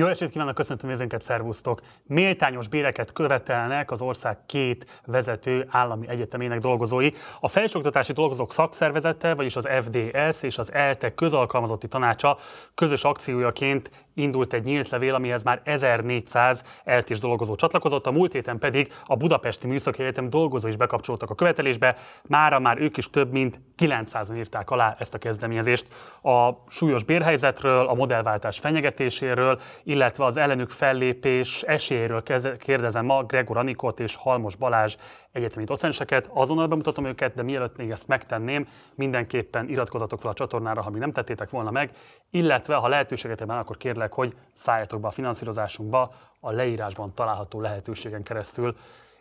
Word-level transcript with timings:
Jó 0.00 0.06
estét 0.06 0.30
kívánok, 0.30 0.54
köszöntöm 0.54 0.88
nézőnket, 0.88 1.22
szervusztok! 1.22 1.80
Méltányos 2.06 2.68
béreket 2.68 3.12
követelnek 3.12 3.90
az 3.90 4.00
ország 4.00 4.38
két 4.46 5.00
vezető 5.06 5.66
állami 5.70 6.08
egyetemének 6.08 6.60
dolgozói. 6.60 7.10
A 7.40 7.48
Felsőoktatási 7.48 8.12
Dolgozók 8.12 8.52
Szakszervezete, 8.52 9.34
vagyis 9.34 9.56
az 9.56 9.68
FDS 9.82 10.42
és 10.42 10.58
az 10.58 10.72
ELTE 10.72 11.14
közalkalmazotti 11.14 11.88
tanácsa 11.88 12.38
közös 12.74 13.04
akciójaként 13.04 13.90
indult 14.20 14.52
egy 14.52 14.64
nyílt 14.64 14.88
levél, 14.88 15.14
amihez 15.14 15.42
már 15.42 15.60
1400 15.64 16.64
eltés 16.84 17.18
dolgozó 17.18 17.54
csatlakozott, 17.54 18.06
a 18.06 18.10
múlt 18.10 18.32
héten 18.32 18.58
pedig 18.58 18.92
a 19.04 19.16
Budapesti 19.16 19.66
Műszaki 19.66 20.02
Egyetem 20.02 20.30
dolgozó 20.30 20.68
is 20.68 20.76
bekapcsoltak 20.76 21.30
a 21.30 21.34
követelésbe, 21.34 21.96
mára 22.28 22.58
már 22.58 22.80
ők 22.80 22.96
is 22.96 23.10
több 23.10 23.32
mint 23.32 23.60
900-an 23.78 24.36
írták 24.36 24.70
alá 24.70 24.96
ezt 24.98 25.14
a 25.14 25.18
kezdeményezést. 25.18 25.86
A 26.22 26.50
súlyos 26.68 27.04
bérhelyzetről, 27.04 27.86
a 27.86 27.94
modellváltás 27.94 28.58
fenyegetéséről, 28.58 29.60
illetve 29.82 30.24
az 30.24 30.36
ellenük 30.36 30.70
fellépés 30.70 31.62
esélyéről 31.62 32.22
kérdezem 32.58 33.04
ma 33.04 33.22
Gregor 33.22 33.56
Anikot 33.56 34.00
és 34.00 34.16
Halmos 34.16 34.56
Balázs 34.56 34.96
egyetemi 35.32 35.64
docenseket. 35.64 36.30
Azonnal 36.32 36.66
bemutatom 36.66 37.04
őket, 37.04 37.34
de 37.34 37.42
mielőtt 37.42 37.76
még 37.76 37.90
ezt 37.90 38.08
megtenném, 38.08 38.68
mindenképpen 38.94 39.68
iratkozatok 39.68 40.20
fel 40.20 40.30
a 40.30 40.34
csatornára, 40.34 40.82
ha 40.82 40.90
még 40.90 41.00
nem 41.00 41.12
tettétek 41.12 41.50
volna 41.50 41.70
meg, 41.70 41.90
illetve 42.30 42.74
ha 42.74 42.88
lehetőséget 42.88 43.40
ebben, 43.40 43.58
akkor 43.58 43.76
kérlek, 43.76 44.12
hogy 44.12 44.34
szálljatok 44.52 45.00
be 45.00 45.06
a 45.06 45.10
finanszírozásunkba 45.10 46.14
a 46.40 46.50
leírásban 46.50 47.14
található 47.14 47.60
lehetőségen 47.60 48.22
keresztül. 48.22 48.76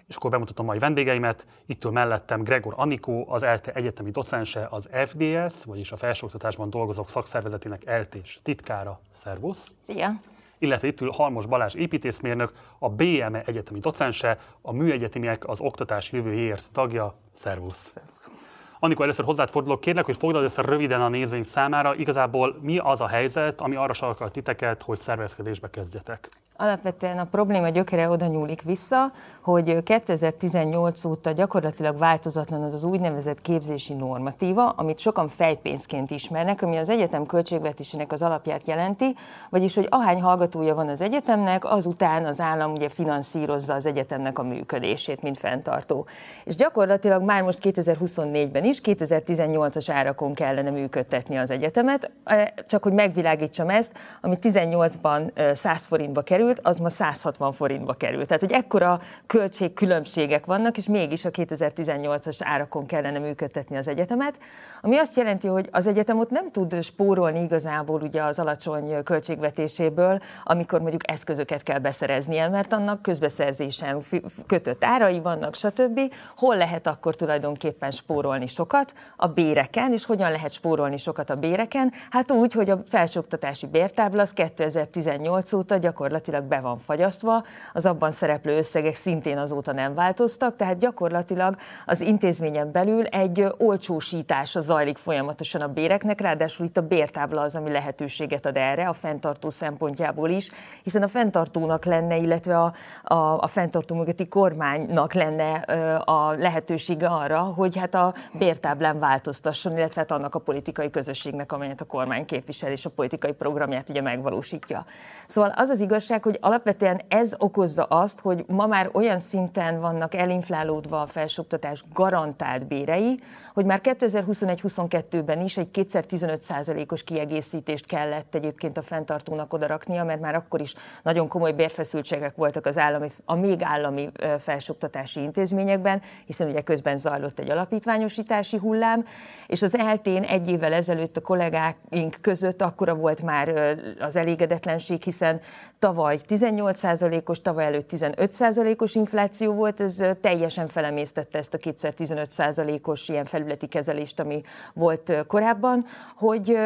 És 0.08 0.16
akkor 0.16 0.32
bemutatom 0.32 0.66
mai 0.66 0.80
vendégeimet. 0.80 1.46
Itt 1.66 1.92
mellettem 1.92 2.44
Gregor 2.44 2.74
Anikó, 2.78 3.26
az 3.30 3.44
ELTE 3.44 3.72
egyetemi 3.72 4.12
docense, 4.12 4.68
az 4.72 4.90
FDS, 5.06 5.64
vagyis 5.64 5.92
a 5.92 5.98
felsőoktatásban 5.98 6.70
dolgozók 6.70 7.10
szakszervezetének 7.10 7.86
eltés 7.86 8.40
titkára. 8.44 9.00
Szervusz! 9.10 9.76
Szia! 9.82 10.10
Illetve 10.60 10.88
itt 10.88 11.02
ül 11.02 11.10
Halmos 11.12 11.46
Balázs 11.46 11.76
építészmérnök, 11.76 12.52
a 12.80 12.90
BME 12.90 13.44
egyetemi 13.46 13.80
docense, 13.80 14.40
a 14.62 14.72
műegyetemiek 14.72 15.48
az 15.48 15.60
oktatás 15.60 16.12
jövőjéért 16.12 16.72
tagja. 16.72 17.16
Szervusz! 17.34 17.92
Szervusz. 17.94 18.49
Amikor 18.82 19.04
először 19.04 19.26
hozzád 19.26 19.50
fordulok, 19.50 19.80
kérlek, 19.80 20.06
hogy 20.06 20.18
foglald 20.18 20.44
össze 20.44 20.62
röviden 20.62 21.02
a 21.02 21.10
nézőink 21.10 21.46
számára, 21.46 21.96
igazából 21.96 22.56
mi 22.62 22.78
az 22.78 23.02
a 23.02 23.08
helyzet, 23.08 23.62
ami 23.62 23.76
arra 23.76 23.94
sarkal 23.94 24.32
titeket, 24.32 24.84
hogy 24.84 25.00
szervezkedésbe 25.00 25.70
kezdjetek? 25.70 26.30
Alapvetően 26.62 27.20
a 27.20 27.24
probléma 27.24 27.70
gyökere 27.70 28.10
oda 28.10 28.26
nyúlik 28.26 28.62
vissza, 28.62 29.12
hogy 29.42 29.84
2018 29.84 31.06
óta 31.06 31.32
gyakorlatilag 31.32 31.98
változatlan 31.98 32.64
az 32.64 32.74
az 32.74 32.84
úgynevezett 32.84 33.42
képzési 33.42 33.94
normatíva, 33.94 34.70
amit 34.70 35.00
sokan 35.00 35.28
fejpénzként 35.28 36.12
ismernek, 36.12 36.62
ami 36.62 36.78
az 36.78 36.90
egyetem 36.90 37.26
költségvetésének 37.26 38.12
az 38.12 38.22
alapját 38.22 38.68
jelenti, 38.68 39.16
vagyis 39.50 39.76
hogy 39.76 39.88
ahány 39.90 40.22
hallgatója 40.22 40.76
van 40.76 40.88
az 40.88 41.02
egyetemnek, 41.02 41.66
azután 41.66 42.26
az 42.26 42.40
állam 42.40 42.72
ugye 42.72 42.90
finanszírozza 42.90 43.74
az 43.74 43.86
egyetemnek 43.86 44.40
a 44.40 44.44
működését, 44.44 45.22
mint 45.22 45.38
fenntartó. 45.38 46.06
És 46.44 46.56
gyakorlatilag 46.56 47.24
már 47.24 47.44
most 47.44 47.60
2024-ben 47.62 48.66
is 48.70 48.80
2018-as 48.84 49.86
árakon 49.92 50.34
kellene 50.34 50.70
működtetni 50.70 51.38
az 51.38 51.50
egyetemet, 51.52 52.12
e, 52.24 52.54
csak 52.68 52.84
hogy 52.84 52.94
megvilágítsam 52.94 53.70
ezt, 53.70 53.98
ami 54.22 54.36
18-ban 54.42 55.54
100 55.56 55.82
forintba 55.82 56.22
került, 56.22 56.60
az 56.64 56.78
ma 56.78 56.90
160 56.90 57.52
forintba 57.52 57.94
került. 57.94 58.28
Tehát, 58.28 58.42
hogy 58.42 58.52
ekkora 58.52 59.00
költségkülönbségek 59.28 60.46
vannak, 60.46 60.78
és 60.78 60.88
mégis 60.88 61.26
a 61.26 61.30
2018-as 61.30 62.40
árakon 62.44 62.86
kellene 62.86 63.20
működtetni 63.20 63.78
az 63.78 63.88
egyetemet, 63.88 64.40
ami 64.82 64.98
azt 64.98 65.16
jelenti, 65.16 65.48
hogy 65.48 65.70
az 65.72 65.88
egyetem 65.88 66.20
ott 66.20 66.30
nem 66.30 66.52
tud 66.52 66.84
spórolni 66.84 67.40
igazából 67.40 68.02
ugye 68.02 68.24
az 68.24 68.40
alacsony 68.40 69.04
költségvetéséből, 69.04 70.20
amikor 70.44 70.82
mondjuk 70.82 71.12
eszközöket 71.12 71.64
kell 71.64 71.80
beszereznie, 71.80 72.48
mert 72.48 72.74
annak 72.74 73.02
közbeszerzésen 73.02 74.02
kötött 74.48 74.84
árai 74.84 75.20
vannak, 75.20 75.56
stb. 75.56 76.00
Hol 76.38 76.58
lehet 76.58 76.88
akkor 76.88 77.16
tulajdonképpen 77.16 77.92
spórolni 77.92 78.48
sokat 78.60 78.94
a 79.16 79.28
béreken, 79.28 79.94
és 79.94 80.06
hogyan 80.06 80.32
lehet 80.32 80.52
spórolni 80.52 80.98
sokat 80.98 81.30
a 81.30 81.36
béreken? 81.36 81.92
Hát 82.10 82.32
úgy, 82.32 82.54
hogy 82.54 82.70
a 82.70 82.80
felsőoktatási 82.90 83.66
bértábla 83.68 84.22
az 84.22 84.32
2018 84.32 85.54
óta 85.54 85.78
gyakorlatilag 85.78 86.44
be 86.44 86.60
van 86.60 86.78
fagyasztva, 86.78 87.44
az 87.74 87.86
abban 87.86 88.12
szereplő 88.12 88.58
összegek 88.58 88.96
szintén 88.96 89.38
azóta 89.38 89.74
nem 89.74 89.94
változtak, 89.94 90.56
tehát 90.56 90.78
gyakorlatilag 90.78 91.56
az 91.86 92.02
intézményen 92.02 92.72
belül 92.72 93.06
egy 93.06 93.46
olcsósítás 93.58 94.56
zajlik 94.60 94.98
folyamatosan 94.98 95.62
a 95.62 95.68
béreknek, 95.68 96.22
ráadásul 96.22 96.66
itt 96.66 96.78
a 96.78 96.82
bértábla 96.82 97.42
az, 97.42 97.56
ami 97.56 97.72
lehetőséget 97.72 98.46
ad 98.46 98.58
erre 98.58 98.88
a 98.88 98.94
fenntartó 98.94 99.50
szempontjából 99.50 100.30
is, 100.30 100.50
hiszen 100.84 101.04
a 101.04 101.08
fenntartónak 101.08 101.86
lenne, 101.86 102.18
illetve 102.18 102.60
a, 102.60 102.74
a, 103.04 103.16
a 103.40 103.48
fenntartó 103.48 103.96
mögötti 103.96 104.28
kormánynak 104.28 105.14
lenne 105.14 105.54
a 105.98 106.32
lehetősége 106.32 107.08
arra, 107.08 107.40
hogy 107.40 107.78
hát 107.78 107.96
a 107.96 108.14
bér 108.40 108.49
bértáblán 108.50 109.00
változtasson, 109.00 109.78
illetve 109.78 110.02
hát 110.02 110.12
annak 110.12 110.36
a 110.36 110.40
politikai 110.40 110.90
közösségnek, 110.90 111.52
amelyet 111.52 111.82
a 111.82 111.86
kormány 111.86 112.26
képvisel, 112.26 112.72
és 112.72 112.86
a 112.86 112.90
politikai 112.90 113.32
programját 113.32 113.90
ugye 113.90 114.02
megvalósítja. 114.02 114.86
Szóval 115.28 115.54
az 115.56 115.70
az 115.70 115.80
igazság, 115.80 116.24
hogy 116.24 116.38
alapvetően 116.42 117.02
ez 117.08 117.34
okozza 117.38 117.84
azt, 117.84 118.20
hogy 118.20 118.46
ma 118.48 118.68
már 118.68 118.90
olyan 118.94 119.20
szinten 119.20 119.80
vannak 119.80 120.14
elinflálódva 120.14 121.02
a 121.02 121.06
felsőoktatás 121.06 121.84
garantált 121.94 122.68
bérei, 122.68 123.20
hogy 123.54 123.66
már 123.66 123.80
2021-22-ben 123.84 125.42
is 125.42 125.58
egy 125.58 125.72
kétszer 125.72 126.06
15 126.06 126.46
os 126.88 127.04
kiegészítést 127.04 127.86
kellett 127.86 128.36
egyébként 128.36 128.78
a 128.78 128.82
fenntartónak 128.82 129.54
odaraknia, 129.54 130.04
mert 130.04 130.22
már 130.22 130.36
akkor 130.36 130.62
is 130.62 130.74
nagyon 131.04 131.28
komoly 131.28 131.52
bérfeszültségek 131.52 132.36
voltak 132.36 132.66
az 132.66 132.78
állami, 132.78 133.10
a 133.26 133.36
még 133.36 133.62
állami 133.64 134.10
felsőoktatási 134.40 135.22
intézményekben, 135.22 136.02
hiszen 136.26 136.48
ugye 136.48 136.62
közben 136.62 136.98
zajlott 136.98 137.40
egy 137.40 137.50
alapítványosítás, 137.50 138.39
oktatási 138.40 138.58
hullám, 138.58 139.06
és 139.48 139.62
az 139.62 139.78
eltén 139.78 140.24
egy 140.24 140.48
évvel 140.48 140.74
ezelőtt 140.74 141.18
a 141.18 141.22
kollégáink 141.22 142.16
között 142.22 142.62
akkora 142.62 142.96
volt 142.96 143.22
már 143.22 143.78
az 144.00 144.16
elégedetlenség, 144.16 145.02
hiszen 145.02 145.42
tavaly 145.80 146.20
18%-os, 146.28 147.42
tavaly 147.42 147.66
előtt 147.66 147.90
15%-os 147.92 148.96
infláció 148.96 149.54
volt, 149.54 149.82
ez 149.82 150.04
teljesen 150.22 150.68
felemésztette 150.68 151.38
ezt 151.38 151.54
a 151.54 151.58
kétszer 151.58 151.94
15%-os 151.98 153.10
ilyen 153.10 153.26
felületi 153.26 153.68
kezelést, 153.68 154.20
ami 154.20 154.42
volt 154.74 155.26
korábban, 155.28 155.86
hogy 156.18 156.58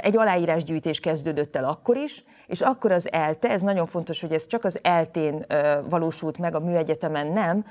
egy 0.00 0.16
aláírásgyűjtés 0.16 1.00
kezdődött 1.00 1.56
el 1.56 1.64
akkor 1.64 1.96
is, 1.96 2.24
és 2.50 2.60
akkor 2.60 2.92
az 2.92 3.12
ELTE, 3.12 3.50
ez 3.50 3.62
nagyon 3.62 3.86
fontos, 3.86 4.20
hogy 4.20 4.32
ez 4.32 4.46
csak 4.46 4.64
az 4.64 4.78
eltén 4.82 5.46
valósult 5.88 6.38
meg, 6.38 6.54
a 6.54 6.60
műegyetemen 6.60 7.26
nem, 7.26 7.64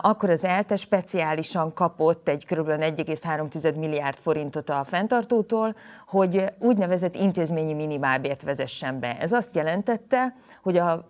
akkor 0.00 0.30
az 0.30 0.44
ELTE 0.44 0.76
speciálisan 0.76 1.72
kapott 1.72 2.28
egy 2.28 2.46
kb. 2.46 2.68
1,3 2.68 3.76
milliárd 3.76 4.18
forintot 4.18 4.70
a 4.70 4.84
fenntartótól, 4.84 5.74
hogy 6.06 6.44
úgynevezett 6.58 7.14
intézményi 7.14 7.72
minimálbért 7.72 8.42
vezessen 8.42 9.00
be. 9.00 9.16
Ez 9.18 9.32
azt 9.32 9.54
jelentette, 9.54 10.34
hogy 10.62 10.76
a 10.76 11.08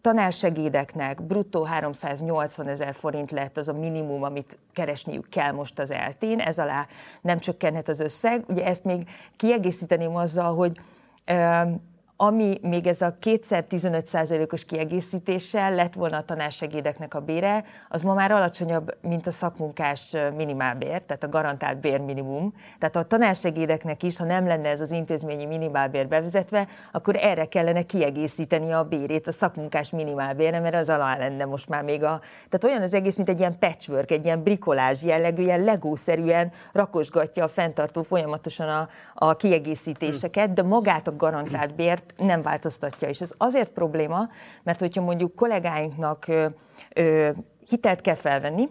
tanársegédeknek 0.00 1.22
bruttó 1.22 1.62
380 1.62 2.68
ezer 2.68 2.94
forint 2.94 3.30
lett 3.30 3.56
az 3.56 3.68
a 3.68 3.72
minimum, 3.72 4.22
amit 4.22 4.58
keresniük 4.72 5.28
kell 5.28 5.52
most 5.52 5.78
az 5.78 5.90
eltén, 5.90 6.40
ez 6.40 6.58
alá 6.58 6.86
nem 7.20 7.38
csökkenhet 7.38 7.88
az 7.88 8.00
összeg. 8.00 8.44
Ugye 8.48 8.64
ezt 8.64 8.84
még 8.84 9.08
kiegészíteném 9.36 10.16
azzal, 10.16 10.54
hogy 10.54 10.80
ami 12.16 12.58
még 12.62 12.86
ez 12.86 13.00
a 13.00 13.16
kétszer 13.20 13.64
15% 13.70 14.52
os 14.52 14.64
kiegészítéssel 14.64 15.74
lett 15.74 15.94
volna 15.94 16.16
a 16.16 16.22
tanársegédeknek 16.22 17.14
a 17.14 17.20
bére, 17.20 17.64
az 17.88 18.02
ma 18.02 18.14
már 18.14 18.30
alacsonyabb, 18.30 18.96
mint 19.02 19.26
a 19.26 19.30
szakmunkás 19.30 20.16
minimálbér, 20.36 21.04
tehát 21.04 21.24
a 21.24 21.28
garantált 21.28 21.80
bérminimum. 21.80 22.54
Tehát 22.78 22.96
a 22.96 23.02
tanársegédeknek 23.02 24.02
is, 24.02 24.16
ha 24.16 24.24
nem 24.24 24.46
lenne 24.46 24.68
ez 24.68 24.80
az 24.80 24.90
intézményi 24.90 25.44
minimálbér 25.44 26.08
bevezetve, 26.08 26.66
akkor 26.92 27.16
erre 27.16 27.44
kellene 27.44 27.82
kiegészíteni 27.82 28.72
a 28.72 28.84
bérét 28.84 29.26
a 29.26 29.32
szakmunkás 29.32 29.90
minimálbérre, 29.90 30.60
mert 30.60 30.74
az 30.74 30.88
alá 30.88 31.16
lenne 31.16 31.44
most 31.44 31.68
már 31.68 31.84
még 31.84 32.02
a... 32.02 32.20
Tehát 32.48 32.64
olyan 32.64 32.82
az 32.82 32.94
egész, 32.94 33.16
mint 33.16 33.28
egy 33.28 33.38
ilyen 33.38 33.58
patchwork, 33.58 34.10
egy 34.10 34.24
ilyen 34.24 34.42
brikolázs 34.42 35.02
jellegű, 35.02 35.42
ilyen 35.42 35.64
legószerűen 35.64 36.52
rakosgatja 36.72 37.44
a 37.44 37.48
fenntartó 37.48 38.02
folyamatosan 38.02 38.68
a, 38.68 38.88
a 39.14 39.36
kiegészítéseket, 39.36 40.52
de 40.52 40.62
magát 40.62 41.08
a 41.08 41.16
garantált 41.16 41.74
bért 41.74 42.03
nem 42.16 42.42
változtatja. 42.42 43.08
És 43.08 43.20
ez 43.20 43.32
azért 43.36 43.72
probléma, 43.72 44.28
mert 44.62 44.78
hogyha 44.78 45.02
mondjuk 45.02 45.34
kollégáinknak 45.34 46.28
ö, 46.28 46.46
ö, 46.94 47.30
hitelt 47.68 48.00
kell 48.00 48.14
felvenni, 48.14 48.68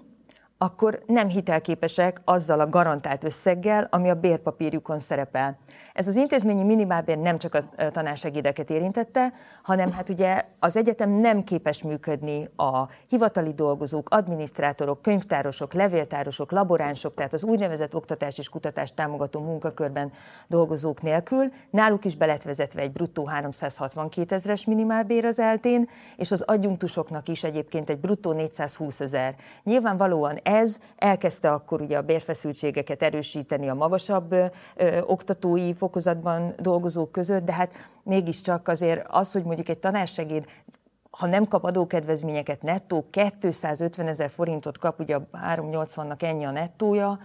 akkor 0.63 1.00
nem 1.06 1.27
hitelképesek 1.27 2.21
azzal 2.25 2.60
a 2.60 2.69
garantált 2.69 3.24
összeggel, 3.24 3.88
ami 3.92 4.10
a 4.10 4.15
bérpapírjukon 4.15 5.00
szerepel. 5.00 5.57
Ez 5.94 6.07
az 6.07 6.15
intézményi 6.15 6.63
minimálbér 6.63 7.18
nem 7.18 7.38
csak 7.38 7.56
a 7.56 7.92
tanársegédeket 7.92 8.69
érintette, 8.69 9.33
hanem 9.63 9.92
hát 9.92 10.10
ugye 10.10 10.45
az 10.60 10.75
egyetem 10.77 11.10
nem 11.10 11.44
képes 11.44 11.81
működni 11.81 12.50
a 12.56 12.88
hivatali 13.07 13.54
dolgozók, 13.54 14.10
adminisztrátorok, 14.10 15.01
könyvtárosok, 15.01 15.74
levéltárosok, 15.74 16.51
laboránsok, 16.51 17.13
tehát 17.13 17.33
az 17.33 17.44
úgynevezett 17.44 17.95
oktatás 17.95 18.38
és 18.38 18.50
kutatás 18.50 18.94
támogató 18.94 19.39
munkakörben 19.39 20.12
dolgozók 20.48 21.01
nélkül. 21.01 21.51
Náluk 21.69 22.06
is 22.06 22.15
belet 22.15 22.44
vezetve 22.44 22.81
egy 22.81 22.92
bruttó 22.92 23.25
362 23.25 24.36
ezeres 24.36 24.65
minimálbér 24.65 25.25
az 25.25 25.39
eltén, 25.39 25.88
és 26.18 26.31
az 26.31 26.42
adjunktusoknak 26.42 27.27
is 27.27 27.44
egyébként 27.44 27.89
egy 27.89 28.00
bruttó 28.00 28.31
420 28.31 29.00
ezer. 29.00 29.36
Nyilvánvalóan 29.63 30.39
ez 30.54 30.78
elkezdte 30.98 31.52
akkor 31.52 31.82
ugye 31.82 31.98
a 31.98 32.02
bérfeszültségeket 32.02 33.02
erősíteni 33.02 33.70
a 33.70 33.74
magasabb 33.74 34.32
ö, 34.32 34.50
oktatói 35.02 35.74
fokozatban 35.74 36.54
dolgozók 36.60 37.12
között, 37.12 37.44
de 37.44 37.54
hát 37.54 37.74
mégiscsak 38.04 38.68
azért 38.68 39.06
az, 39.10 39.32
hogy 39.32 39.44
mondjuk 39.44 39.70
egy 39.70 39.80
tanársegéd 39.80 40.46
ha 41.18 41.28
nem 41.28 41.46
kap 41.46 41.64
adókedvezményeket 41.64 42.62
nettó, 42.62 43.08
250 43.10 44.08
ezer 44.08 44.30
forintot 44.30 44.78
kap, 44.78 45.00
ugye 45.00 45.16
a 45.16 45.28
380-nak 45.32 46.22
ennyi 46.22 46.46
a 46.46 46.52
nettója, 46.52 47.20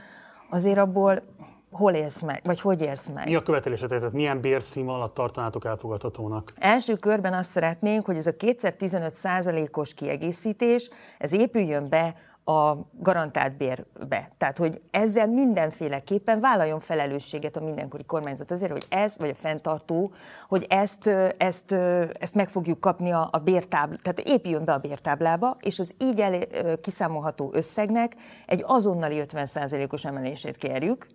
azért 0.50 0.78
abból 0.78 1.22
hol 1.70 1.92
élsz 1.92 2.20
meg, 2.20 2.40
vagy 2.44 2.60
hogy 2.60 2.82
érsz 2.82 3.06
meg? 3.14 3.26
Mi 3.26 3.34
a 3.34 3.42
követelésed, 3.42 3.88
tehát 3.88 4.12
milyen 4.12 4.40
bérszínvonalat 4.40 5.14
tartanátok 5.14 5.64
elfogadhatónak? 5.64 6.52
Első 6.58 6.94
körben 6.94 7.32
azt 7.32 7.50
szeretnénk, 7.50 8.06
hogy 8.06 8.16
ez 8.16 8.26
a 8.26 8.36
215 8.36 9.14
százalékos 9.14 9.94
kiegészítés, 9.94 10.90
ez 11.18 11.32
épüljön 11.32 11.88
be 11.88 12.14
a 12.48 12.88
garantált 13.00 13.56
bérbe. 13.56 14.28
Tehát, 14.36 14.58
hogy 14.58 14.80
ezzel 14.90 15.26
mindenféleképpen 15.26 16.40
vállaljon 16.40 16.80
felelősséget 16.80 17.56
a 17.56 17.60
mindenkori 17.60 18.04
kormányzat 18.04 18.50
azért, 18.50 18.72
hogy 18.72 18.86
ez, 18.88 19.14
vagy 19.16 19.28
a 19.28 19.34
fenntartó, 19.34 20.12
hogy 20.48 20.66
ezt, 20.68 21.06
ezt, 21.36 21.72
ezt 22.18 22.34
meg 22.34 22.48
fogjuk 22.48 22.80
kapni 22.80 23.12
a, 23.12 23.28
a 23.32 23.38
bértábla, 23.38 23.96
tehát 24.02 24.20
épüljön 24.20 24.64
be 24.64 24.72
a 24.72 24.78
bértáblába, 24.78 25.56
és 25.60 25.78
az 25.78 25.94
így 25.98 26.20
el, 26.20 26.40
kiszámolható 26.80 27.50
összegnek 27.52 28.16
egy 28.46 28.64
azonnali 28.66 29.22
50%-os 29.26 30.04
emelését 30.04 30.56
kérjük, 30.56 31.06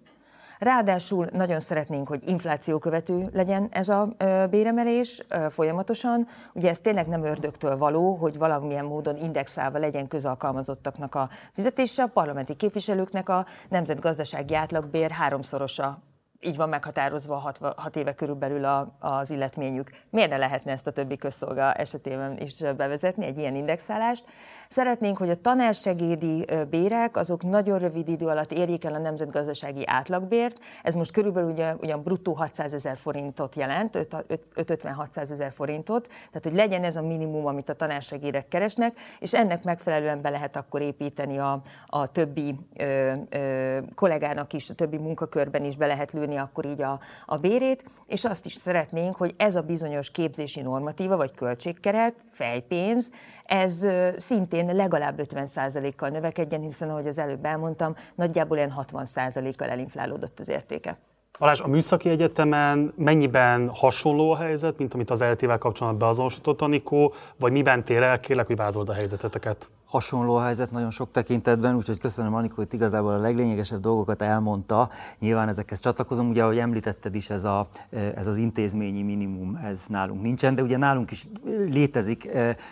Ráadásul 0.63 1.27
nagyon 1.31 1.59
szeretnénk, 1.59 2.07
hogy 2.07 2.21
infláció 2.25 2.77
követő 2.79 3.29
legyen 3.33 3.67
ez 3.71 3.89
a 3.89 4.15
béremelés 4.49 5.21
folyamatosan. 5.49 6.27
Ugye 6.53 6.69
ez 6.69 6.79
tényleg 6.79 7.07
nem 7.07 7.23
ördögtől 7.23 7.77
való, 7.77 8.15
hogy 8.15 8.37
valamilyen 8.37 8.85
módon 8.85 9.17
indexálva 9.17 9.77
legyen 9.77 10.07
közalkalmazottaknak 10.07 11.15
a 11.15 11.29
fizetése. 11.53 12.03
A 12.03 12.07
parlamenti 12.07 12.55
képviselőknek 12.55 13.29
a 13.29 13.45
nemzetgazdasági 13.69 14.55
átlagbér 14.55 15.11
háromszorosa 15.11 16.12
így 16.45 16.55
van 16.55 16.69
meghatározva 16.69 17.35
hat, 17.35 17.59
hat 17.75 17.95
éve 17.95 18.13
körülbelül 18.13 18.65
a, 18.65 18.95
az 18.99 19.29
illetményük. 19.29 19.89
Miért 20.09 20.29
ne 20.29 20.37
lehetne 20.37 20.71
ezt 20.71 20.87
a 20.87 20.91
többi 20.91 21.17
közszolga 21.17 21.73
esetében 21.73 22.37
is 22.37 22.57
bevezetni, 22.77 23.25
egy 23.25 23.37
ilyen 23.37 23.55
indexálást? 23.55 24.25
Szeretnénk, 24.69 25.17
hogy 25.17 25.29
a 25.29 25.35
tanársegédi 25.35 26.45
bérek 26.69 27.17
azok 27.17 27.43
nagyon 27.43 27.79
rövid 27.79 28.07
idő 28.07 28.25
alatt 28.25 28.51
érjék 28.51 28.83
el 28.83 28.93
a 28.93 28.97
nemzetgazdasági 28.97 29.83
átlagbért. 29.85 30.57
Ez 30.83 30.93
most 30.93 31.11
körülbelül 31.11 31.51
ugye, 31.51 31.75
ugyan 31.75 32.01
bruttó 32.01 32.33
600 32.33 32.73
ezer 32.73 32.97
forintot 32.97 33.55
jelent, 33.55 34.07
550-600 34.55 35.17
ezer 35.17 35.51
forintot, 35.51 36.07
tehát 36.07 36.43
hogy 36.43 36.53
legyen 36.53 36.83
ez 36.83 36.95
a 36.95 37.01
minimum, 37.01 37.45
amit 37.45 37.69
a 37.69 37.73
tanársegédek 37.73 38.47
keresnek, 38.47 38.93
és 39.19 39.33
ennek 39.33 39.63
megfelelően 39.63 40.21
be 40.21 40.29
lehet 40.29 40.55
akkor 40.55 40.81
építeni 40.81 41.37
a, 41.37 41.61
a 41.87 42.07
többi 42.07 42.55
ö, 42.77 43.13
ö, 43.29 43.77
kollégának 43.95 44.53
is, 44.53 44.69
a 44.69 44.73
többi 44.73 44.97
munkakörben 44.97 45.63
is 45.63 45.75
be 45.75 45.85
lehet 45.85 46.11
lőni 46.11 46.32
emelni 46.33 46.37
akkor 46.37 46.65
így 46.65 46.81
a, 46.81 46.99
a 47.25 47.37
bérét, 47.37 47.83
és 48.05 48.25
azt 48.25 48.45
is 48.45 48.53
szeretnénk, 48.53 49.15
hogy 49.15 49.33
ez 49.37 49.55
a 49.55 49.61
bizonyos 49.61 50.11
képzési 50.11 50.61
normatíva, 50.61 51.17
vagy 51.17 51.31
költségkeret, 51.31 52.15
fejpénz, 52.31 53.11
ez 53.43 53.87
szintén 54.17 54.75
legalább 54.75 55.19
50%-kal 55.21 56.09
növekedjen, 56.09 56.61
hiszen 56.61 56.89
ahogy 56.89 57.07
az 57.07 57.17
előbb 57.17 57.45
elmondtam, 57.45 57.95
nagyjából 58.15 58.57
ilyen 58.57 58.73
60%-kal 58.77 59.69
elinflálódott 59.69 60.39
az 60.39 60.49
értéke. 60.49 60.97
Balázs, 61.39 61.59
a 61.61 61.67
műszaki 61.67 62.09
egyetemen 62.09 62.93
mennyiben 62.97 63.69
hasonló 63.73 64.31
a 64.31 64.37
helyzet, 64.37 64.77
mint 64.77 64.93
amit 64.93 65.09
az 65.09 65.21
LT-vel 65.21 65.57
kapcsolatban 65.57 65.99
beazonosított 65.99 66.61
a 66.61 66.67
Nikó, 66.67 67.13
vagy 67.39 67.51
miben 67.51 67.83
tér 67.83 68.01
el? 68.01 68.19
Kérlek, 68.19 68.47
hogy 68.47 68.55
vázold 68.55 68.89
a 68.89 68.93
helyzeteteket 68.93 69.69
hasonló 69.93 70.35
helyzet 70.35 70.71
nagyon 70.71 70.91
sok 70.91 71.11
tekintetben, 71.11 71.75
úgyhogy 71.75 71.97
köszönöm 71.97 72.33
Anikó, 72.33 72.55
hogy 72.55 72.67
igazából 72.71 73.11
a 73.11 73.17
leglényegesebb 73.17 73.79
dolgokat 73.79 74.21
elmondta. 74.21 74.89
Nyilván 75.19 75.47
ezekhez 75.47 75.79
csatlakozom, 75.79 76.29
ugye 76.29 76.43
ahogy 76.43 76.57
említetted 76.57 77.15
is, 77.15 77.29
ez, 77.29 77.43
a, 77.43 77.67
ez 77.89 78.27
az 78.27 78.37
intézményi 78.37 79.01
minimum, 79.01 79.59
ez 79.63 79.85
nálunk 79.87 80.21
nincsen, 80.21 80.55
de 80.55 80.61
ugye 80.61 80.77
nálunk 80.77 81.11
is 81.11 81.27
létezik 81.69 82.29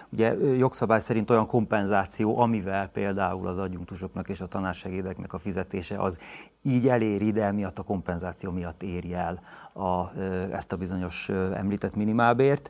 ugye 0.09 0.33
jogszabály 0.57 0.99
szerint 0.99 1.29
olyan 1.29 1.47
kompenzáció, 1.47 2.39
amivel 2.39 2.87
például 2.87 3.47
az 3.47 3.57
adjunktusoknak 3.57 4.29
és 4.29 4.41
a 4.41 4.47
tanársegédeknek 4.47 5.33
a 5.33 5.37
fizetése 5.37 6.01
az 6.01 6.17
így 6.61 6.87
eléri, 6.87 7.31
de 7.31 7.51
miatt 7.51 7.79
a 7.79 7.83
kompenzáció 7.83 8.51
miatt 8.51 8.83
éri 8.83 9.13
el 9.13 9.41
a, 9.73 10.19
ezt 10.51 10.71
a 10.71 10.77
bizonyos 10.77 11.29
említett 11.53 11.95
minimálbért. 11.95 12.69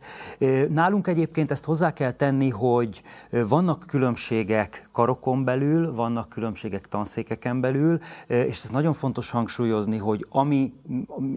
Nálunk 0.70 1.08
egyébként 1.08 1.52
ezt 1.52 1.64
hozzá 1.64 1.94
kell 1.94 2.12
tenni, 2.12 2.50
hogy 2.50 3.02
vannak 3.30 3.84
különbségek 3.88 4.90
karokon 4.92 5.44
belül, 5.44 5.94
vannak 5.94 6.30
különbségek 6.30 6.88
tanszékeken 6.88 7.62
belül, 7.62 8.00
és 8.28 8.64
ez 8.64 8.70
nagyon 8.70 8.94
fontos 8.94 9.30
hangsúlyozni, 9.30 9.98
hogy 9.98 10.26
ami 10.30 10.74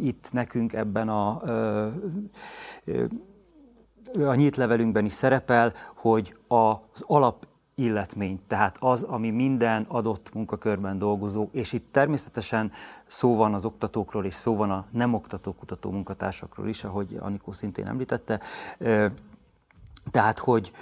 itt 0.00 0.28
nekünk 0.32 0.72
ebben 0.72 1.08
a 1.08 1.42
a 4.18 4.34
nyílt 4.34 4.56
levelünkben 4.56 5.04
is 5.04 5.12
szerepel, 5.12 5.72
hogy 5.96 6.36
az 6.48 7.02
alap 7.06 7.46
illetmény, 7.74 8.40
tehát 8.46 8.76
az, 8.80 9.02
ami 9.02 9.30
minden 9.30 9.86
adott 9.88 10.34
munkakörben 10.34 10.98
dolgozó, 10.98 11.48
és 11.52 11.72
itt 11.72 11.92
természetesen 11.92 12.72
szó 13.06 13.36
van 13.36 13.54
az 13.54 13.64
oktatókról, 13.64 14.24
és 14.24 14.34
szó 14.34 14.56
van 14.56 14.70
a 14.70 14.86
nem 14.90 15.14
oktató 15.14 15.52
kutató 15.52 15.90
munkatársakról 15.90 16.68
is, 16.68 16.84
ahogy 16.84 17.16
Anikó 17.20 17.52
szintén 17.52 17.86
említette, 17.86 18.40
tehát 20.10 20.38
hogy, 20.38 20.72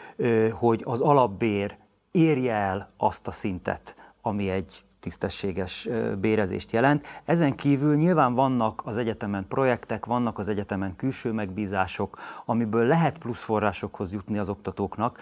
hogy 0.53 0.83
az 0.85 1.01
alapbér 1.01 1.77
érje 2.11 2.55
el 2.55 2.93
azt 2.97 3.27
a 3.27 3.31
szintet, 3.31 3.97
ami 4.23 4.51
egy 4.51 4.85
tisztességes 5.03 5.89
bérezést 6.21 6.73
jelent. 6.73 7.07
Ezen 7.25 7.55
kívül 7.55 7.97
nyilván 7.97 8.35
vannak 8.35 8.83
az 8.85 8.97
egyetemen 8.97 9.47
projektek, 9.49 10.07
vannak 10.07 10.39
az 10.39 10.49
egyetemen 10.49 10.97
külső 10.97 11.33
megbízások, 11.33 12.19
amiből 12.45 12.87
lehet 12.87 13.19
plusz 13.19 13.41
forrásokhoz 13.41 14.13
jutni 14.13 14.39
az 14.39 14.49
oktatóknak. 14.49 15.19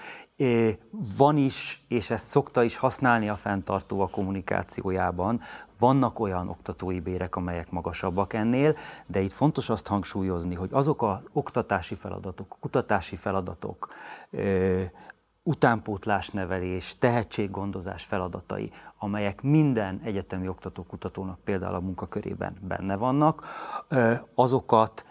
Van 1.16 1.36
is, 1.36 1.84
és 1.88 2.10
ezt 2.10 2.26
szokta 2.26 2.62
is 2.62 2.76
használni 2.76 3.28
a 3.28 3.36
fenntartó 3.36 4.00
a 4.00 4.08
kommunikációjában, 4.08 5.40
vannak 5.78 6.18
olyan 6.18 6.48
oktatói 6.48 7.00
bérek, 7.00 7.36
amelyek 7.36 7.70
magasabbak 7.70 8.32
ennél, 8.32 8.76
de 9.06 9.20
itt 9.20 9.32
fontos 9.32 9.68
azt 9.68 9.86
hangsúlyozni, 9.86 10.54
hogy 10.54 10.68
azok 10.72 11.02
az 11.02 11.18
oktatási 11.32 11.94
feladatok, 11.94 12.56
kutatási 12.60 13.16
feladatok, 13.16 13.88
utánpótlásnevelés, 15.50 16.96
tehetséggondozás 16.98 18.04
feladatai, 18.04 18.70
amelyek 18.98 19.42
minden 19.42 20.00
egyetemi 20.04 20.48
oktató-kutatónak 20.48 21.38
például 21.44 21.74
a 21.74 21.80
munkakörében 21.80 22.56
benne 22.60 22.96
vannak, 22.96 23.46
azokat 24.34 25.06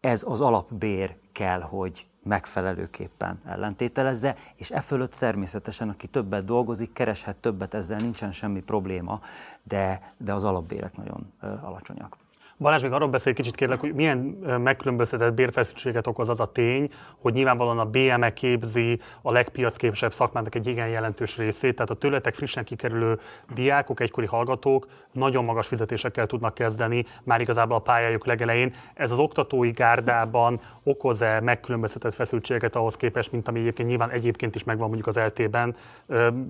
ez 0.00 0.22
az 0.26 0.40
alapbér 0.40 1.16
kell, 1.32 1.60
hogy 1.60 2.06
megfelelőképpen 2.22 3.40
ellentételezze, 3.44 4.36
és 4.56 4.70
e 4.70 4.80
fölött 4.80 5.14
természetesen, 5.14 5.88
aki 5.88 6.06
többet 6.06 6.44
dolgozik, 6.44 6.92
kereshet 6.92 7.36
többet, 7.36 7.74
ezzel 7.74 7.98
nincsen 7.98 8.32
semmi 8.32 8.60
probléma, 8.60 9.20
de, 9.62 10.14
de 10.18 10.34
az 10.34 10.44
alapbérek 10.44 10.96
nagyon 10.96 11.32
alacsonyak. 11.40 12.16
Balázs, 12.60 12.82
még 12.82 12.92
arról 12.92 13.08
beszél 13.08 13.32
kicsit 13.32 13.54
kérlek, 13.54 13.80
hogy 13.80 13.94
milyen 13.94 14.18
megkülönböztetett 14.62 15.34
bérfeszültséget 15.34 16.06
okoz 16.06 16.28
az 16.28 16.40
a 16.40 16.52
tény, 16.52 16.88
hogy 17.18 17.32
nyilvánvalóan 17.32 17.78
a 17.78 17.84
BME 17.84 18.32
képzi 18.32 19.00
a 19.22 19.32
legpiacképesebb 19.32 20.12
szakmának 20.12 20.54
egy 20.54 20.66
igen 20.66 20.88
jelentős 20.88 21.36
részét, 21.36 21.74
tehát 21.74 21.90
a 21.90 21.94
tőletek 21.94 22.34
frissen 22.34 22.64
kikerülő 22.64 23.18
diákok, 23.54 24.00
egykori 24.00 24.26
hallgatók 24.26 24.86
nagyon 25.12 25.44
magas 25.44 25.66
fizetésekkel 25.66 26.26
tudnak 26.26 26.54
kezdeni, 26.54 27.04
már 27.24 27.40
igazából 27.40 27.76
a 27.76 27.80
pályájuk 27.80 28.26
legelején. 28.26 28.74
Ez 28.94 29.10
az 29.10 29.18
oktatói 29.18 29.70
gárdában 29.70 30.60
okoz-e 30.82 31.40
megkülönböztetett 31.40 32.14
feszültségeket 32.14 32.76
ahhoz 32.76 32.96
képest, 32.96 33.32
mint 33.32 33.48
ami 33.48 33.60
egyébként 33.60 33.88
nyilván 33.88 34.10
egyébként 34.10 34.54
is 34.54 34.64
megvan 34.64 34.86
mondjuk 34.86 35.06
az 35.06 35.16
LT-ben? 35.18 35.76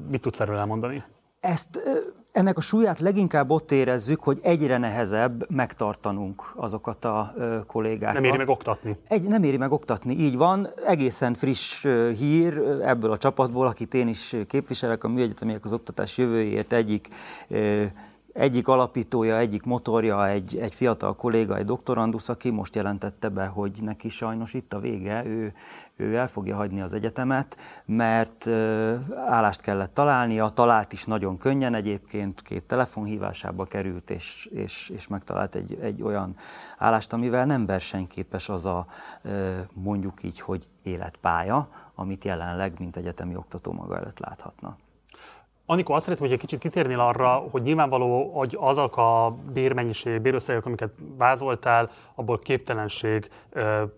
Mit 0.09 0.21
tudsz 0.21 0.40
erről 0.40 0.57
elmondani? 0.57 1.02
Ezt, 1.40 1.80
ennek 2.32 2.56
a 2.56 2.61
súlyát 2.61 3.00
leginkább 3.00 3.50
ott 3.50 3.73
érezzük, 3.73 4.23
hogy 4.23 4.38
egyre 4.42 4.78
nehezebb 4.78 5.50
megtartanunk 5.50 6.52
azokat 6.56 7.04
a 7.04 7.35
kollégákat. 7.66 8.14
Nem 8.14 8.25
éri 8.25 8.37
meg 8.37 8.49
oktatni. 8.49 8.97
Egy, 9.09 9.23
nem 9.23 9.42
éri 9.42 9.56
meg 9.56 9.73
oktatni, 9.73 10.14
így 10.14 10.37
van. 10.37 10.68
Egészen 10.87 11.35
friss 11.35 11.87
hír 12.18 12.59
ebből 12.85 13.11
a 13.11 13.18
csapatból, 13.18 13.66
akit 13.66 13.94
én 13.94 14.09
is 14.09 14.37
képviselek, 14.47 15.04
a 15.04 15.09
műegyetemiek 15.09 15.64
az 15.64 15.73
oktatás 15.73 16.18
jövőjét 16.18 16.73
egyik 16.73 17.09
egyik 18.32 18.68
alapítója, 18.68 19.38
egyik 19.38 19.62
motorja, 19.62 20.28
egy, 20.28 20.56
egy 20.56 20.75
fiatal 20.75 21.14
kolléga, 21.14 21.56
egy 21.56 21.64
doktorandusz, 21.64 22.28
aki 22.28 22.50
most 22.50 22.75
jelentette 22.75 23.28
be, 23.28 23.46
hogy 23.46 23.72
neki 23.82 24.08
sajnos 24.08 24.54
itt 24.54 24.72
a 24.72 24.78
vége, 24.78 25.25
ő, 25.25 25.54
ő 25.96 26.16
el 26.16 26.28
fogja 26.28 26.56
hagyni 26.56 26.80
az 26.80 26.92
egyetemet, 26.92 27.56
mert 27.84 28.46
állást 29.28 29.60
kellett 29.60 29.94
találnia, 29.94 30.49
talált 30.49 30.92
is 30.92 31.04
nagyon 31.04 31.37
könnyen 31.37 31.75
egyébként, 31.75 32.42
két 32.42 32.64
telefonhívásába 32.64 33.64
került, 33.64 34.10
és, 34.10 34.49
és, 34.52 34.88
és 34.88 35.06
megtalált 35.06 35.54
egy, 35.54 35.78
egy 35.80 36.02
olyan 36.02 36.37
állást, 36.78 37.12
amivel 37.12 37.46
nem 37.46 37.66
versenyképes 37.66 38.49
az 38.49 38.66
a 38.66 38.87
mondjuk 39.75 40.22
így, 40.22 40.40
hogy 40.40 40.68
életpálya, 40.82 41.68
amit 41.94 42.25
jelenleg, 42.25 42.75
mint 42.78 42.96
egyetemi 42.96 43.37
oktató 43.37 43.72
maga 43.72 43.96
előtt 43.96 44.18
láthatna. 44.18 44.76
Anikó, 45.70 45.94
azt 45.94 46.04
szeretném, 46.04 46.28
hogy 46.28 46.38
egy 46.38 46.46
kicsit 46.46 46.60
kitérnél 46.60 47.00
arra, 47.00 47.28
hogy 47.50 47.62
nyilvánvaló, 47.62 48.30
hogy 48.32 48.56
azok 48.60 48.96
a 48.96 49.36
bérmennyiség, 49.52 50.20
bérösszegek, 50.20 50.66
amiket 50.66 50.90
vázoltál, 51.18 51.90
abból 52.14 52.38
képtelenség 52.38 53.28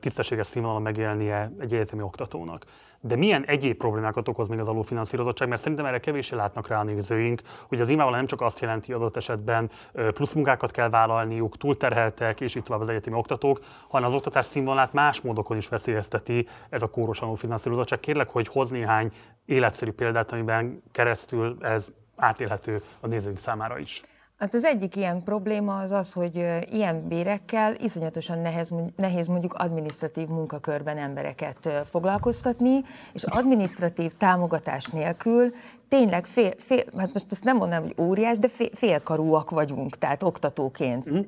tisztességes 0.01 0.47
színvonalon 0.47 0.83
megélnie 0.83 1.53
egy 1.59 1.75
egyetemi 1.75 2.03
oktatónak. 2.03 2.65
De 3.05 3.17
milyen 3.17 3.45
egyéb 3.45 3.77
problémákat 3.77 4.29
okoz 4.29 4.49
még 4.49 4.59
az 4.59 4.69
alulfinanszírozottság? 4.69 5.49
Mert 5.49 5.61
szerintem 5.61 5.87
erre 5.87 6.01
kevéssé 6.01 6.35
látnak 6.35 6.69
rá 6.69 6.81
a 6.81 6.83
nézőink, 6.83 7.41
hogy 7.69 7.81
az 7.81 7.89
imával 7.89 8.13
nem 8.13 8.27
csak 8.27 8.41
azt 8.41 8.61
jelenti 8.61 8.93
adott 8.93 9.17
esetben 9.17 9.71
plusz 9.93 10.33
munkákat 10.33 10.71
kell 10.71 10.89
vállalniuk, 10.89 11.57
túlterheltek, 11.57 12.41
és 12.41 12.55
itt 12.55 12.65
tovább 12.65 12.81
az 12.81 12.89
egyetemi 12.89 13.17
oktatók, 13.17 13.61
hanem 13.89 14.09
az 14.09 14.15
oktatás 14.15 14.47
színvonalát 14.47 14.93
más 14.93 15.21
módokon 15.21 15.57
is 15.57 15.69
veszélyezteti 15.69 16.47
ez 16.69 16.83
a 16.83 16.91
kóros 16.91 17.21
alulfinanszírozottság. 17.21 18.01
Kérlek, 18.01 18.31
hogy 18.31 18.49
hoz 18.49 18.71
néhány 18.71 19.13
életszerű 19.45 19.91
példát, 19.91 20.33
amiben 20.33 20.83
keresztül 20.93 21.57
ez 21.61 21.93
átélhető 22.17 22.83
a 23.01 23.07
nézőink 23.07 23.39
számára 23.39 23.79
is. 23.79 24.03
Hát 24.43 24.55
az 24.55 24.65
egyik 24.65 24.97
ilyen 24.97 25.23
probléma 25.23 25.79
az 25.79 25.91
az, 25.91 26.13
hogy 26.13 26.47
ilyen 26.63 27.09
bérekkel 27.09 27.75
iszonyatosan 27.75 28.39
nehéz, 28.39 28.71
nehéz 28.97 29.27
mondjuk 29.27 29.55
administratív 29.55 30.29
munkakörben 30.29 30.99
embereket 30.99 31.69
foglalkoztatni, 31.91 32.81
és 33.13 33.23
administratív 33.23 34.13
támogatás 34.13 34.87
nélkül 34.87 35.53
tényleg 35.93 36.27
fél, 36.27 36.53
fél, 36.59 36.85
hát 36.97 37.13
most 37.13 37.27
ezt 37.31 37.45
nem 37.45 37.57
mondanám, 37.57 37.83
hogy 37.83 37.95
óriás, 37.99 38.39
de 38.39 38.49
fél, 38.49 38.69
félkarúak 38.73 39.51
vagyunk, 39.51 39.97
tehát 39.99 40.23
oktatóként. 40.23 41.11
Mm. 41.11 41.21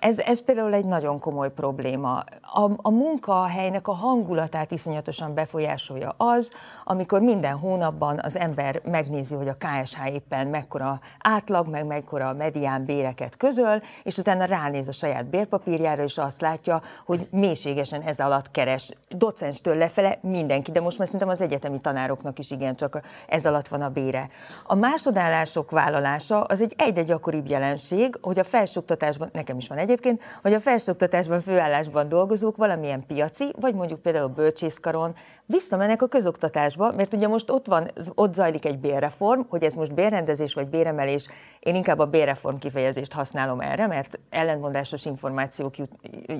Ez, 0.00 0.18
ez 0.18 0.42
például 0.42 0.74
egy 0.74 0.84
nagyon 0.84 1.18
komoly 1.18 1.52
probléma. 1.52 2.24
A, 2.40 2.70
a 2.76 2.90
munkahelynek 2.90 3.88
a 3.88 3.92
hangulatát 3.92 4.70
iszonyatosan 4.70 5.34
befolyásolja 5.34 6.14
az, 6.16 6.50
amikor 6.84 7.20
minden 7.20 7.56
hónapban 7.56 8.20
az 8.22 8.36
ember 8.36 8.80
megnézi, 8.84 9.34
hogy 9.34 9.48
a 9.48 9.56
KSH 9.58 10.12
éppen 10.12 10.46
mekkora 10.46 11.00
átlag, 11.18 11.68
meg 11.68 11.86
mekkora 11.86 12.32
medián 12.32 12.84
béreket 12.84 13.36
közöl, 13.36 13.80
és 14.02 14.16
utána 14.16 14.44
ránéz 14.44 14.88
a 14.88 14.92
saját 14.92 15.26
bérpapírjára, 15.26 16.02
és 16.02 16.18
azt 16.18 16.40
látja, 16.40 16.82
hogy 17.04 17.28
mélységesen 17.30 18.00
ez 18.00 18.18
alatt 18.18 18.50
keres. 18.50 18.90
Docenstől 19.08 19.76
lefele 19.76 20.18
mindenki, 20.20 20.70
de 20.70 20.80
most 20.80 20.98
már 20.98 21.06
szerintem 21.06 21.34
az 21.34 21.40
egyetemi 21.40 21.78
tanároknak 21.80 22.38
is 22.38 22.50
igen, 22.50 22.76
csak 22.76 23.00
ez 23.28 23.46
alatt 23.46 23.68
van 23.68 23.82
a 23.82 23.90
bére. 23.92 24.28
A 24.64 24.74
másodállások 24.74 25.70
vállalása 25.70 26.40
az 26.40 26.60
egy 26.60 26.74
egyre 26.76 27.02
gyakoribb 27.02 27.48
jelenség, 27.48 28.18
hogy 28.20 28.38
a 28.38 28.44
felsőoktatásban, 28.44 29.30
nekem 29.32 29.56
is 29.56 29.68
van 29.68 29.78
egyébként, 29.78 30.22
hogy 30.42 30.52
a 30.52 30.60
felsőoktatásban 30.60 31.40
főállásban 31.40 32.08
dolgozók 32.08 32.56
valamilyen 32.56 33.06
piaci, 33.06 33.52
vagy 33.60 33.74
mondjuk 33.74 34.02
például 34.02 34.28
bölcsészkaron 34.28 35.14
visszamennek 35.46 36.02
a 36.02 36.06
közoktatásba, 36.06 36.92
mert 36.92 37.14
ugye 37.14 37.28
most 37.28 37.50
ott 37.50 37.66
van, 37.66 37.90
ott 38.14 38.34
zajlik 38.34 38.64
egy 38.64 38.78
bérreform, 38.78 39.40
hogy 39.48 39.62
ez 39.62 39.74
most 39.74 39.94
bérrendezés 39.94 40.54
vagy 40.54 40.68
béremelés, 40.68 41.28
én 41.60 41.74
inkább 41.74 41.98
a 41.98 42.06
bérreform 42.06 42.56
kifejezést 42.56 43.12
használom 43.12 43.60
erre, 43.60 43.86
mert 43.86 44.18
ellentmondásos 44.30 45.04
információk 45.04 45.74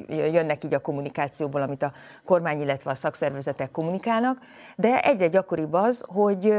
jönnek 0.08 0.64
így 0.64 0.74
a 0.74 0.78
kommunikációból, 0.78 1.62
amit 1.62 1.82
a 1.82 1.92
kormány, 2.24 2.60
illetve 2.60 2.90
a 2.90 2.94
szakszervezetek 2.94 3.70
kommunikálnak, 3.70 4.38
de 4.76 5.00
egyre 5.02 5.26
gyakoribb 5.26 5.72
az, 5.72 6.04
hogy 6.06 6.54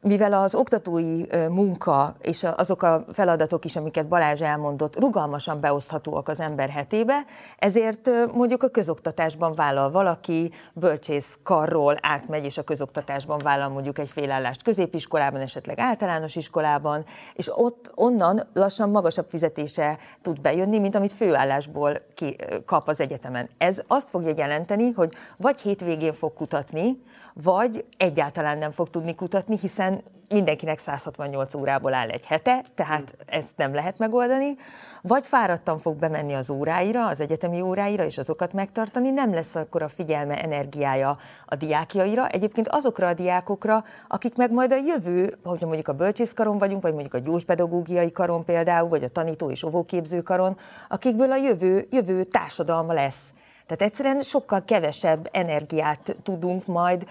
mivel 0.00 0.32
az 0.32 0.54
oktatói 0.54 1.22
munka 1.48 2.16
és 2.20 2.46
azok 2.56 2.82
a 2.82 3.04
feladatok 3.12 3.64
is, 3.64 3.76
amiket 3.76 4.08
Balázs 4.08 4.42
elmondott, 4.42 4.98
rugalmasan 4.98 5.60
beoszthatóak 5.60 6.28
az 6.28 6.40
ember 6.40 6.68
hetébe, 6.68 7.24
ezért 7.58 8.10
mondjuk 8.34 8.62
a 8.62 8.68
közoktatásban 8.68 9.54
vállal 9.54 9.90
valaki, 9.90 10.52
bölcsész 10.74 11.38
karról 11.42 11.81
átmegy, 12.00 12.44
és 12.44 12.58
a 12.58 12.62
közoktatásban 12.62 13.38
vállal 13.38 13.68
mondjuk 13.68 13.98
egy 13.98 14.10
félállást 14.10 14.62
középiskolában, 14.62 15.40
esetleg 15.40 15.78
általános 15.78 16.36
iskolában, 16.36 17.04
és 17.34 17.50
ott 17.54 17.92
onnan 17.94 18.48
lassan 18.52 18.90
magasabb 18.90 19.26
fizetése 19.28 19.98
tud 20.22 20.40
bejönni, 20.40 20.78
mint 20.78 20.94
amit 20.94 21.12
főállásból 21.12 22.00
ki, 22.14 22.36
kap 22.66 22.88
az 22.88 23.00
egyetemen. 23.00 23.48
Ez 23.58 23.82
azt 23.86 24.08
fogja 24.08 24.32
jelenteni, 24.36 24.90
hogy 24.90 25.12
vagy 25.36 25.60
hétvégén 25.60 26.12
fog 26.12 26.32
kutatni, 26.32 27.02
vagy 27.34 27.84
egyáltalán 27.96 28.58
nem 28.58 28.70
fog 28.70 28.88
tudni 28.88 29.14
kutatni, 29.14 29.58
hiszen 29.58 30.02
mindenkinek 30.32 30.78
168 30.78 31.54
órából 31.54 31.94
áll 31.94 32.08
egy 32.08 32.24
hete, 32.24 32.64
tehát 32.74 33.16
ezt 33.26 33.50
nem 33.56 33.74
lehet 33.74 33.98
megoldani, 33.98 34.54
vagy 35.02 35.26
fáradtan 35.26 35.78
fog 35.78 35.96
bemenni 35.96 36.34
az 36.34 36.50
óráira, 36.50 37.06
az 37.06 37.20
egyetemi 37.20 37.60
óráira, 37.60 38.04
és 38.04 38.18
azokat 38.18 38.52
megtartani, 38.52 39.10
nem 39.10 39.34
lesz 39.34 39.54
akkor 39.54 39.82
a 39.82 39.88
figyelme, 39.88 40.42
energiája 40.42 41.18
a 41.46 41.56
diákjaira, 41.56 42.28
egyébként 42.28 42.68
azokra 42.68 43.06
a 43.06 43.14
diákokra, 43.14 43.84
akik 44.08 44.36
meg 44.36 44.52
majd 44.52 44.72
a 44.72 44.76
jövő, 44.86 45.38
hogy 45.44 45.60
mondjuk 45.60 45.88
a 45.88 45.92
bölcsészkaron 45.92 46.58
vagyunk, 46.58 46.82
vagy 46.82 46.92
mondjuk 46.92 47.14
a 47.14 47.18
gyógypedagógiai 47.18 48.12
karon 48.12 48.44
például, 48.44 48.88
vagy 48.88 49.04
a 49.04 49.08
tanító 49.08 49.50
és 49.50 49.62
óvóképző 49.62 50.20
karon, 50.20 50.56
akikből 50.88 51.32
a 51.32 51.36
jövő, 51.36 51.86
jövő 51.90 52.24
társadalma 52.24 52.92
lesz. 52.92 53.32
Tehát 53.66 53.82
egyszerűen 53.82 54.20
sokkal 54.20 54.64
kevesebb 54.64 55.28
energiát 55.32 56.16
tudunk 56.22 56.66
majd 56.66 57.06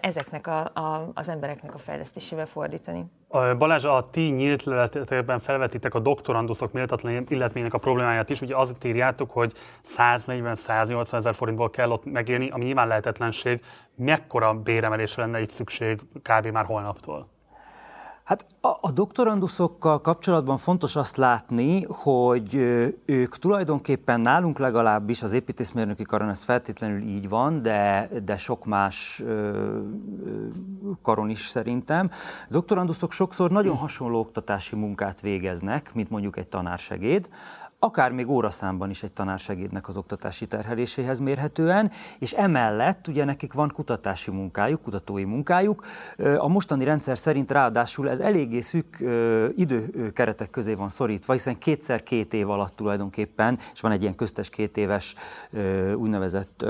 ezeknek 0.00 0.46
a, 0.46 0.60
a, 0.60 1.10
az 1.14 1.28
embereknek 1.28 1.74
a 1.74 1.78
fejlesztésével 1.78 2.46
fordítani. 2.46 3.04
Balázs, 3.58 3.84
a 3.84 4.04
ti 4.10 4.20
nyílt 4.20 4.62
leletekben 4.62 5.38
felvetitek 5.38 5.94
a 5.94 5.98
doktoranduszok 5.98 6.72
méltatlan 6.72 7.26
illetménynek 7.28 7.74
a 7.74 7.78
problémáját 7.78 8.30
is. 8.30 8.40
Ugye 8.40 8.56
azt 8.56 8.84
írjátok, 8.84 9.30
hogy 9.30 9.52
140-180 9.96 11.12
ezer 11.12 11.34
forintból 11.34 11.70
kell 11.70 11.90
ott 11.90 12.04
megélni, 12.04 12.50
ami 12.50 12.64
nyilván 12.64 12.88
lehetetlenség. 12.88 13.60
Mekkora 13.96 14.54
béremelésre 14.54 15.22
lenne 15.22 15.40
itt 15.40 15.50
szükség 15.50 16.00
kb. 16.22 16.46
már 16.46 16.64
holnaptól? 16.64 17.35
Hát 18.26 18.44
a, 18.60 18.68
a 18.80 18.90
doktoranduszokkal 18.90 20.00
kapcsolatban 20.00 20.58
fontos 20.58 20.96
azt 20.96 21.16
látni, 21.16 21.82
hogy 21.88 22.54
ők 23.04 23.38
tulajdonképpen 23.38 24.20
nálunk 24.20 24.58
legalábbis 24.58 25.22
az 25.22 25.32
építészmérnöki 25.32 26.02
karon 26.02 26.28
ez 26.28 26.42
feltétlenül 26.42 27.02
így 27.02 27.28
van, 27.28 27.62
de, 27.62 28.08
de 28.24 28.36
sok 28.36 28.64
más 28.64 29.22
karon 31.02 31.30
is 31.30 31.46
szerintem. 31.46 32.10
Doktoranduszok 32.48 33.12
sokszor 33.12 33.50
nagyon 33.50 33.76
hasonló 33.76 34.18
oktatási 34.18 34.76
munkát 34.76 35.20
végeznek, 35.20 35.94
mint 35.94 36.10
mondjuk 36.10 36.36
egy 36.36 36.48
tanársegéd, 36.48 37.28
akár 37.78 38.12
még 38.12 38.28
óraszámban 38.28 38.90
is 38.90 39.02
egy 39.02 39.12
tanársegédnek 39.12 39.88
az 39.88 39.96
oktatási 39.96 40.46
terheléséhez 40.46 41.18
mérhetően, 41.18 41.90
és 42.18 42.32
emellett 42.32 43.08
ugye 43.08 43.24
nekik 43.24 43.52
van 43.52 43.68
kutatási 43.74 44.30
munkájuk, 44.30 44.82
kutatói 44.82 45.24
munkájuk. 45.24 45.84
A 46.38 46.48
mostani 46.48 46.84
rendszer 46.84 47.18
szerint 47.18 47.50
ráadásul 47.50 48.10
ez 48.10 48.20
eléggé 48.20 48.60
szűk 48.60 49.04
időkeretek 49.56 50.50
közé 50.50 50.74
van 50.74 50.88
szorítva, 50.88 51.32
hiszen 51.32 51.58
kétszer 51.58 52.02
két 52.02 52.34
év 52.34 52.50
alatt 52.50 52.76
tulajdonképpen, 52.76 53.58
és 53.72 53.80
van 53.80 53.92
egy 53.92 54.02
ilyen 54.02 54.14
köztes 54.14 54.48
két 54.48 54.76
éves 54.76 55.14
úgynevezett 55.96 56.66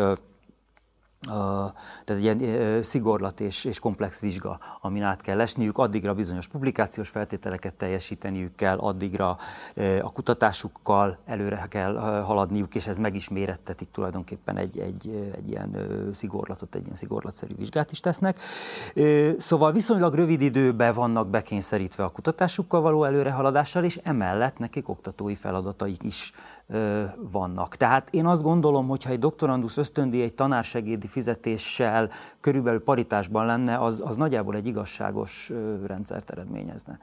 tehát 2.04 2.23
ilyen 2.23 2.83
szigorlat 2.83 3.40
és, 3.40 3.64
és 3.64 3.78
komplex 3.78 4.21
vizsga, 4.21 4.59
amin 4.80 5.02
át 5.02 5.21
kell 5.21 5.40
esniük, 5.40 5.78
addigra 5.78 6.14
bizonyos 6.14 6.47
publikációs 6.47 7.09
feltételeket 7.09 7.75
teljesíteniük 7.75 8.54
kell, 8.54 8.78
addigra 8.78 9.38
a 10.02 10.12
kutatásukkal 10.12 11.18
előre 11.26 11.66
kell 11.68 11.97
haladniuk, 12.25 12.75
és 12.75 12.87
ez 12.87 12.99
meg 12.99 13.14
is 13.14 13.28
mérettetik 13.28 13.90
tulajdonképpen 13.90 14.56
egy, 14.56 14.78
egy, 14.78 15.33
egy 15.37 15.49
ilyen 15.49 15.76
szigorlatot, 16.12 16.75
egy 16.75 16.85
ilyen 16.85 16.97
szigorlatszerű 16.97 17.54
vizsgát 17.56 17.90
is 17.90 18.00
tesznek. 18.00 18.40
Szóval 19.38 19.73
viszonylag 19.73 20.14
rövid 20.14 20.40
időben 20.40 20.95
vannak 20.95 21.28
bekényszerítve 21.28 22.04
a 22.04 22.09
kutatásukkal 22.09 22.80
való 22.80 23.04
előrehaladással, 23.04 23.85
és 23.85 24.00
emellett 24.02 24.59
nekik 24.59 24.88
oktatói 24.88 25.35
feladataik 25.35 26.02
is 26.02 26.33
vannak. 27.16 27.76
Tehát 27.76 28.08
én 28.11 28.26
azt 28.26 28.42
gondolom, 28.42 28.88
hogy 28.88 29.04
ha 29.04 29.11
egy 29.11 29.18
doktorandusz 29.18 29.76
ösztöndi 29.76 30.23
egy 30.23 30.35
tanársegédi 30.35 31.06
fizetéssel 31.06 32.11
körülbelül 32.40 32.82
paritásban 32.82 33.46
lenne, 33.46 33.78
az, 33.78 34.02
az 34.04 34.16
nagyjából 34.16 34.54
egy 34.54 34.66
igazságos 34.66 35.52
rendszert 35.87 36.30
eredményezne. 36.30 36.99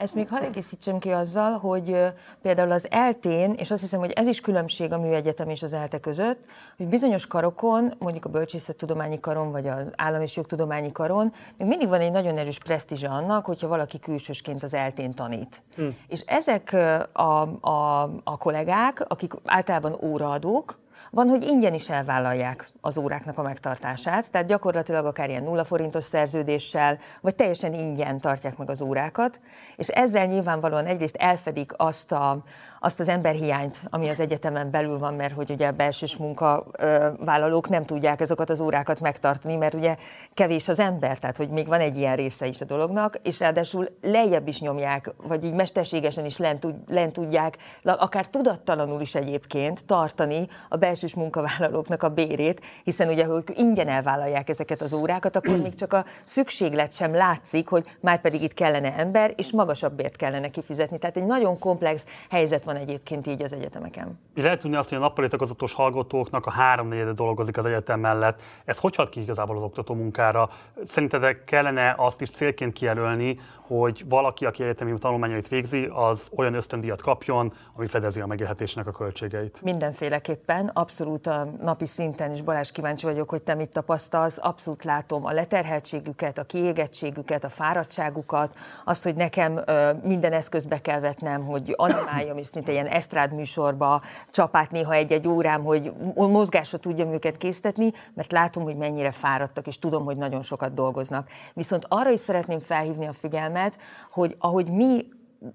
Ezt 0.00 0.14
még 0.14 0.28
hadd 0.28 0.42
egészítsem 0.42 0.98
ki 0.98 1.10
azzal, 1.10 1.52
hogy 1.52 1.96
például 2.42 2.70
az 2.70 2.86
eltén, 2.90 3.52
és 3.52 3.70
azt 3.70 3.80
hiszem, 3.80 3.98
hogy 4.00 4.10
ez 4.10 4.26
is 4.26 4.40
különbség 4.40 4.92
a 4.92 4.98
műegyetem 4.98 5.48
és 5.48 5.62
az 5.62 5.72
ELTE 5.72 5.98
között, 5.98 6.44
hogy 6.76 6.86
bizonyos 6.86 7.26
karokon, 7.26 7.94
mondjuk 7.98 8.24
a 8.24 8.28
bölcsészettudományi 8.28 9.20
karon, 9.20 9.50
vagy 9.50 9.68
az 9.68 9.84
állam 9.96 10.20
és 10.20 10.36
jogtudományi 10.36 10.92
karon, 10.92 11.32
még 11.58 11.68
mindig 11.68 11.88
van 11.88 12.00
egy 12.00 12.12
nagyon 12.12 12.36
erős 12.38 12.58
presztízse 12.58 13.08
annak, 13.08 13.44
hogyha 13.44 13.68
valaki 13.68 13.98
külsősként 13.98 14.62
az 14.62 14.74
eltén 14.74 15.14
tanít. 15.14 15.62
Hmm. 15.76 15.96
És 16.08 16.20
ezek 16.26 16.72
a, 17.12 17.40
a, 17.60 18.02
a 18.24 18.36
kollégák, 18.36 19.04
akik 19.08 19.32
általában 19.44 19.98
óraadók, 20.02 20.78
van, 21.10 21.28
hogy 21.28 21.44
ingyen 21.44 21.74
is 21.74 21.88
elvállalják 21.88 22.70
az 22.80 22.98
óráknak 22.98 23.38
a 23.38 23.42
megtartását, 23.42 24.30
tehát 24.30 24.46
gyakorlatilag 24.46 25.06
akár 25.06 25.28
ilyen 25.28 25.42
nulla 25.42 25.64
forintos 25.64 26.04
szerződéssel, 26.04 26.98
vagy 27.20 27.34
teljesen 27.34 27.72
ingyen 27.72 28.20
tartják 28.20 28.56
meg 28.56 28.70
az 28.70 28.82
órákat, 28.82 29.40
és 29.76 29.88
ezzel 29.88 30.26
nyilvánvalóan 30.26 30.86
egyrészt 30.86 31.16
elfedik 31.16 31.72
azt 31.76 32.12
a, 32.12 32.42
azt 32.82 33.00
az 33.00 33.08
emberhiányt, 33.08 33.80
ami 33.90 34.08
az 34.08 34.20
egyetemen 34.20 34.70
belül 34.70 34.98
van, 34.98 35.14
mert 35.14 35.34
hogy 35.34 35.50
ugye 35.50 35.66
a 35.66 35.72
belsős 35.72 36.16
munkavállalók 36.16 37.68
nem 37.68 37.84
tudják 37.84 38.20
ezeket 38.20 38.50
az 38.50 38.60
órákat 38.60 39.00
megtartani, 39.00 39.56
mert 39.56 39.74
ugye 39.74 39.96
kevés 40.34 40.68
az 40.68 40.78
ember, 40.78 41.18
tehát 41.18 41.36
hogy 41.36 41.48
még 41.48 41.66
van 41.66 41.80
egy 41.80 41.96
ilyen 41.96 42.16
része 42.16 42.46
is 42.46 42.60
a 42.60 42.64
dolognak, 42.64 43.18
és 43.22 43.38
ráadásul 43.38 43.88
lejjebb 44.02 44.48
is 44.48 44.60
nyomják, 44.60 45.14
vagy 45.16 45.44
így 45.44 45.54
mesterségesen 45.54 46.24
is 46.24 46.36
lent, 46.36 46.66
lent 46.88 47.12
tudják, 47.12 47.56
akár 47.82 48.26
tudattalanul 48.26 49.00
is 49.00 49.14
egyébként 49.14 49.84
tartani 49.84 50.46
a 50.68 50.76
belsős 50.76 51.14
munkavállalóknak 51.14 52.02
a 52.02 52.08
bérét, 52.08 52.60
hiszen 52.84 53.08
ugye, 53.08 53.24
hogy 53.24 53.44
ingyen 53.56 53.88
elvállalják 53.88 54.48
ezeket 54.48 54.80
az 54.80 54.92
órákat, 54.92 55.36
akkor 55.36 55.56
még 55.56 55.74
csak 55.74 55.92
a 55.92 56.04
szükséglet 56.24 56.92
sem 56.92 57.14
látszik, 57.14 57.68
hogy 57.68 57.96
már 58.00 58.20
pedig 58.20 58.42
itt 58.42 58.54
kellene 58.54 58.96
ember, 58.96 59.32
és 59.36 59.52
magasabb 59.52 59.92
bért 59.92 60.16
kellene 60.16 60.48
kifizetni. 60.48 60.98
Tehát 60.98 61.16
egy 61.16 61.26
nagyon 61.26 61.58
komplex 61.58 62.04
helyzet 62.30 62.64
van 62.64 62.69
egyébként 62.76 63.26
így 63.26 63.42
az 63.42 63.52
egyetemeken. 63.52 64.18
Lehet 64.34 64.60
tudni 64.60 64.76
azt, 64.76 64.88
hogy 64.88 64.98
a 64.98 65.00
nappali 65.00 65.28
tagozatos 65.28 65.72
hallgatóknak 65.72 66.46
a 66.46 66.50
háromnegyede 66.50 67.12
dolgozik 67.12 67.56
az 67.56 67.66
egyetem 67.66 68.00
mellett. 68.00 68.42
Ez 68.64 68.78
hogy 68.78 68.96
hat 68.96 69.08
ki 69.08 69.20
igazából 69.20 69.56
az 69.56 69.62
oktató 69.62 69.94
munkára? 69.94 70.50
Szerinted 70.84 71.44
kellene 71.44 71.94
azt 71.98 72.20
is 72.20 72.30
célként 72.30 72.72
kijelölni, 72.72 73.38
hogy 73.78 74.04
valaki, 74.08 74.46
aki 74.46 74.62
egyetemi 74.62 74.94
tanulmányait 74.98 75.48
végzi, 75.48 75.88
az 75.92 76.28
olyan 76.36 76.54
ösztöndíjat 76.54 77.02
kapjon, 77.02 77.52
ami 77.76 77.86
fedezi 77.86 78.20
a 78.20 78.26
megélhetésnek 78.26 78.86
a 78.86 78.90
költségeit. 78.90 79.62
Mindenféleképpen, 79.62 80.68
abszolút 80.68 81.26
a 81.26 81.48
napi 81.62 81.86
szinten 81.86 82.32
is 82.32 82.42
Balázs 82.42 82.70
kíváncsi 82.70 83.06
vagyok, 83.06 83.30
hogy 83.30 83.42
te 83.42 83.54
mit 83.54 83.72
tapasztalsz, 83.72 84.38
abszolút 84.40 84.84
látom 84.84 85.24
a 85.26 85.32
leterheltségüket, 85.32 86.38
a 86.38 86.44
kiégettségüket, 86.44 87.44
a 87.44 87.48
fáradtságukat, 87.48 88.54
azt, 88.84 89.02
hogy 89.02 89.14
nekem 89.16 89.60
ö, 89.66 89.90
minden 90.02 90.32
eszközbe 90.32 90.80
kell 90.80 91.00
vetnem, 91.00 91.44
hogy 91.44 91.74
animáljam, 91.76 92.38
és 92.38 92.48
mint 92.54 92.68
ilyen 92.68 92.86
esztrád 92.86 93.32
műsorba 93.32 94.02
csapát 94.30 94.70
néha 94.70 94.92
egy-egy 94.92 95.28
órám, 95.28 95.64
hogy 95.64 95.92
mozgásra 96.14 96.78
tudjam 96.78 97.12
őket 97.12 97.36
késztetni, 97.36 97.92
mert 98.14 98.32
látom, 98.32 98.62
hogy 98.62 98.76
mennyire 98.76 99.10
fáradtak, 99.10 99.66
és 99.66 99.78
tudom, 99.78 100.04
hogy 100.04 100.16
nagyon 100.16 100.42
sokat 100.42 100.74
dolgoznak. 100.74 101.28
Viszont 101.54 101.86
arra 101.88 102.10
is 102.10 102.20
szeretném 102.20 102.60
felhívni 102.60 103.06
a 103.06 103.12
figyelmet, 103.12 103.58
figyelmet, 103.60 103.78
hogy 104.10 104.36
ahogy 104.38 104.70
mi 104.70 105.08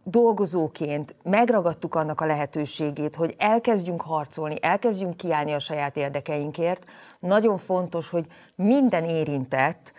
dolgozóként 0.03 1.15
megragadtuk 1.23 1.95
annak 1.95 2.21
a 2.21 2.25
lehetőségét, 2.25 3.15
hogy 3.15 3.35
elkezdjünk 3.37 4.01
harcolni, 4.01 4.55
elkezdjünk 4.61 5.17
kiállni 5.17 5.53
a 5.53 5.59
saját 5.59 5.97
érdekeinkért, 5.97 6.85
nagyon 7.19 7.57
fontos, 7.57 8.09
hogy 8.09 8.25
minden 8.55 9.03
érintett 9.03 9.93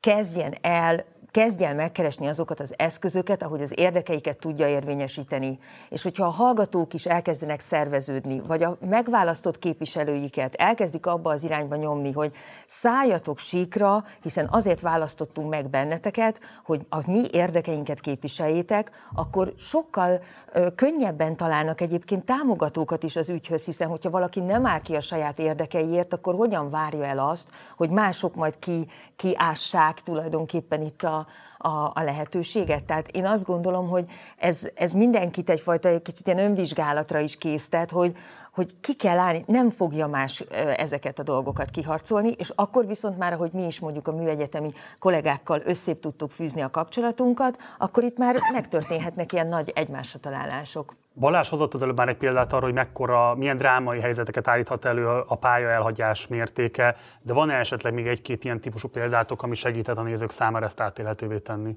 kezdjen 0.00 0.54
el 0.60 1.04
kezdj 1.30 1.64
el 1.64 1.74
megkeresni 1.74 2.28
azokat 2.28 2.60
az 2.60 2.72
eszközöket, 2.76 3.42
ahogy 3.42 3.62
az 3.62 3.72
érdekeiket 3.76 4.38
tudja 4.38 4.68
érvényesíteni. 4.68 5.58
És 5.88 6.02
hogyha 6.02 6.26
a 6.26 6.30
hallgatók 6.30 6.94
is 6.94 7.06
elkezdenek 7.06 7.60
szerveződni, 7.60 8.40
vagy 8.46 8.62
a 8.62 8.76
megválasztott 8.80 9.58
képviselőiket 9.58 10.54
elkezdik 10.54 11.06
abba 11.06 11.30
az 11.30 11.42
irányba 11.42 11.76
nyomni, 11.76 12.12
hogy 12.12 12.32
szálljatok 12.66 13.38
síkra, 13.38 14.04
hiszen 14.22 14.48
azért 14.50 14.80
választottunk 14.80 15.48
meg 15.48 15.70
benneteket, 15.70 16.40
hogy 16.64 16.86
a 16.88 17.10
mi 17.10 17.26
érdekeinket 17.30 18.00
képviseljétek, 18.00 18.90
akkor 19.14 19.52
sokkal 19.56 20.22
ö, 20.52 20.74
könnyebben 20.74 21.36
találnak 21.36 21.80
egyébként 21.80 22.24
támogatókat 22.24 23.02
is 23.02 23.16
az 23.16 23.28
ügyhöz, 23.28 23.64
hiszen 23.64 23.88
hogyha 23.88 24.10
valaki 24.10 24.40
nem 24.40 24.66
áll 24.66 24.80
ki 24.80 24.96
a 24.96 25.00
saját 25.00 25.38
érdekeiért, 25.38 26.12
akkor 26.12 26.34
hogyan 26.34 26.70
várja 26.70 27.04
el 27.04 27.18
azt, 27.18 27.48
hogy 27.76 27.90
mások 27.90 28.34
majd 28.34 28.58
ki, 28.58 28.86
kiássák 29.16 30.00
tulajdonképpen 30.00 30.82
itt 30.82 31.02
a, 31.02 31.17
a, 31.58 31.68
a 31.68 32.02
lehetőséget. 32.04 32.84
Tehát 32.84 33.08
én 33.08 33.26
azt 33.26 33.44
gondolom, 33.44 33.88
hogy 33.88 34.04
ez, 34.36 34.68
ez 34.74 34.92
mindenkit 34.92 35.50
egyfajta 35.50 35.88
egy 35.88 36.02
kicsit 36.02 36.26
ilyen 36.26 36.38
önvizsgálatra 36.38 37.18
is 37.18 37.36
késztet, 37.36 37.90
hogy, 37.90 38.16
hogy 38.58 38.80
ki 38.80 38.94
kell 38.94 39.18
állni, 39.18 39.42
nem 39.46 39.70
fogja 39.70 40.06
más 40.06 40.40
ezeket 40.76 41.18
a 41.18 41.22
dolgokat 41.22 41.70
kiharcolni, 41.70 42.30
és 42.38 42.52
akkor 42.54 42.86
viszont 42.86 43.18
már, 43.18 43.32
ahogy 43.32 43.50
mi 43.52 43.66
is 43.66 43.80
mondjuk 43.80 44.08
a 44.08 44.12
műegyetemi 44.12 44.72
kollégákkal 44.98 45.60
összép 45.64 46.00
tudtuk 46.00 46.30
fűzni 46.30 46.60
a 46.60 46.70
kapcsolatunkat, 46.70 47.58
akkor 47.78 48.02
itt 48.02 48.18
már 48.18 48.36
megtörténhetnek 48.52 49.32
ilyen 49.32 49.46
nagy 49.46 49.72
egymásra 49.74 50.18
találások. 50.18 50.94
Balázs 51.14 51.48
hozott 51.48 51.74
az 51.74 51.82
előbb 51.82 51.96
már 51.96 52.08
egy 52.08 52.16
példát 52.16 52.52
arra, 52.52 52.64
hogy 52.64 52.74
mekkora, 52.74 53.34
milyen 53.34 53.56
drámai 53.56 54.00
helyzeteket 54.00 54.48
állíthat 54.48 54.84
elő 54.84 55.06
a 55.06 55.34
pálya 55.34 55.68
elhagyás 55.68 56.26
mértéke, 56.26 56.96
de 57.22 57.32
van-e 57.32 57.54
esetleg 57.54 57.94
még 57.94 58.06
egy-két 58.06 58.44
ilyen 58.44 58.60
típusú 58.60 58.88
példátok, 58.88 59.42
ami 59.42 59.54
segíthet 59.54 59.98
a 59.98 60.02
nézők 60.02 60.30
számára 60.30 60.64
ezt 60.64 60.80
átélhetővé 60.80 61.38
tenni? 61.38 61.76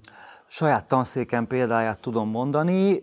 Saját 0.53 0.87
tanszéken 0.87 1.47
példáját 1.47 1.99
tudom 1.99 2.29
mondani. 2.29 2.99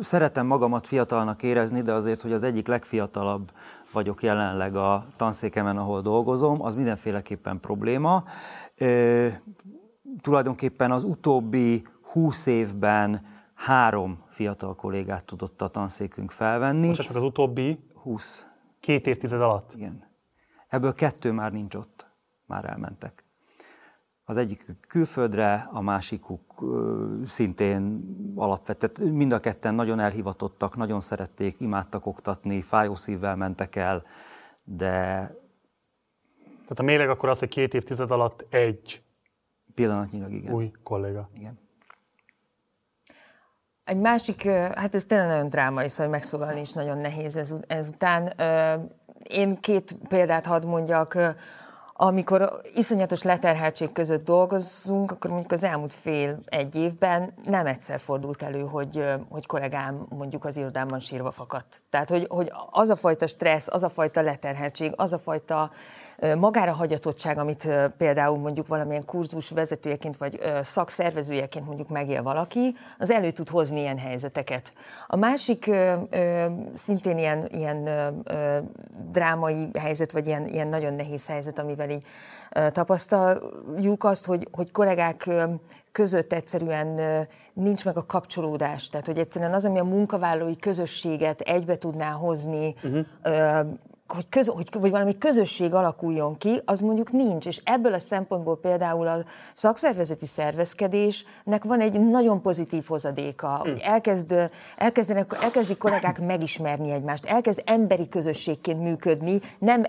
Szeretem 0.00 0.46
magamat 0.46 0.86
fiatalnak 0.86 1.42
érezni, 1.42 1.82
de 1.82 1.92
azért, 1.92 2.20
hogy 2.20 2.32
az 2.32 2.42
egyik 2.42 2.66
legfiatalabb 2.66 3.52
vagyok 3.92 4.22
jelenleg 4.22 4.76
a 4.76 5.06
tanszékemen, 5.16 5.76
ahol 5.76 6.00
dolgozom, 6.00 6.62
az 6.62 6.74
mindenféleképpen 6.74 7.60
probléma. 7.60 8.24
Tulajdonképpen 10.20 10.90
az 10.90 11.04
utóbbi 11.04 11.82
húsz 12.02 12.46
évben 12.46 13.26
három 13.54 14.22
fiatal 14.28 14.74
kollégát 14.74 15.24
tudott 15.24 15.62
a 15.62 15.68
tanszékünk 15.68 16.30
felvenni. 16.30 16.86
Most 16.86 17.08
meg 17.08 17.16
az 17.16 17.24
utóbbi 17.24 17.78
20. 17.94 18.46
Két 18.80 19.06
évtized 19.06 19.40
alatt? 19.40 19.72
Igen. 19.74 20.04
Ebből 20.68 20.92
kettő 20.92 21.32
már 21.32 21.52
nincs 21.52 21.74
ott, 21.74 22.06
már 22.46 22.64
elmentek. 22.64 23.23
Az 24.24 24.36
egyik 24.36 24.64
külföldre, 24.88 25.68
a 25.72 25.80
másikuk 25.80 26.64
szintén 27.26 28.04
alapvetett. 28.34 28.98
Mind 28.98 29.32
a 29.32 29.38
ketten 29.38 29.74
nagyon 29.74 30.00
elhivatottak, 30.00 30.76
nagyon 30.76 31.00
szerették, 31.00 31.60
imádtak 31.60 32.06
oktatni, 32.06 32.60
fájó 32.60 32.94
szívvel 32.94 33.36
mentek 33.36 33.76
el, 33.76 34.02
de... 34.64 34.90
Tehát 36.44 36.78
a 36.78 36.82
méreg 36.82 37.08
akkor 37.08 37.28
az, 37.28 37.38
hogy 37.38 37.48
két 37.48 37.74
évtized 37.74 38.10
alatt 38.10 38.44
egy 38.48 39.02
Pillanatnyilag 39.74 40.32
igen. 40.32 40.54
Új 40.54 40.72
kolléga. 40.82 41.28
Igen. 41.34 41.58
Egy 43.84 43.98
másik, 43.98 44.42
hát 44.48 44.94
ez 44.94 45.04
tényleg 45.04 45.28
nagyon 45.28 45.48
drámai, 45.48 45.88
szóval 45.88 46.08
megszólalni 46.08 46.60
is 46.60 46.72
nagyon 46.72 46.98
nehéz 46.98 47.36
ez, 47.36 47.54
ezután. 47.66 48.32
Én 49.22 49.60
két 49.60 49.96
példát 50.08 50.46
hadd 50.46 50.66
mondjak. 50.66 51.18
Amikor 51.96 52.60
iszonyatos 52.74 53.22
leterheltség 53.22 53.92
között 53.92 54.24
dolgozunk, 54.24 55.10
akkor 55.10 55.30
mondjuk 55.30 55.52
az 55.52 55.62
elmúlt 55.62 55.94
fél 55.94 56.38
egy 56.44 56.74
évben 56.74 57.32
nem 57.44 57.66
egyszer 57.66 58.00
fordult 58.00 58.42
elő, 58.42 58.60
hogy, 58.60 59.04
hogy 59.28 59.46
kollégám 59.46 60.06
mondjuk 60.08 60.44
az 60.44 60.56
irodámban 60.56 61.00
sírva 61.00 61.30
fakadt. 61.30 61.80
Tehát, 61.90 62.08
hogy, 62.08 62.26
hogy 62.28 62.52
az 62.70 62.88
a 62.88 62.96
fajta 62.96 63.26
stressz, 63.26 63.66
az 63.70 63.82
a 63.82 63.88
fajta 63.88 64.22
leterheltség, 64.22 64.92
az 64.96 65.12
a 65.12 65.18
fajta 65.18 65.70
magára 66.38 66.72
hagyatottság, 66.72 67.38
amit 67.38 67.68
például 67.98 68.38
mondjuk 68.38 68.66
valamilyen 68.66 69.04
kurzus 69.04 69.50
vezetőjeként 69.50 70.16
vagy 70.16 70.40
szakszervezőjeként 70.62 71.66
mondjuk 71.66 71.88
megél 71.88 72.22
valaki, 72.22 72.74
az 72.98 73.10
elő 73.10 73.30
tud 73.30 73.48
hozni 73.48 73.80
ilyen 73.80 73.98
helyzeteket. 73.98 74.72
A 75.06 75.16
másik 75.16 75.70
szintén 76.72 77.18
ilyen, 77.18 77.46
ilyen 77.50 77.88
drámai 79.10 79.68
helyzet, 79.78 80.12
vagy 80.12 80.26
ilyen, 80.26 80.46
ilyen 80.46 80.68
nagyon 80.68 80.94
nehéz 80.94 81.26
helyzet, 81.26 81.58
amivel 81.58 81.83
így 81.90 82.02
tapasztaljuk 82.70 84.04
azt, 84.04 84.24
hogy, 84.24 84.48
hogy 84.52 84.70
kollégák 84.70 85.30
között 85.92 86.32
egyszerűen 86.32 87.00
nincs 87.52 87.84
meg 87.84 87.96
a 87.96 88.06
kapcsolódás. 88.06 88.88
Tehát, 88.88 89.06
hogy 89.06 89.18
egyszerűen 89.18 89.52
az, 89.52 89.64
ami 89.64 89.78
a 89.78 89.84
munkavállalói 89.84 90.56
közösséget 90.56 91.40
egybe 91.40 91.76
tudná 91.76 92.10
hozni, 92.10 92.74
uh-huh 92.82 93.06
hogy, 94.14 94.28
köz, 94.28 94.46
hogy, 94.46 94.68
hogy 94.80 94.90
valami 94.90 95.18
közösség 95.18 95.74
alakuljon 95.74 96.38
ki, 96.38 96.60
az 96.64 96.80
mondjuk 96.80 97.12
nincs. 97.12 97.46
És 97.46 97.60
ebből 97.64 97.94
a 97.94 97.98
szempontból 97.98 98.58
például 98.60 99.06
a 99.06 99.24
szakszervezeti 99.54 100.26
szervezkedésnek 100.26 101.64
van 101.64 101.80
egy 101.80 102.00
nagyon 102.00 102.42
pozitív 102.42 102.84
hozadéka. 102.86 103.60
Hmm. 103.62 103.76
Elkezd, 103.82 104.50
elkezdenek, 104.76 105.36
elkezdik 105.42 105.78
kollégák 105.78 106.20
megismerni 106.20 106.90
egymást, 106.90 107.24
elkezd 107.24 107.62
emberi 107.64 108.08
közösségként 108.08 108.82
működni, 108.82 109.40
nem 109.58 109.84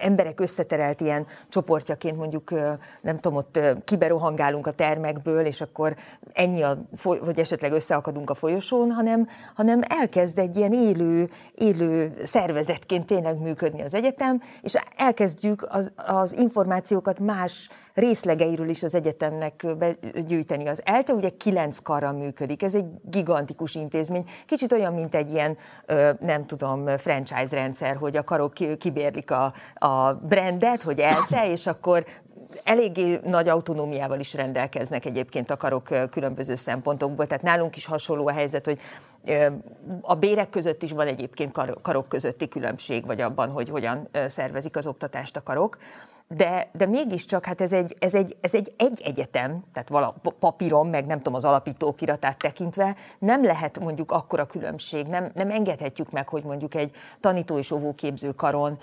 emberek 0.00 0.40
összeterelt 0.40 1.00
ilyen 1.00 1.26
csoportjaként 1.48 2.16
mondjuk, 2.16 2.50
nem 3.00 3.18
tudom, 3.20 3.38
ott 3.38 3.60
kiberohangálunk 3.84 4.66
a 4.66 4.70
termekből, 4.70 5.46
és 5.46 5.60
akkor 5.60 5.96
ennyi, 6.32 6.62
a, 6.62 6.78
vagy 7.02 7.38
esetleg 7.38 7.72
összeakadunk 7.72 8.30
a 8.30 8.34
folyosón, 8.34 8.90
hanem, 8.90 9.28
hanem 9.54 9.80
elkezd 9.88 10.38
egy 10.38 10.56
ilyen 10.56 10.72
élő, 10.72 11.28
élő 11.54 12.14
szervezetként 12.24 13.06
tényleg 13.06 13.38
működni 13.38 13.65
az 13.74 13.94
egyetem, 13.94 14.40
és 14.62 14.74
elkezdjük 14.96 15.66
az, 15.68 15.92
az 15.96 16.32
információkat 16.38 17.18
más 17.18 17.68
részlegeiről 17.94 18.68
is 18.68 18.82
az 18.82 18.94
egyetemnek 18.94 19.66
gyűjteni. 20.26 20.68
Az 20.68 20.80
ELTE 20.84 21.12
ugye 21.12 21.28
kilenc 21.28 21.78
karra 21.82 22.12
működik, 22.12 22.62
ez 22.62 22.74
egy 22.74 22.86
gigantikus 23.02 23.74
intézmény, 23.74 24.24
kicsit 24.46 24.72
olyan, 24.72 24.92
mint 24.92 25.14
egy 25.14 25.30
ilyen, 25.30 25.56
nem 26.20 26.46
tudom, 26.46 26.86
franchise 26.86 27.54
rendszer, 27.56 27.96
hogy 27.96 28.16
a 28.16 28.24
karok 28.24 28.52
kibérlik 28.78 29.30
a, 29.30 29.52
a 29.74 30.12
brandet, 30.12 30.82
hogy 30.82 31.00
ELTE, 31.00 31.50
és 31.50 31.66
akkor 31.66 32.04
eléggé 32.64 33.18
nagy 33.24 33.48
autonómiával 33.48 34.20
is 34.20 34.34
rendelkeznek 34.34 35.04
egyébként 35.04 35.50
a 35.50 35.56
karok 35.56 36.10
különböző 36.10 36.54
szempontokból. 36.54 37.26
Tehát 37.26 37.42
nálunk 37.42 37.76
is 37.76 37.86
hasonló 37.86 38.26
a 38.26 38.32
helyzet, 38.32 38.64
hogy 38.64 38.78
a 40.00 40.14
bérek 40.14 40.50
között 40.50 40.82
is 40.82 40.92
van 40.92 41.06
egyébként 41.06 41.58
karok 41.82 42.08
közötti 42.08 42.48
különbség, 42.48 43.06
vagy 43.06 43.20
abban, 43.20 43.50
hogy 43.50 43.68
hogyan 43.68 44.08
szervezik 44.26 44.76
az 44.76 44.86
oktatást 44.86 45.36
a 45.36 45.42
karok. 45.42 45.76
De, 46.28 46.70
de 46.72 46.86
mégiscsak 46.86 47.44
hát 47.44 47.60
ez 47.60 47.72
egy, 47.72 47.96
ez, 47.98 48.14
egy, 48.14 48.36
ez 48.40 48.54
egy, 48.54 48.72
egy 48.76 49.00
egyetem, 49.04 49.64
tehát 49.72 49.88
vala, 49.88 50.14
papíron, 50.38 50.86
meg 50.86 51.06
nem 51.06 51.16
tudom, 51.16 51.34
az 51.34 51.44
alapítókiratát 51.44 52.38
tekintve 52.38 52.96
nem 53.18 53.44
lehet 53.44 53.78
mondjuk 53.78 54.10
akkora 54.10 54.46
különbség, 54.46 55.06
nem, 55.06 55.30
nem 55.34 55.50
engedhetjük 55.50 56.10
meg, 56.10 56.28
hogy 56.28 56.44
mondjuk 56.44 56.74
egy 56.74 56.90
tanító 57.20 57.58
és 57.58 57.70
óvóképző 57.70 58.30
karon 58.32 58.78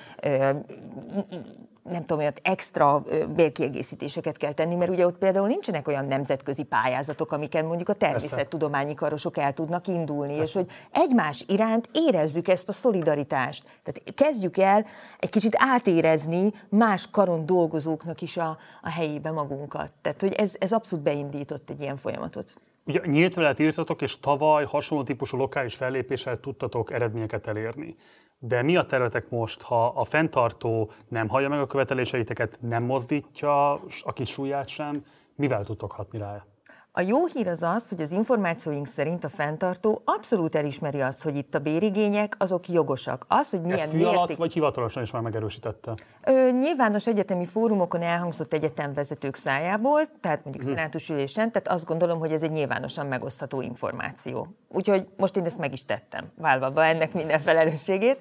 nem 1.84 2.02
tudom, 2.02 2.18
olyan 2.18 2.34
extra 2.42 3.04
bérkiegészítéseket 3.36 4.38
kell 4.38 4.52
tenni, 4.52 4.76
mert 4.76 4.92
ugye 4.92 5.06
ott 5.06 5.18
például 5.18 5.48
nincsenek 5.48 5.88
olyan 5.88 6.06
nemzetközi 6.06 6.64
pályázatok, 6.64 7.32
amiken 7.32 7.66
mondjuk 7.66 7.90
a 7.90 7.94
természettudományi 7.94 8.94
karosok 8.94 9.38
el 9.38 9.54
tudnak 9.54 9.88
indulni, 9.88 10.38
Persze. 10.38 10.44
és 10.44 10.54
hogy 10.54 10.68
egymás 10.92 11.44
iránt 11.48 11.90
érezzük 11.92 12.48
ezt 12.48 12.70
a 12.70 12.72
szolidaritást. 12.72 13.64
Tehát 13.84 14.16
kezdjük 14.16 14.58
el 14.58 14.86
egy 15.20 15.30
kicsit 15.30 15.56
átérezni 15.58 16.52
más 16.70 17.10
karon 17.12 17.46
dolgozóknak 17.46 18.22
is 18.22 18.38
a, 18.38 18.58
a 18.82 18.90
helyébe 18.90 19.32
magunkat. 19.32 19.92
Tehát, 20.02 20.22
hogy 20.22 20.34
ez, 20.34 20.54
ez 20.60 20.72
abszolút 20.72 21.04
beindított 21.04 21.70
egy 21.70 21.82
ilyen 21.82 21.98
folyamatot. 21.98 22.54
Ugye 22.86 23.02
nyílt 23.06 23.34
velet 23.34 23.60
írtatok, 23.60 24.02
és 24.02 24.20
tavaly 24.20 24.66
hasonló 24.66 25.04
típusú 25.04 25.38
lokális 25.38 25.76
fellépéssel 25.76 26.40
tudtatok 26.40 26.92
eredményeket 26.92 27.48
elérni. 27.48 27.96
De 28.40 28.62
mi 28.62 28.76
a 28.76 28.86
területek 28.86 29.30
most, 29.30 29.62
ha 29.62 29.88
a 29.88 30.04
fenntartó 30.04 30.92
nem 31.08 31.28
hallja 31.28 31.50
meg 31.50 31.60
a 31.60 31.68
követeléseiteket, 31.68 32.58
nem 32.62 32.84
mozdítja 32.84 33.74
a 34.04 34.14
kis 34.14 34.30
súlyát 34.30 34.68
sem, 34.68 35.06
mivel 35.36 35.66
tudtok 35.66 35.92
hatni 35.92 36.20
rá? 36.20 36.46
A 36.96 37.02
jó 37.02 37.26
hír 37.26 37.48
az 37.48 37.64
az, 37.64 37.86
hogy 37.90 38.02
az 38.02 38.12
információink 38.12 38.88
szerint 38.88 39.24
a 39.24 39.30
fenntartó 39.30 40.02
abszolút 40.06 40.56
elismeri 40.56 41.02
azt, 41.02 41.24
hogy 41.24 41.36
itt 41.36 41.56
a 41.56 41.60
bérigények 41.60 42.36
azok 42.38 42.68
jogosak. 42.68 43.26
Az, 43.28 43.50
hogy 43.50 43.62
milyen 43.62 43.80
Ezt 43.80 43.90
fű 43.90 43.98
mérték... 43.98 44.16
alatt, 44.16 44.36
vagy 44.36 44.54
hivatalosan 44.54 45.04
is 45.04 45.12
már 45.12 45.22
megerősítette? 45.22 45.94
Ö, 46.24 46.50
nyilvános 46.52 47.08
egyetemi 47.08 47.46
fórumokon 47.46 48.02
elhangzott 48.02 48.54
egyetemvezetők 48.54 49.36
szájából, 49.36 50.02
tehát 50.22 50.44
mondjuk 50.44 50.66
hmm. 50.66 50.74
szenátus 50.74 51.10
ülésen, 51.10 51.52
tehát 51.52 51.68
azt 51.68 51.86
gondolom, 51.86 52.20
hogy 52.20 52.32
ez 52.32 52.42
egy 52.42 52.52
nyilvánosan 52.52 53.06
megosztható 53.06 53.62
információ. 53.62 54.48
Úgyhogy 54.70 55.08
most 55.18 55.38
én 55.38 55.46
ezt 55.46 55.58
meg 55.58 55.74
is 55.74 55.86
tettem, 55.86 56.32
válva 56.38 56.70
be 56.70 56.82
ennek 56.82 57.14
minden 57.14 57.42
felelősségét. 57.42 58.20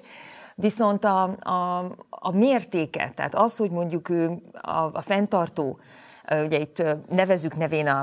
Viszont 0.55 1.05
a, 1.05 1.23
a, 1.39 1.77
a 2.09 2.31
mértéke, 2.31 3.11
tehát 3.15 3.35
az, 3.35 3.57
hogy 3.57 3.71
mondjuk 3.71 4.09
ő, 4.09 4.41
a, 4.61 4.89
a 4.93 5.01
fenntartó 5.01 5.77
Ugye 6.31 6.59
itt 6.59 6.83
nevezük 7.09 7.55
nevén 7.55 7.87
a, 7.87 8.01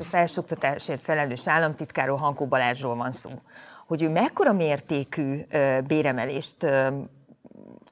a 0.00 0.04
felsőoktatásért 0.04 1.02
felelős 1.02 1.48
államtitkáról 1.48 2.16
Hankó 2.16 2.46
Balázsról 2.46 2.96
van 2.96 3.12
szó. 3.12 3.30
Hogy 3.86 4.02
ő 4.02 4.08
mekkora 4.08 4.52
mértékű 4.52 5.40
béremelést 5.86 6.66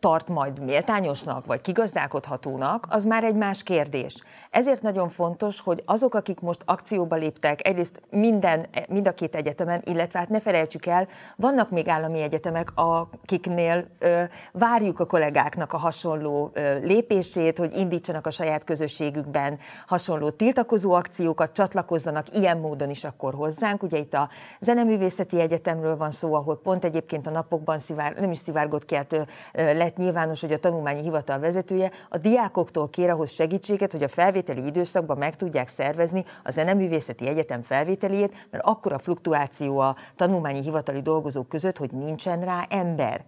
tart 0.04 0.28
majd 0.28 0.64
méltányosnak, 0.64 1.46
vagy 1.46 1.60
kigazdálkodhatónak, 1.60 2.86
az 2.90 3.04
már 3.04 3.24
egy 3.24 3.34
más 3.34 3.62
kérdés. 3.62 4.22
Ezért 4.50 4.82
nagyon 4.82 5.08
fontos, 5.08 5.60
hogy 5.60 5.82
azok, 5.86 6.14
akik 6.14 6.40
most 6.40 6.62
akcióba 6.64 7.16
léptek, 7.16 7.66
egyrészt 7.66 8.00
minden, 8.10 8.66
mind 8.88 9.06
a 9.06 9.12
két 9.14 9.34
egyetemen, 9.34 9.82
illetve 9.84 10.18
hát 10.18 10.28
ne 10.28 10.40
felejtsük 10.40 10.86
el, 10.86 11.08
vannak 11.36 11.70
még 11.70 11.88
állami 11.88 12.20
egyetemek, 12.20 12.72
akiknél 12.74 13.84
ö, 13.98 14.22
várjuk 14.52 15.00
a 15.00 15.06
kollégáknak 15.06 15.72
a 15.72 15.76
hasonló 15.76 16.50
ö, 16.52 16.78
lépését, 16.78 17.58
hogy 17.58 17.76
indítsanak 17.76 18.26
a 18.26 18.30
saját 18.30 18.64
közösségükben 18.64 19.58
hasonló 19.86 20.30
tiltakozó 20.30 20.92
akciókat, 20.92 21.52
csatlakozzanak 21.52 22.34
ilyen 22.34 22.58
módon 22.58 22.90
is 22.90 23.04
akkor 23.04 23.34
hozzánk. 23.34 23.82
Ugye 23.82 23.98
itt 23.98 24.14
a 24.14 24.28
Zeneművészeti 24.60 25.40
Egyetemről 25.40 25.96
van 25.96 26.10
szó, 26.10 26.34
ahol 26.34 26.60
pont 26.60 26.84
egyébként 26.84 27.26
a 27.26 27.30
napokban 27.30 27.78
szivár, 27.78 28.14
nem 28.14 28.30
is 28.30 28.38
szivárgott 28.38 28.84
ki, 28.84 28.94
hát, 28.94 29.26
lett 29.52 29.92
lett 29.94 30.04
nyilvános, 30.04 30.40
hogy 30.40 30.52
a 30.52 30.58
tanulmányi 30.58 31.00
hivatal 31.00 31.38
vezetője 31.38 31.90
a 32.08 32.18
diákoktól 32.18 32.88
kér 32.88 33.10
ahhoz 33.10 33.30
segítséget, 33.30 33.92
hogy 33.92 34.02
a 34.02 34.08
felvételi 34.08 34.66
időszakban 34.66 35.18
meg 35.18 35.36
tudják 35.36 35.68
szervezni 35.68 36.24
a 36.42 36.50
Zeneművészeti 36.50 37.26
Egyetem 37.26 37.62
felvételiét, 37.62 38.48
mert 38.50 38.64
akkora 38.64 38.98
fluktuáció 38.98 39.78
a 39.78 39.96
tanulmányi 40.16 40.60
hivatali 40.60 41.00
dolgozók 41.02 41.48
között, 41.48 41.76
hogy 41.76 41.92
nincsen 41.92 42.40
rá 42.40 42.66
ember. 42.68 43.24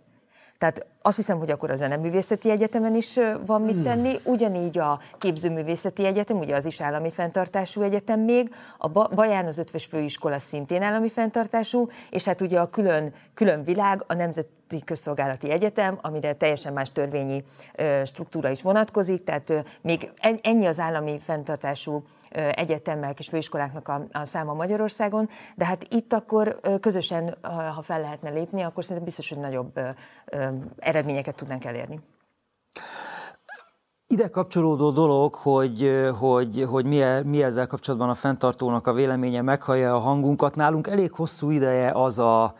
Tehát 0.58 0.86
azt 1.06 1.16
hiszem, 1.16 1.38
hogy 1.38 1.50
akkor 1.50 1.70
a 1.70 1.76
Zeneművészeti 1.76 2.50
Egyetemen 2.50 2.94
is 2.94 3.18
van 3.46 3.62
mit 3.62 3.74
hmm. 3.74 3.82
tenni, 3.82 4.18
ugyanígy 4.24 4.78
a 4.78 5.00
Képzőművészeti 5.18 6.04
Egyetem, 6.04 6.38
ugye 6.38 6.56
az 6.56 6.64
is 6.64 6.80
állami 6.80 7.10
fenntartású 7.10 7.82
egyetem 7.82 8.20
még, 8.20 8.54
a 8.78 8.88
Baján 8.88 9.46
az 9.46 9.58
Ötvös 9.58 9.84
Főiskola 9.84 10.38
szintén 10.38 10.82
állami 10.82 11.08
fenntartású, 11.08 11.88
és 12.10 12.24
hát 12.24 12.40
ugye 12.40 12.60
a 12.60 12.66
külön, 12.66 13.12
külön 13.34 13.62
világ, 13.62 14.04
a 14.06 14.14
Nemzeti 14.14 14.82
Közszolgálati 14.84 15.50
Egyetem, 15.50 15.98
amire 16.02 16.32
teljesen 16.32 16.72
más 16.72 16.92
törvényi 16.92 17.44
struktúra 18.04 18.48
is 18.48 18.62
vonatkozik, 18.62 19.24
tehát 19.24 19.64
még 19.80 20.10
ennyi 20.42 20.66
az 20.66 20.78
állami 20.78 21.18
fenntartású 21.18 22.02
egyetemek 22.52 23.18
és 23.18 23.28
főiskoláknak 23.28 23.88
a, 23.88 24.06
a 24.12 24.26
száma 24.26 24.54
Magyarországon, 24.54 25.28
de 25.56 25.64
hát 25.64 25.86
itt 25.90 26.12
akkor 26.12 26.60
közösen, 26.80 27.36
ha 27.74 27.82
fel 27.82 28.00
lehetne 28.00 28.30
lépni, 28.30 28.62
akkor 28.62 28.82
szerintem 28.82 29.04
biztos, 29.04 29.28
hogy 29.28 29.38
nagyobb 29.38 29.80
eredményeket 30.96 31.34
tudnánk 31.34 31.64
elérni. 31.64 32.00
Ide 34.06 34.28
kapcsolódó 34.28 34.90
dolog, 34.90 35.34
hogy, 35.34 36.08
hogy, 36.18 36.64
hogy 36.68 36.86
mi, 36.86 37.02
e, 37.02 37.22
mi 37.22 37.42
ezzel 37.42 37.66
kapcsolatban 37.66 38.08
a 38.08 38.14
fenntartónak 38.14 38.86
a 38.86 38.92
véleménye 38.92 39.42
meghallja 39.42 39.94
a 39.94 39.98
hangunkat. 39.98 40.54
Nálunk 40.54 40.86
elég 40.86 41.12
hosszú 41.12 41.50
ideje 41.50 41.90
az 41.90 42.18
a 42.18 42.54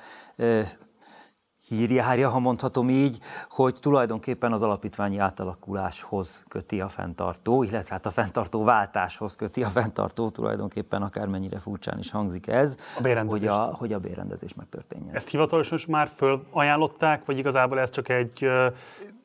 hírjárja, 1.69 2.29
ha 2.29 2.39
mondhatom 2.39 2.91
így, 2.91 3.19
hogy 3.49 3.75
tulajdonképpen 3.81 4.53
az 4.53 4.63
alapítványi 4.63 5.19
átalakuláshoz 5.19 6.45
köti 6.49 6.81
a 6.81 6.89
fenntartó, 6.89 7.63
illetve 7.63 7.95
hát 7.95 8.07
a 8.07 8.11
fenntartó 8.11 8.65
váltáshoz 8.65 9.37
köti 9.37 9.63
a 9.63 9.69
fenntartó, 9.69 10.31
tulajdonképpen 10.31 11.03
akármennyire 11.03 11.59
furcsán 11.59 11.99
is 11.99 12.11
hangzik 12.11 12.47
ez, 12.47 12.77
a 13.03 13.25
hogy, 13.27 13.47
a, 13.47 13.57
hogy 13.57 13.93
a 13.93 13.99
bérrendezés 13.99 14.55
megtörténjen. 14.55 15.15
Ezt 15.15 15.29
hivatalosan 15.29 15.79
is 15.79 15.87
már 15.87 16.11
fölajánlották, 16.17 17.25
vagy 17.25 17.39
igazából 17.39 17.81
ez 17.81 17.91
csak 17.91 18.09
egy 18.09 18.49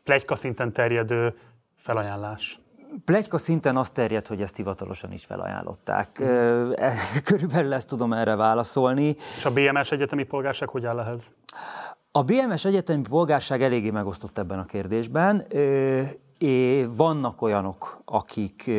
plegyka 0.04 0.36
szinten 0.36 0.74
terjedő 0.74 1.36
felajánlás? 1.78 2.60
Plegyka 3.06 3.38
szinten 3.38 3.76
azt 3.76 3.94
terjed, 3.94 4.28
hogy 4.28 4.42
ezt 4.42 4.56
hivatalosan 4.56 5.12
is 5.12 5.26
felajánlották. 5.26 6.24
Mm. 6.24 6.72
Körülbelül 7.24 7.74
ezt 7.74 7.88
tudom 7.88 8.14
erre 8.14 8.36
válaszolni. 8.36 9.16
És 9.38 9.46
a 9.46 9.52
BMS 9.52 9.92
egyetemi 9.92 10.24
polgárság 10.24 10.70
hogy 10.70 10.86
áll 10.86 11.00
ehhez? 11.00 11.34
A 12.14 12.24
BMS 12.24 12.66
egyetemi 12.66 13.02
polgárság 13.02 13.62
eléggé 13.62 13.90
megosztott 13.90 14.38
ebben 14.38 14.60
a 14.60 14.66
kérdésben. 14.66 15.48
Vannak 16.96 17.42
olyanok, 17.42 18.02
akik 18.06 18.72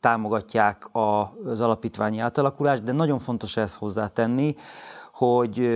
támogatják 0.00 0.88
az 0.92 1.60
alapítványi 1.60 2.18
átalakulást, 2.18 2.82
de 2.82 2.92
nagyon 2.92 3.18
fontos 3.18 3.56
ezt 3.56 3.74
hozzátenni, 3.74 4.54
hogy, 5.12 5.68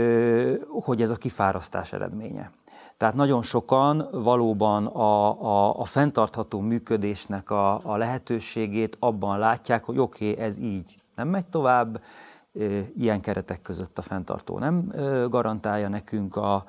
hogy 0.71 1.03
ez 1.03 1.11
a 1.11 1.17
kifárasztás 1.17 1.93
eredménye. 1.93 2.51
Tehát 2.97 3.15
nagyon 3.15 3.43
sokan 3.43 4.09
valóban 4.11 4.87
a, 4.87 5.43
a, 5.43 5.81
a 5.81 5.85
fenntartható 5.85 6.61
működésnek 6.61 7.51
a, 7.51 7.81
a 7.83 7.97
lehetőségét 7.97 8.97
abban 9.01 9.39
látják, 9.39 9.85
hogy 9.85 9.99
oké, 9.99 10.31
okay, 10.31 10.45
ez 10.45 10.59
így 10.59 11.03
nem 11.17 11.29
megy 11.29 11.47
tovább, 11.47 12.01
ilyen 12.97 13.21
keretek 13.21 13.63
között 13.63 13.99
a 13.99 14.03
fenntartó 14.03 14.59
nem 14.59 14.93
garantálja 15.29 15.89
nekünk 15.89 16.37
a, 16.37 16.65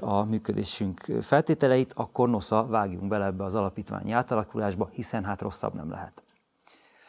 a 0.00 0.24
működésünk 0.24 1.00
feltételeit, 1.20 1.92
akkor 1.96 2.28
nosza 2.28 2.66
vágjunk 2.66 3.08
bele 3.08 3.24
ebbe 3.24 3.44
az 3.44 3.54
alapítványi 3.54 4.12
átalakulásba, 4.12 4.88
hiszen 4.92 5.24
hát 5.24 5.40
rosszabb 5.40 5.74
nem 5.74 5.90
lehet. 5.90 6.22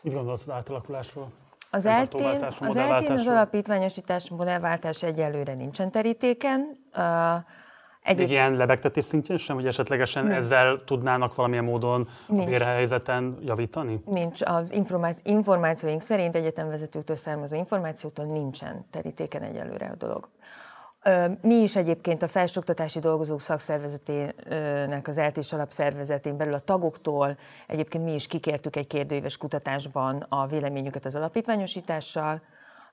Mit 0.02 0.14
gondolsz 0.14 0.42
az 0.42 0.50
átalakulásról? 0.50 1.32
Az 1.72 1.86
eltén, 1.86 2.44
az 2.60 2.76
eltén 2.76 3.12
az 3.12 3.28
alapítványosítás 3.28 4.30
modellváltás 4.30 5.04
egyelőre 5.04 5.54
nincsen 5.54 5.92
terítéken. 5.92 6.78
Egy, 8.10 8.20
egy 8.20 8.32
ilyen 8.32 8.54
lebegtetés 8.54 9.06
szintjén 9.06 9.38
sem, 9.38 9.56
hogy 9.56 9.68
esetlegesen 9.68 10.24
Nincs. 10.24 10.38
ezzel 10.38 10.82
tudnának 10.86 11.36
valamilyen 11.36 11.64
módon 11.64 12.08
Nincs. 12.28 12.48
a 12.48 12.52
bérhelyzeten 12.52 13.38
javítani? 13.42 14.02
Nincs. 14.06 14.42
Az 14.42 14.74
információink 15.24 16.02
szerint 16.02 16.36
egyetemvezetőtől 16.36 17.16
származó 17.16 17.56
információtól 17.56 18.26
nincsen 18.26 18.86
terítéken 18.92 19.42
egyelőre 19.42 19.88
a 19.88 19.96
dolog. 19.96 20.30
Mi 21.42 21.56
is 21.56 21.76
egyébként 21.76 22.22
a 22.22 22.28
Felsőoktatási 22.28 23.00
Dolgozók 23.00 23.42
Szakszervezetének 23.42 25.08
az 25.08 25.18
eltés 25.18 25.54
alapszervezetén 25.54 26.38
belül 26.38 26.54
a 26.54 26.60
tagoktól 26.60 27.38
egyébként 27.68 28.04
mi 28.04 28.14
is 28.14 28.28
kikértük 28.28 28.76
egy 28.76 28.88
kérdőéves 28.88 29.38
kutatásban 29.38 30.26
a 30.30 30.48
véleményüket 30.48 31.06
az 31.06 31.16
alapítványosítással, 31.16 32.42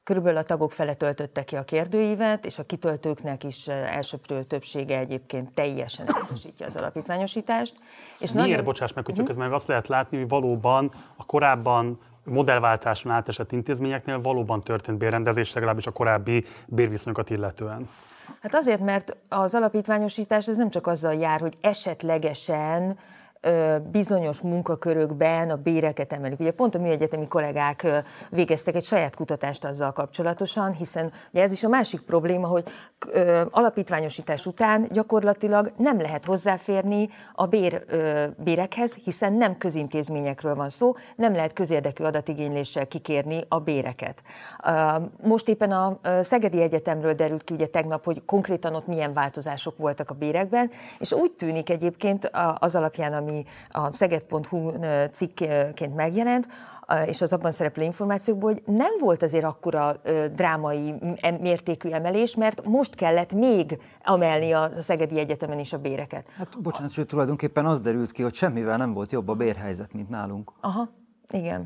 Körülbelül 0.07 0.39
a 0.39 0.43
tagok 0.43 0.73
fele 0.73 0.95
töltötte 0.95 1.45
ki 1.45 1.57
a 1.57 1.63
kérdőívet, 1.63 2.45
és 2.45 2.59
a 2.59 2.63
kitöltőknek 2.63 3.45
is 3.45 3.67
elsőprő 3.69 4.43
többsége 4.43 4.99
egyébként 4.99 5.55
teljesen 5.55 6.07
elutasítja 6.15 6.67
az 6.67 6.77
alapítványosítást. 6.77 7.75
És 8.19 8.33
Miért, 8.33 8.49
nagyon... 8.49 8.65
bocsáss 8.65 8.93
meg, 8.93 9.05
hogyha 9.05 9.23
uh-huh. 9.23 9.39
meg 9.39 9.53
azt 9.53 9.67
lehet 9.67 9.89
látni, 9.89 10.17
hogy 10.19 10.29
valóban 10.29 10.93
a 11.17 11.25
korábban 11.25 12.01
modellváltáson 12.25 13.13
átesett 13.13 13.53
intézményeknél 13.53 14.21
valóban 14.21 14.61
történt 14.61 14.99
bérrendezés, 14.99 15.53
legalábbis 15.53 15.87
a 15.87 15.91
korábbi 15.91 16.45
bérviszonyokat 16.67 17.31
illetően. 17.31 17.89
Hát 18.43 18.55
azért, 18.55 18.81
mert 18.81 19.17
az 19.29 19.55
alapítványosítás 19.55 20.49
ez 20.49 20.57
nem 20.57 20.71
csak 20.71 20.87
azzal 20.87 21.15
jár, 21.15 21.41
hogy 21.41 21.55
esetlegesen 21.61 22.99
bizonyos 23.91 24.41
munkakörökben 24.41 25.51
a 25.51 25.57
béreket 25.57 26.13
emelik. 26.13 26.41
Ugye 26.41 26.51
pont 26.51 26.75
a 26.75 26.79
műegyetemi 26.79 27.29
kollégák 27.29 27.87
végeztek 28.31 28.75
egy 28.75 28.85
saját 28.85 29.17
kutatást 29.17 29.65
azzal 29.65 29.93
kapcsolatosan, 29.93 30.73
hiszen 30.73 31.13
ugye 31.33 31.43
ez 31.43 31.53
is 31.53 31.65
a 31.65 31.69
másik 31.69 32.01
probléma, 32.01 32.47
hogy 32.47 32.65
alapítványosítás 33.51 34.47
után 34.47 34.87
gyakorlatilag 34.93 35.73
nem 35.77 36.01
lehet 36.01 36.25
hozzáférni 36.25 37.09
a 37.33 37.47
bér, 37.47 37.85
bérekhez, 38.45 38.95
hiszen 38.95 39.33
nem 39.33 39.59
közintézményekről 39.59 40.55
van 40.55 40.69
szó, 40.69 40.93
nem 41.17 41.35
lehet 41.35 41.53
közérdekű 41.53 42.05
adatigényléssel 42.05 42.87
kikérni 42.87 43.41
a 43.49 43.59
béreket. 43.59 44.23
Most 45.23 45.49
éppen 45.49 45.73
a 45.73 45.99
Szegedi 46.23 46.63
Egyetemről 46.63 47.15
derült 47.15 47.45
ki 47.45 47.55
ugye 47.55 47.67
tegnap, 47.67 48.05
hogy 48.05 48.25
konkrétan 48.25 48.75
ott 48.75 48.87
milyen 48.87 49.13
változások 49.13 49.77
voltak 49.77 50.11
a 50.11 50.15
bérekben, 50.15 50.71
és 50.99 51.13
úgy 51.13 51.33
tűnik 51.33 51.71
egyébként 51.71 52.31
az 52.59 52.75
alapján, 52.75 53.13
ami 53.13 53.36
a 53.69 53.93
szeged.hu 53.93 54.73
cikkként 55.11 55.95
megjelent, 55.95 56.49
és 57.07 57.21
az 57.21 57.33
abban 57.33 57.53
szereplő 57.53 57.83
információkból, 57.83 58.53
hogy 58.53 58.75
nem 58.75 58.93
volt 59.01 59.23
azért 59.23 59.45
akkora 59.45 59.97
drámai 60.35 60.95
mértékű 61.41 61.89
emelés, 61.89 62.35
mert 62.35 62.65
most 62.65 62.95
kellett 62.95 63.35
még 63.35 63.79
emelni 64.03 64.53
a 64.53 64.71
Szegedi 64.81 65.19
Egyetemen 65.19 65.59
is 65.59 65.73
a 65.73 65.79
béreket. 65.79 66.29
Hát 66.37 66.63
bocsánat, 66.63 66.91
sőt 66.91 67.09
tulajdonképpen 67.09 67.67
az 67.67 67.81
derült 67.81 68.13
ki, 68.13 68.23
hogy 68.23 68.35
semmivel 68.35 68.77
nem 68.77 68.93
volt 68.93 69.13
jobb 69.13 69.29
a 69.29 69.35
bérhelyzet, 69.35 69.93
mint 69.93 70.09
nálunk. 70.09 70.53
Aha, 70.61 70.89
igen. 71.29 71.65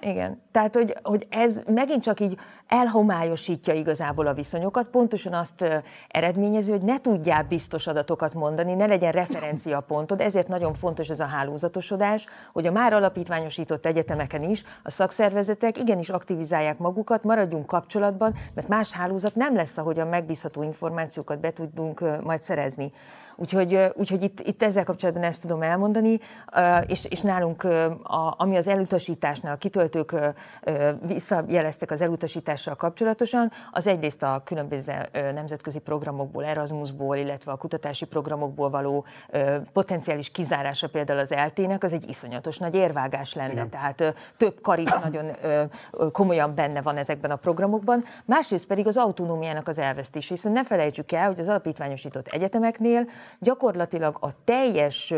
Igen. 0.00 0.42
Tehát, 0.52 0.74
hogy, 0.74 0.96
hogy 1.02 1.26
ez 1.30 1.60
megint 1.66 2.02
csak 2.02 2.20
így 2.20 2.38
elhomályosítja 2.66 3.74
igazából 3.74 4.26
a 4.26 4.34
viszonyokat, 4.34 4.88
pontosan 4.88 5.32
azt 5.32 5.64
eredményezi, 6.08 6.70
hogy 6.70 6.82
ne 6.82 6.98
tudjál 6.98 7.42
biztos 7.42 7.86
adatokat 7.86 8.34
mondani, 8.34 8.74
ne 8.74 8.86
legyen 8.86 9.12
referenciapontod, 9.12 10.20
ezért 10.20 10.48
nagyon 10.48 10.74
fontos 10.74 11.08
ez 11.08 11.20
a 11.20 11.26
hálózatosodás, 11.26 12.26
hogy 12.52 12.66
a 12.66 12.72
már 12.72 12.92
alapítványosított 12.92 13.86
egyetemeken 13.86 14.42
is 14.42 14.64
a 14.82 14.90
szakszervezetek 14.90 15.78
igenis 15.78 16.08
aktivizálják 16.08 16.78
magukat, 16.78 17.22
maradjunk 17.22 17.66
kapcsolatban, 17.66 18.34
mert 18.54 18.68
más 18.68 18.92
hálózat 18.92 19.34
nem 19.34 19.54
lesz, 19.54 19.76
ahogyan 19.76 20.08
megbízható 20.08 20.62
információkat 20.62 21.40
be 21.40 21.50
tudunk 21.50 22.22
majd 22.22 22.40
szerezni. 22.40 22.92
Úgyhogy, 23.36 23.78
úgyhogy 23.94 24.22
itt, 24.22 24.40
itt 24.40 24.62
ezzel 24.62 24.84
kapcsolatban 24.84 25.22
ezt 25.22 25.40
tudom 25.40 25.62
elmondani, 25.62 26.18
és, 26.86 27.04
és 27.04 27.20
nálunk, 27.20 27.64
a, 28.02 28.34
ami 28.38 28.56
az 28.56 28.66
elutasításnál, 28.66 29.52
a 29.54 29.56
kitöltők 29.56 30.14
visszajeleztek 31.06 31.90
az 31.90 32.00
elutasítással 32.00 32.74
kapcsolatosan, 32.74 33.52
az 33.72 33.86
egyrészt 33.86 34.22
a 34.22 34.42
különböző 34.44 34.92
nemzetközi 35.12 35.78
programokból, 35.78 36.44
Erasmusból, 36.44 37.16
illetve 37.16 37.52
a 37.52 37.56
kutatási 37.56 38.04
programokból 38.04 38.70
való 38.70 39.04
potenciális 39.72 40.30
kizárása 40.30 40.88
például 40.88 41.18
az 41.18 41.32
eltének, 41.32 41.84
az 41.84 41.92
egy 41.92 42.08
iszonyatos 42.08 42.58
nagy 42.58 42.74
érvágás 42.74 43.34
lenne. 43.34 43.52
Igen. 43.52 43.70
Tehát 43.70 44.14
több 44.36 44.60
kar 44.60 44.78
is 44.78 44.90
nagyon 45.04 45.36
komolyan 46.12 46.54
benne 46.54 46.82
van 46.82 46.96
ezekben 46.96 47.30
a 47.30 47.36
programokban. 47.36 48.04
Másrészt 48.24 48.66
pedig 48.66 48.86
az 48.86 48.96
autonómiának 48.96 49.68
az 49.68 49.78
elvesztése, 49.78 50.34
hiszen 50.34 50.52
ne 50.52 50.64
felejtsük 50.64 51.12
el, 51.12 51.26
hogy 51.26 51.40
az 51.40 51.48
alapítványosított 51.48 52.26
egyetemeknél 52.26 53.06
gyakorlatilag 53.38 54.16
a 54.20 54.44
teljes 54.44 55.14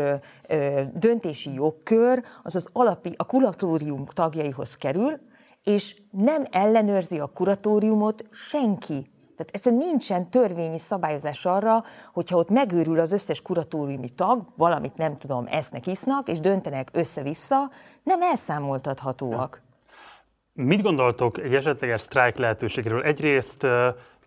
döntési 0.93 1.53
jogkör 1.53 2.23
az 2.43 2.55
az 2.55 2.69
alapi, 2.73 3.13
a 3.17 3.25
kuratórium 3.25 4.05
tagjaihoz 4.05 4.75
kerül, 4.75 5.19
és 5.63 5.95
nem 6.11 6.43
ellenőrzi 6.51 7.19
a 7.19 7.25
kuratóriumot 7.25 8.25
senki. 8.31 9.09
Tehát 9.35 9.55
ezen 9.55 9.73
nincsen 9.73 10.29
törvényi 10.29 10.77
szabályozás 10.77 11.45
arra, 11.45 11.83
hogyha 12.13 12.37
ott 12.37 12.49
megőrül 12.49 12.99
az 12.99 13.11
összes 13.11 13.41
kuratóriumi 13.41 14.09
tag, 14.09 14.41
valamit 14.57 14.97
nem 14.97 15.15
tudom, 15.15 15.45
esznek, 15.49 15.87
isznak, 15.87 16.27
és 16.27 16.39
döntenek 16.39 16.89
össze-vissza, 16.93 17.69
nem 18.03 18.21
elszámoltathatóak. 18.21 19.61
Mit 20.53 20.81
gondoltok 20.81 21.37
egy 21.37 21.55
esetleges 21.55 22.01
sztrájk 22.01 22.37
lehetőségről? 22.37 23.03
Egyrészt 23.03 23.67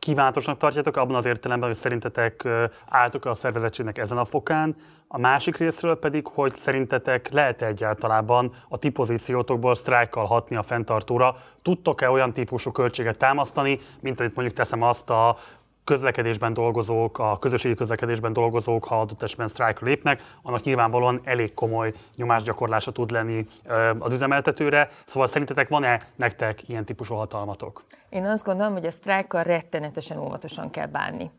kívánatosnak 0.05 0.57
tartjátok 0.57 0.97
abban 0.97 1.15
az 1.15 1.27
értelemben, 1.27 1.69
hogy 1.69 1.79
szerintetek 1.79 2.49
álltok 2.89 3.25
a 3.25 3.35
szervezettségnek 3.35 3.99
ezen 3.99 4.19
a 4.19 4.25
fokán, 4.25 4.77
a 5.09 5.19
másik 5.19 5.57
részről 5.57 5.99
pedig, 5.99 6.27
hogy 6.27 6.55
szerintetek 6.55 7.29
lehet 7.33 7.63
-e 7.63 7.67
egyáltalában 7.67 8.53
a 8.69 8.77
ti 8.79 8.89
pozíciótokból 8.89 9.75
sztrájkkal 9.75 10.25
hatni 10.25 10.57
a 10.57 10.63
fenntartóra? 10.63 11.37
Tudtok-e 11.63 12.11
olyan 12.11 12.33
típusú 12.33 12.71
költséget 12.71 13.19
támasztani, 13.19 13.81
mint 14.01 14.21
amit 14.21 14.35
mondjuk 14.35 14.57
teszem 14.57 14.83
azt 14.83 15.11
a 15.11 15.37
közlekedésben 15.85 16.55
dolgozók, 16.55 17.19
a 17.19 17.39
közösségi 17.39 17.75
közlekedésben 17.75 18.33
dolgozók, 18.33 18.85
ha 18.85 19.01
adott 19.01 19.23
esetben 19.23 19.49
sztrájkra 19.49 19.87
lépnek, 19.87 20.23
annak 20.43 20.63
nyilvánvalóan 20.63 21.21
elég 21.25 21.55
komoly 21.55 21.93
nyomásgyakorlása 22.17 22.91
tud 22.91 23.11
lenni 23.11 23.47
az 23.99 24.13
üzemeltetőre. 24.13 24.91
Szóval 25.05 25.29
szerintetek 25.29 25.69
van-e 25.69 26.01
nektek 26.17 26.69
ilyen 26.69 26.85
típusú 26.85 27.15
hatalmatok? 27.15 27.85
Én 28.09 28.25
azt 28.25 28.45
gondolom, 28.45 28.73
hogy 28.73 28.87
a 28.87 28.91
sztrájkkal 28.91 29.43
rettenetesen 29.43 30.19
óvatosan 30.19 30.71
kell 30.71 30.87
bánni 30.87 31.31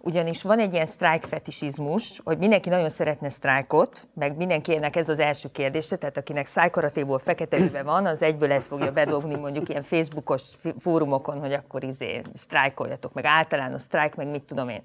ugyanis 0.00 0.42
van 0.42 0.58
egy 0.58 0.72
ilyen 0.72 0.86
sztrájkfetisizmus, 0.86 2.20
hogy 2.24 2.38
mindenki 2.38 2.68
nagyon 2.68 2.88
szeretne 2.88 3.28
sztrájkot, 3.28 4.08
meg 4.14 4.36
mindenkinek 4.36 4.96
ez 4.96 5.08
az 5.08 5.18
első 5.18 5.48
kérdése, 5.52 5.96
tehát 5.96 6.16
akinek 6.16 6.46
szájkaratéból 6.46 7.18
fekete 7.18 7.82
van, 7.82 8.06
az 8.06 8.22
egyből 8.22 8.52
ezt 8.52 8.66
fogja 8.66 8.92
bedobni 8.92 9.34
mondjuk 9.34 9.68
ilyen 9.68 9.82
Facebookos 9.82 10.42
fórumokon, 10.78 11.40
hogy 11.40 11.52
akkor 11.52 11.84
izé 11.84 12.22
sztrájkoljatok, 12.34 13.12
meg 13.12 13.24
általános 13.24 13.82
sztrájk, 13.82 14.14
meg 14.14 14.26
mit 14.26 14.44
tudom 14.44 14.68
én. 14.68 14.82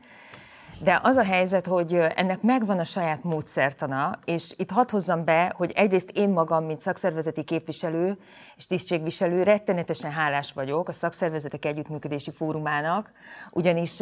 De 0.84 1.00
az 1.04 1.17
a 1.17 1.24
helyzet, 1.24 1.67
hogy 1.67 1.94
ennek 1.94 2.41
megvan 2.41 2.80
a 2.80 2.84
saját 2.84 3.24
módszertana, 3.24 4.20
és 4.26 4.54
itt 4.58 4.70
hadd 4.70 4.91
hozzam 4.91 5.26
be, 5.26 5.54
hogy 5.58 5.72
egyrészt 5.76 6.10
én 6.13 6.30
magam, 6.30 6.65
mint 6.65 6.82
szakszervezeti 6.82 7.44
képviselő 7.44 8.17
és 8.56 8.65
tisztségviselő, 8.65 9.44
rettenetesen 9.44 10.12
hálás 10.12 10.52
vagyok 10.54 10.88
a 10.88 10.91
Szakszervezetek 10.91 11.65
Együttműködési 11.65 12.32
Fórumának, 12.32 13.12
ugyanis 13.52 14.00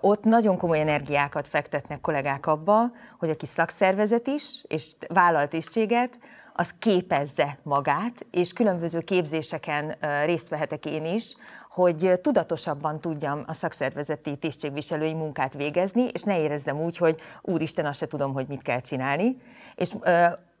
ott 0.00 0.24
nagyon 0.24 0.56
komoly 0.56 0.80
energiákat 0.80 1.48
fektetnek 1.48 2.00
kollégák 2.00 2.46
abba, 2.46 2.80
hogy 3.18 3.30
aki 3.30 3.46
szakszervezet 3.46 4.26
is, 4.26 4.64
és 4.68 4.90
vállal 5.08 5.48
tisztséget, 5.48 6.18
az 6.52 6.74
képezze 6.78 7.58
magát, 7.62 8.26
és 8.30 8.52
különböző 8.52 9.00
képzéseken 9.00 9.96
részt 10.24 10.48
vehetek 10.48 10.86
én 10.86 11.04
is, 11.04 11.34
hogy 11.70 12.12
tudatosabban 12.20 13.00
tudjam 13.00 13.42
a 13.46 13.54
szakszervezeti 13.54 14.36
tisztségviselői 14.36 15.12
munkát 15.12 15.54
végezni, 15.54 16.02
és 16.12 16.22
ne 16.22 16.40
érezzem 16.40 16.80
úgy, 16.80 16.96
hogy 16.96 17.20
úristen, 17.42 17.86
azt 17.86 17.98
se 17.98 18.06
tudom, 18.06 18.32
hogy 18.32 18.46
mit 18.48 18.62
kell 18.62 18.80
csinálni. 18.80 19.36
És 19.74 19.90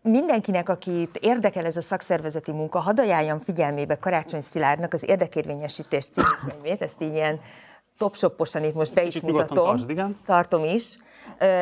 mindenkinek, 0.02 0.68
akit 0.68 1.16
érdekel 1.16 1.66
ez 1.66 1.76
a 1.76 1.82
szakszervezeti 1.82 2.52
munka, 2.52 2.78
hadd 2.78 3.00
ajánljam 3.00 3.38
figyelmébe 3.38 3.96
Karácsony 3.96 4.40
Szilárdnak 4.40 4.92
az 4.92 5.08
érdekérvényesítés 5.08 6.04
című 6.04 6.26
könyvét, 6.48 6.82
ezt 6.82 7.02
így 7.02 7.12
ilyen 7.12 7.40
topshopposan 7.98 8.64
itt 8.64 8.74
most 8.74 8.94
be 8.94 9.02
is 9.02 9.20
mutatom, 9.20 9.76
tartom 10.24 10.64
is, 10.64 10.98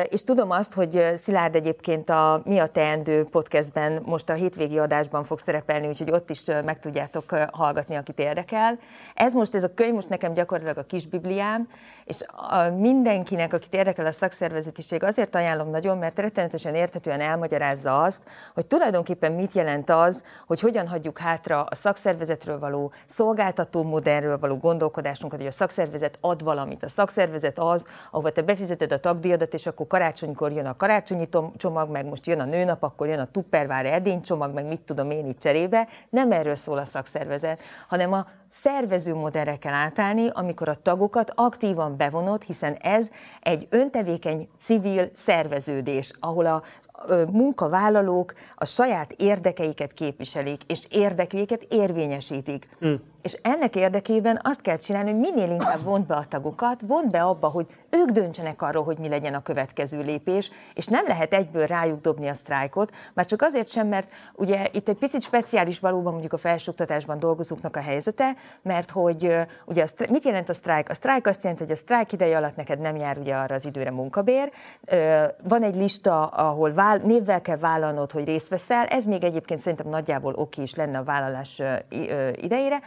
és 0.09 0.23
tudom 0.23 0.51
azt, 0.51 0.73
hogy 0.73 1.11
Szilárd 1.15 1.55
egyébként 1.55 2.09
a 2.09 2.41
Mi 2.45 2.59
a 2.59 2.67
Teendő 2.67 3.23
podcastben 3.23 4.01
most 4.05 4.29
a 4.29 4.33
hétvégi 4.33 4.79
adásban 4.79 5.23
fog 5.23 5.39
szerepelni, 5.39 5.87
úgyhogy 5.87 6.11
ott 6.11 6.29
is 6.29 6.41
meg 6.45 6.79
tudjátok 6.79 7.35
hallgatni, 7.51 7.95
akit 7.95 8.19
érdekel. 8.19 8.79
Ez 9.13 9.33
most, 9.33 9.55
ez 9.55 9.63
a 9.63 9.73
könyv 9.73 9.93
most 9.93 10.09
nekem 10.09 10.33
gyakorlatilag 10.33 10.77
a 10.77 10.87
kis 10.87 11.07
bibliám, 11.07 11.67
és 12.05 12.17
a 12.35 12.69
mindenkinek, 12.69 13.53
akit 13.53 13.73
érdekel 13.73 14.05
a 14.05 14.11
szakszervezetiség, 14.11 15.03
azért 15.03 15.35
ajánlom 15.35 15.69
nagyon, 15.69 15.97
mert 15.97 16.19
rettenetesen 16.19 16.75
érthetően 16.75 17.19
elmagyarázza 17.19 18.01
azt, 18.01 18.23
hogy 18.53 18.65
tulajdonképpen 18.65 19.31
mit 19.31 19.53
jelent 19.53 19.89
az, 19.89 20.23
hogy 20.47 20.59
hogyan 20.59 20.87
hagyjuk 20.87 21.17
hátra 21.17 21.63
a 21.63 21.75
szakszervezetről 21.75 22.59
való 22.59 22.91
szolgáltató 23.05 23.83
modellről 23.83 24.39
való 24.39 24.57
gondolkodásunkat, 24.57 25.39
hogy 25.39 25.47
a 25.47 25.51
szakszervezet 25.51 26.17
ad 26.21 26.43
valamit. 26.43 26.83
A 26.83 26.87
szakszervezet 26.87 27.59
az, 27.59 27.85
ahova 28.11 28.29
te 28.29 28.41
befizeted 28.41 28.91
a 28.91 28.99
tagdíjadat, 28.99 29.48
és 29.53 29.65
akkor 29.65 29.87
karácsonykor 29.87 30.51
jön 30.51 30.65
a 30.65 30.75
karácsonyi 30.75 31.29
csomag, 31.53 31.89
meg 31.89 32.05
most 32.05 32.27
jön 32.27 32.39
a 32.39 32.45
nőnap, 32.45 32.83
akkor 32.83 33.07
jön 33.07 33.19
a 33.19 33.31
tupperware 33.31 33.93
edénycsomag, 33.93 34.53
meg 34.53 34.65
mit 34.65 34.81
tudom 34.81 35.11
én 35.11 35.25
itt 35.25 35.39
cserébe. 35.39 35.87
Nem 36.09 36.31
erről 36.31 36.55
szól 36.55 36.77
a 36.77 36.85
szakszervezet, 36.85 37.61
hanem 37.87 38.13
a 38.13 38.25
szervező 38.47 39.13
modellre 39.15 39.57
kell 39.57 39.73
átállni, 39.73 40.29
amikor 40.33 40.69
a 40.69 40.75
tagokat 40.75 41.31
aktívan 41.35 41.97
bevonod, 41.97 42.43
hiszen 42.43 42.73
ez 42.73 43.09
egy 43.41 43.67
öntevékeny 43.69 44.49
civil 44.59 45.09
szerveződés, 45.13 46.11
ahol 46.19 46.45
a 46.45 46.63
munkavállalók 47.31 48.33
a 48.55 48.65
saját 48.65 49.11
érdekeiket 49.11 49.93
képviselik, 49.93 50.61
és 50.67 50.85
érdekeiket 50.89 51.63
érvényesítik. 51.69 52.69
Mm. 52.85 52.93
És 53.21 53.37
ennek 53.41 53.75
érdekében 53.75 54.39
azt 54.43 54.61
kell 54.61 54.77
csinálni, 54.77 55.11
hogy 55.11 55.19
minél 55.19 55.51
inkább 55.51 55.83
vont 55.83 56.07
be 56.07 56.15
a 56.15 56.25
tagokat, 56.25 56.81
vont 56.81 57.11
be 57.11 57.21
abba, 57.21 57.47
hogy 57.47 57.65
ők 57.89 58.09
döntsenek 58.09 58.61
arról, 58.61 58.83
hogy 58.83 58.97
mi 58.97 59.09
legyen 59.09 59.33
a 59.33 59.41
következő 59.41 60.01
lépés, 60.01 60.51
és 60.73 60.85
nem 60.85 61.07
lehet 61.07 61.33
egyből 61.33 61.65
rájuk 61.65 62.01
dobni 62.01 62.27
a 62.27 62.33
sztrájkot, 62.33 62.95
már 63.13 63.25
csak 63.25 63.41
azért 63.41 63.69
sem, 63.69 63.87
mert 63.87 64.09
ugye 64.35 64.67
itt 64.71 64.89
egy 64.89 64.97
picit 64.97 65.21
speciális 65.21 65.79
valóban 65.79 66.11
mondjuk 66.11 66.33
a 66.33 66.37
felsőoktatásban 66.37 67.19
dolgozóknak 67.19 67.75
a 67.75 67.81
helyzete, 67.81 68.35
mert 68.61 68.91
hogy 68.91 69.35
ugye 69.65 69.83
a 69.83 70.05
mit 70.09 70.23
jelent 70.23 70.49
a 70.49 70.53
sztrájk? 70.53 70.89
A 70.89 70.93
sztrájk 70.93 71.27
azt 71.27 71.43
jelenti, 71.43 71.63
hogy 71.63 71.73
a 71.73 71.75
sztrájk 71.75 72.11
ideje 72.11 72.37
alatt 72.37 72.55
neked 72.55 72.79
nem 72.79 72.95
jár 72.95 73.17
ugye 73.17 73.35
arra 73.35 73.55
az 73.55 73.65
időre 73.65 73.91
munkabér, 73.91 74.51
van 75.43 75.63
egy 75.63 75.75
lista, 75.75 76.25
ahol 76.25 76.73
vál, 76.73 76.97
névvel 76.97 77.41
kell 77.41 77.57
vállalnod, 77.57 78.11
hogy 78.11 78.25
részt 78.25 78.47
veszel, 78.47 78.85
ez 78.85 79.05
még 79.05 79.23
egyébként 79.23 79.59
szerintem 79.59 79.89
nagyjából 79.89 80.33
oké 80.33 80.61
is 80.61 80.75
lenne 80.75 80.97
a 80.97 81.03
vállalás 81.03 81.61
idejére, 82.35 82.79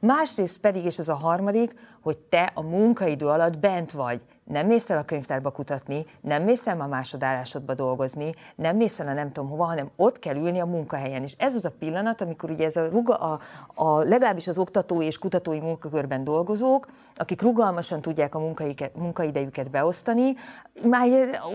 Másrészt 0.00 0.58
pedig, 0.58 0.84
és 0.84 0.98
ez 0.98 1.08
a 1.08 1.14
harmadik, 1.14 1.74
hogy 2.00 2.18
te 2.18 2.52
a 2.54 2.62
munkaidő 2.62 3.26
alatt 3.26 3.58
bent 3.58 3.92
vagy 3.92 4.20
nem 4.50 4.66
mész 4.66 4.90
el 4.90 4.98
a 4.98 5.02
könyvtárba 5.02 5.50
kutatni, 5.50 6.06
nem 6.20 6.42
mész 6.42 6.66
el 6.66 6.80
a 6.80 6.86
másodállásodba 6.86 7.74
dolgozni, 7.74 8.34
nem 8.56 8.76
mész 8.76 8.98
el 8.98 9.08
a 9.08 9.12
nem 9.12 9.32
tudom 9.32 9.50
hova, 9.50 9.64
hanem 9.64 9.90
ott 9.96 10.18
kell 10.18 10.36
ülni 10.36 10.60
a 10.60 10.66
munkahelyen. 10.66 11.22
És 11.22 11.34
ez 11.38 11.54
az 11.54 11.64
a 11.64 11.72
pillanat, 11.78 12.20
amikor 12.20 12.50
ugye 12.50 12.66
ez 12.66 12.76
a, 12.76 12.88
ruga, 12.88 13.14
a, 13.14 13.40
a 13.74 13.98
legalábbis 13.98 14.46
az 14.46 14.58
oktatói 14.58 15.06
és 15.06 15.18
kutatói 15.18 15.60
munkakörben 15.60 16.24
dolgozók, 16.24 16.86
akik 17.14 17.42
rugalmasan 17.42 18.00
tudják 18.00 18.34
a 18.34 18.40
munkaidejüket 18.94 19.70
beosztani, 19.70 20.34
már 20.84 21.06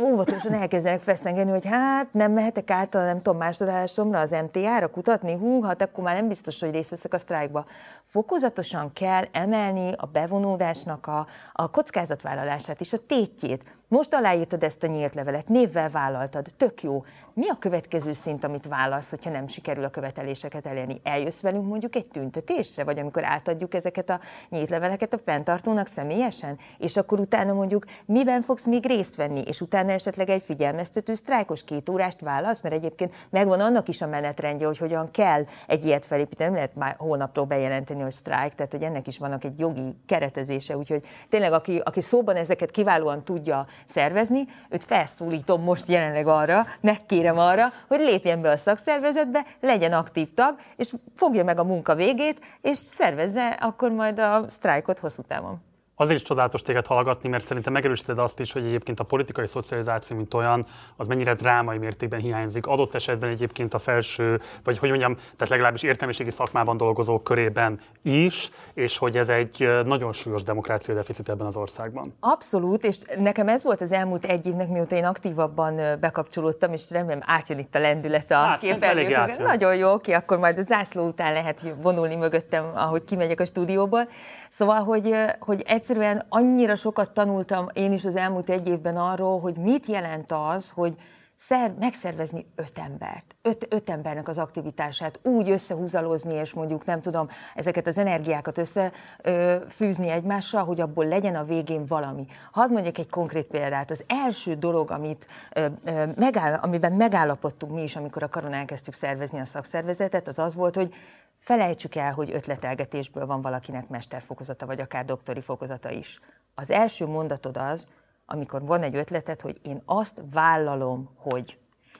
óvatosan 0.02 0.54
elkezdenek 0.54 1.00
feszengeni, 1.00 1.52
hogy 1.52 1.66
hát 1.66 2.14
nem 2.14 2.32
mehetek 2.32 2.72
át 2.72 2.96
a 2.96 3.04
nem 3.04 3.18
tudom 3.18 3.38
másodállásomra, 3.38 4.20
az 4.20 4.36
MTA-ra 4.52 4.88
kutatni, 4.88 5.34
hú, 5.34 5.62
hát 5.62 5.82
akkor 5.82 6.04
már 6.04 6.16
nem 6.16 6.28
biztos, 6.28 6.60
hogy 6.60 6.72
részt 6.72 6.90
veszek 6.90 7.14
a 7.14 7.20
sztrájkba. 7.20 7.66
Fokozatosan 8.04 8.94
kell 8.94 9.24
emelni 9.32 9.94
a 9.98 10.06
bevonódásnak 10.06 11.08
a, 11.08 11.28
a 11.54 11.70
kockázatvállalását 11.70 12.82
és 12.86 12.94
a 12.94 12.98
tétjét. 12.98 13.64
Most 13.96 14.14
aláírtad 14.14 14.64
ezt 14.64 14.84
a 14.84 14.88
nyílt 14.88 15.16
levelet, 15.16 15.48
névvel 15.48 15.90
vállaltad, 15.90 16.46
tök 16.58 16.84
jó. 16.84 17.04
Mi 17.34 17.50
a 17.50 17.58
következő 17.60 18.14
szint, 18.14 18.44
amit 18.44 18.68
válasz, 18.68 19.10
hogyha 19.10 19.30
nem 19.30 19.48
sikerül 19.48 19.84
a 19.84 19.90
követeléseket 19.90 20.66
elérni? 20.66 21.02
Eljössz 21.04 21.40
velünk 21.40 21.68
mondjuk 21.68 21.96
egy 21.96 22.08
tüntetésre, 22.08 22.84
vagy 22.84 23.00
amikor 23.00 23.24
átadjuk 23.24 23.74
ezeket 23.74 24.10
a 24.10 24.20
nyílt 24.50 24.70
leveleket 24.70 25.14
a 25.14 25.20
fenntartónak 25.26 25.88
személyesen, 25.88 26.58
és 26.78 26.98
akkor 26.98 27.20
utána 27.20 27.54
mondjuk 27.54 27.86
miben 28.06 28.42
fogsz 28.42 28.66
még 28.66 28.86
részt 28.86 29.16
venni, 29.16 29.42
és 29.46 29.62
utána 29.62 29.92
esetleg 29.92 30.30
egy 30.30 30.44
figyelmeztető 30.44 31.14
sztrájkos 31.14 31.64
két 31.64 31.90
órást 31.90 32.22
válasz, 32.22 32.62
mert 32.62 32.76
egyébként 32.76 33.14
megvan 33.30 33.60
annak 33.60 33.88
is 33.88 34.02
a 34.02 34.08
menetrendje, 34.08 34.66
hogy 34.66 34.78
hogyan 34.78 35.12
kell 35.12 35.46
egy 35.68 35.86
ilyet 35.86 36.06
felépíteni, 36.06 36.54
lehet 36.56 36.76
már 36.76 36.96
hónapról 36.98 37.46
bejelenteni, 37.46 38.02
hogy 38.02 38.12
sztrájk, 38.12 38.54
tehát 38.54 38.72
hogy 38.72 38.84
ennek 38.84 39.08
is 39.08 39.18
vannak 39.18 39.44
egy 39.44 39.60
jogi 39.60 39.96
keretezése, 40.06 40.78
úgyhogy 40.78 41.06
tényleg 41.30 41.54
aki, 41.54 41.82
aki 41.84 42.02
szóban 42.02 42.36
ezeket 42.36 42.72
kiválóan 42.72 43.24
tudja 43.24 43.68
szervezni, 43.86 44.46
őt 44.70 44.84
felszólítom 44.84 45.62
most 45.62 45.88
jelenleg 45.88 46.28
arra, 46.28 46.66
megkérem 46.82 47.38
arra, 47.38 47.72
hogy 47.88 48.00
lépjen 48.00 48.42
be 48.42 48.50
a 48.50 48.58
szakszervezetbe, 48.58 49.46
legyen 49.62 49.94
aktív 49.94 50.34
tag, 50.34 50.56
és 50.76 50.94
fogja 51.16 51.44
meg 51.44 51.60
a 51.60 51.64
munka 51.64 51.96
végét, 51.96 52.40
és 52.62 52.78
szervezze 52.78 53.48
akkor 53.48 53.92
majd 53.92 54.20
a 54.20 54.46
sztrájkot 54.48 55.00
hosszú 55.00 55.22
távon. 55.22 55.75
Azért 55.98 56.20
is 56.20 56.26
csodálatos 56.26 56.62
téged 56.62 56.88
hallgatni, 56.88 57.30
mert 57.30 57.44
szerintem 57.44 57.74
megerősíted 57.74 58.20
azt 58.20 58.40
is, 58.40 58.52
hogy 58.52 58.66
egyébként 58.66 59.00
a 59.00 59.04
politikai 59.04 59.48
szocializáció, 59.48 60.18
mint 60.18 60.34
olyan, 60.34 60.66
az 60.98 61.08
mennyire 61.08 61.34
drámai 61.34 61.78
mértékben 61.78 62.20
hiányzik. 62.20 62.68
Adott 62.68 62.94
esetben 62.94 63.30
egyébként 63.30 63.74
a 63.74 63.80
felső, 63.80 64.42
vagy 64.64 64.78
hogy 64.78 64.90
mondjam, 64.90 65.16
tehát 65.16 65.50
legalábbis 65.50 65.84
értelmiségi 65.84 66.32
szakmában 66.32 66.78
dolgozók 66.78 67.24
körében 67.24 67.80
is, 68.02 68.52
és 68.74 68.98
hogy 68.98 69.18
ez 69.18 69.30
egy 69.30 69.70
nagyon 69.86 70.14
súlyos 70.14 70.44
demokrácia 70.44 70.94
deficit 70.94 71.30
ebben 71.30 71.48
az 71.48 71.56
országban. 71.56 72.16
Abszolút, 72.20 72.84
és 72.84 72.98
nekem 73.18 73.48
ez 73.48 73.64
volt 73.64 73.82
az 73.82 73.92
elmúlt 73.92 74.26
egy 74.26 74.46
évnek, 74.46 74.70
mióta 74.70 74.96
én 74.96 75.06
aktívabban 75.06 76.00
bekapcsolódtam, 76.00 76.74
és 76.74 76.92
remélem 76.92 77.22
átjön 77.26 77.60
itt 77.60 77.76
a 77.76 77.80
lendület 77.80 78.32
a 78.32 78.36
hát, 78.36 78.60
képernyőkön. 78.60 79.44
Nagyon 79.44 79.76
jó, 79.76 79.98
ki, 79.98 80.12
akkor 80.12 80.38
majd 80.40 80.58
a 80.58 80.62
zászló 80.62 81.08
után 81.08 81.34
lehet 81.34 81.76
vonulni 81.82 82.16
mögöttem, 82.16 82.72
ahogy 82.74 83.04
kimegyek 83.04 83.40
a 83.40 83.46
stúdióból. 83.46 84.08
Szóval, 84.50 84.84
hogy, 84.84 85.16
hogy 85.40 85.64
egy 85.68 85.84
egyszerűen 85.90 86.26
annyira 86.30 86.76
sokat 86.76 87.12
tanultam 87.12 87.68
én 87.74 87.92
is 87.92 88.06
az 88.06 88.16
elmúlt 88.16 88.50
egy 88.50 88.68
évben 88.68 88.98
arról, 88.98 89.40
hogy 89.40 89.56
mit 89.58 89.86
jelent 89.86 90.32
az, 90.32 90.70
hogy 90.70 90.96
szer, 91.36 91.74
megszervezni 91.80 92.46
öt 92.56 92.78
embert, 92.78 93.36
öt, 93.42 93.68
öt 93.70 93.90
embernek 93.90 94.28
az 94.28 94.38
aktivitását, 94.38 95.20
úgy 95.24 95.50
összehúzalozni, 95.50 96.34
és 96.34 96.54
mondjuk 96.54 96.86
nem 96.86 97.02
tudom, 97.02 97.28
ezeket 97.56 97.88
az 97.88 97.98
energiákat 97.98 98.58
összefűzni 98.58 100.10
egymással, 100.10 100.64
hogy 100.64 100.82
abból 100.82 101.06
legyen 101.06 101.36
a 101.36 101.44
végén 101.44 101.86
valami. 101.86 102.26
Hadd 102.52 102.72
mondjak 102.72 102.98
egy 102.98 103.10
konkrét 103.10 103.46
példát. 103.46 103.92
Az 103.92 104.04
első 104.08 104.56
dolog, 104.56 104.92
amit, 104.92 105.28
ö, 105.54 105.66
ö, 105.84 106.06
megáll, 106.16 106.54
amiben 106.54 106.94
megállapodtunk 106.94 107.74
mi 107.74 107.84
is, 107.84 107.96
amikor 107.96 108.24
a 108.24 108.30
karon 108.30 108.54
elkezdtük 108.54 108.94
szervezni 108.94 109.40
a 109.40 109.46
szakszervezetet, 109.46 110.28
az 110.28 110.40
az 110.40 110.56
volt, 110.56 110.76
hogy 110.76 110.94
felejtsük 111.38 111.96
el, 111.96 112.14
hogy 112.14 112.32
ötletelgetésből 112.32 113.26
van 113.26 113.42
valakinek 113.42 113.88
mesterfokozata, 113.88 114.66
vagy 114.66 114.80
akár 114.80 115.06
doktori 115.06 115.42
fokozata 115.42 115.90
is. 115.92 116.20
Az 116.56 116.70
első 116.70 117.06
mondatod 117.06 117.58
az, 117.58 117.88
amikor 118.26 118.66
van 118.66 118.82
egy 118.82 118.96
ötleted, 118.96 119.42
hogy 119.42 119.60
én 119.64 119.82
azt 119.86 120.24
vállalom, 120.32 121.10
hogy 121.18 121.60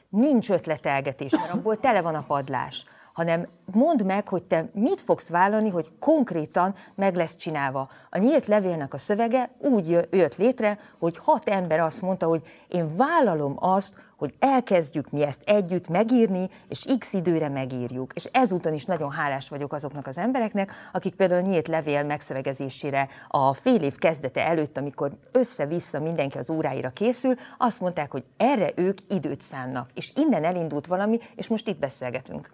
nincs 0.10 0.50
ötletelgetés, 0.50 1.32
mert 1.32 1.54
abból 1.54 1.78
tele 1.78 2.02
van 2.02 2.16
a 2.16 2.24
padlás, 2.28 2.86
hanem 3.16 3.48
mondd 3.72 4.06
meg, 4.06 4.28
hogy 4.28 4.44
te 4.44 4.70
mit 4.74 5.02
fogsz 5.02 5.30
vállalni, 5.30 5.70
hogy 5.70 5.94
konkrétan 6.00 6.76
meg 6.96 7.16
lesz 7.16 7.36
csinálva. 7.36 7.90
A 8.10 8.18
nyílt 8.18 8.46
levélnek 8.46 8.94
a 8.94 8.98
szövege 8.98 9.50
úgy 9.60 9.90
jött 10.12 10.36
létre, 10.36 10.80
hogy 11.00 11.18
hat 11.18 11.50
ember 11.50 11.80
azt 11.80 12.02
mondta, 12.02 12.28
hogy 12.28 12.42
én 12.68 12.96
vállalom 12.96 13.56
azt, 13.60 13.98
hogy 14.18 14.36
elkezdjük 14.40 15.10
mi 15.10 15.24
ezt 15.24 15.42
együtt 15.46 15.88
megírni, 15.88 16.50
és 16.70 16.86
x 17.00 17.14
időre 17.14 17.50
megírjuk. 17.50 18.14
És 18.14 18.24
ezúton 18.24 18.74
is 18.74 18.86
nagyon 18.86 19.12
hálás 19.12 19.50
vagyok 19.50 19.74
azoknak 19.74 20.08
az 20.08 20.18
embereknek, 20.18 20.72
akik 20.92 21.16
például 21.16 21.46
a 21.46 21.48
nyílt 21.48 21.68
levél 21.68 22.04
megszövegezésére 22.04 23.08
a 23.28 23.54
fél 23.54 23.82
év 23.82 23.96
kezdete 23.96 24.46
előtt, 24.46 24.78
amikor 24.78 25.12
össze-vissza 25.32 26.00
mindenki 26.00 26.38
az 26.38 26.50
óráira 26.50 26.90
készül, 26.90 27.36
azt 27.58 27.80
mondták, 27.80 28.12
hogy 28.12 28.24
erre 28.38 28.72
ők 28.76 28.98
időt 29.10 29.42
szánnak. 29.42 29.90
És 29.94 30.12
innen 30.16 30.44
elindult 30.44 30.88
valami, 30.88 31.18
és 31.36 31.48
most 31.48 31.68
itt 31.68 31.80
beszélgetünk. 31.80 32.50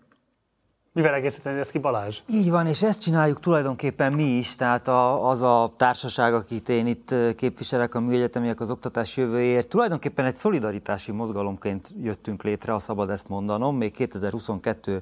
Mivel 0.93 1.13
egészíteni 1.13 1.59
ezt 1.59 1.71
ki 1.71 1.77
Balázs? 1.77 2.19
Így 2.27 2.49
van, 2.49 2.67
és 2.67 2.83
ezt 2.83 3.01
csináljuk 3.01 3.39
tulajdonképpen 3.39 4.13
mi 4.13 4.23
is, 4.23 4.55
tehát 4.55 4.87
a, 4.87 5.29
az 5.29 5.41
a 5.41 5.73
társaság, 5.77 6.33
akit 6.33 6.69
én 6.69 6.87
itt 6.87 7.15
képviselek, 7.35 7.95
a 7.95 7.99
műegyetemiek 7.99 8.59
az 8.59 8.71
oktatás 8.71 9.17
jövőjéért, 9.17 9.67
tulajdonképpen 9.67 10.25
egy 10.25 10.35
szolidaritási 10.35 11.11
mozgalomként 11.11 11.93
jöttünk 12.01 12.43
létre, 12.43 12.73
a 12.73 12.79
szabad 12.79 13.09
ezt 13.09 13.29
mondanom, 13.29 13.77
még 13.77 13.91
2022 13.91 15.01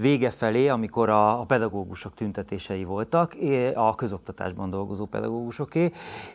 vége 0.00 0.30
felé, 0.30 0.68
amikor 0.68 1.08
a, 1.08 1.40
a 1.40 1.44
pedagógusok 1.44 2.14
tüntetései 2.14 2.84
voltak, 2.84 3.36
a 3.74 3.94
közoktatásban 3.94 4.70
dolgozó 4.70 5.04
pedagógusoké, 5.04 5.90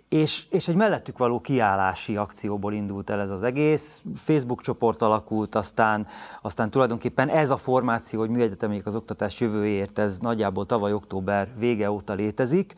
és, 0.09 0.45
és 0.49 0.67
egy 0.67 0.75
mellettük 0.75 1.17
való 1.17 1.39
kiállási 1.39 2.17
akcióból 2.17 2.73
indult 2.73 3.09
el 3.09 3.19
ez 3.19 3.29
az 3.29 3.43
egész. 3.43 4.01
Facebook 4.15 4.61
csoport 4.61 5.01
alakult, 5.01 5.55
aztán, 5.55 6.07
aztán 6.41 6.69
tulajdonképpen 6.69 7.29
ez 7.29 7.49
a 7.49 7.57
formáció, 7.57 8.27
hogy 8.29 8.37
műegyetemék 8.37 8.85
az 8.85 8.95
oktatás 8.95 9.39
jövőjéért, 9.39 9.99
ez 9.99 10.19
nagyjából 10.19 10.65
tavaly 10.65 10.93
október 10.93 11.47
vége 11.57 11.91
óta 11.91 12.13
létezik. 12.13 12.73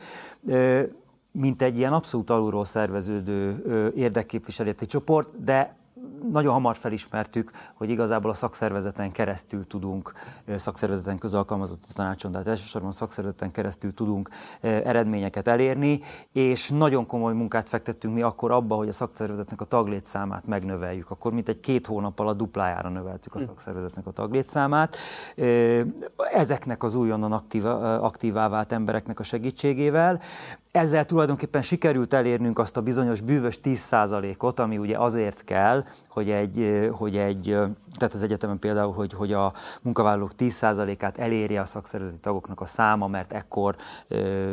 Mint 1.32 1.62
egy 1.62 1.78
ilyen 1.78 1.94
abszolút 1.94 2.30
alulról 2.30 2.66
szerveződő 2.66 3.64
érdekképviseleti 3.96 4.86
csoport, 4.86 5.44
de 5.44 5.76
nagyon 6.32 6.54
hamar 6.54 6.76
felismertük, 6.76 7.52
hogy 7.74 7.90
igazából 7.90 8.32
a 8.32 8.34
szakszervezeten 8.34 9.12
keresztül 9.12 9.68
tudunk, 9.68 10.14
szakszervezeten 10.56 11.18
közalkalmazott 11.18 11.84
tanácson, 11.94 12.32
tehát 12.32 12.48
elsősorban 12.48 12.92
szakszervezeten 12.92 13.52
keresztül 13.52 13.94
tudunk 13.94 14.30
eredményeket 14.62 15.48
elérni, 15.48 16.00
és 16.32 16.70
nagyon 16.70 17.06
komoly 17.06 17.34
munkát 17.34 17.70
fektettünk 17.70 18.14
mi 18.14 18.22
akkor 18.22 18.52
abba, 18.52 18.76
hogy 18.76 18.88
a 18.88 18.94
szakszervezetnek 18.94 19.62
a 19.62 19.66
taglétszámát 19.66 20.48
megnöveljük. 20.48 21.12
Akkor 21.12 21.34
mint 21.34 21.50
egy 21.50 21.60
két 21.60 21.88
hónap 21.88 22.20
alatt 22.20 22.38
duplájára 22.38 22.90
növeltük 22.90 23.36
a 23.36 23.40
hm. 23.40 23.46
szakszervezetnek 23.46 24.08
a 24.08 24.12
taglétszámát. 24.12 24.98
Ezeknek 26.34 26.84
az 26.84 26.96
újonnan 26.96 27.32
aktív, 27.32 27.66
aktívá 27.66 28.50
vált 28.50 28.72
embereknek 28.72 29.20
a 29.20 29.24
segítségével. 29.24 30.22
Ezzel 30.72 31.06
tulajdonképpen 31.06 31.62
sikerült 31.62 32.14
elérnünk 32.14 32.60
azt 32.60 32.78
a 32.78 32.82
bizonyos 32.82 33.22
bűvös 33.22 33.60
10%-ot, 33.64 34.60
ami 34.60 34.78
ugye 34.78 34.98
azért 34.98 35.44
kell, 35.44 35.84
hogy 36.08 36.30
egy, 36.30 36.90
hogy 36.92 37.18
egy 37.18 37.58
tehát 37.98 38.14
az 38.14 38.24
egyetemen 38.24 38.60
például, 38.60 38.94
hogy, 38.94 39.14
hogy 39.14 39.34
a 39.34 39.54
munkavállalók 39.82 40.32
10%-át 40.38 41.18
elérje 41.18 41.62
a 41.62 41.66
szakszervezeti 41.66 42.20
tagoknak 42.20 42.62
a 42.62 42.66
száma, 42.66 43.08
mert 43.08 43.34
ekkor 43.34 43.76
ö, 44.08 44.52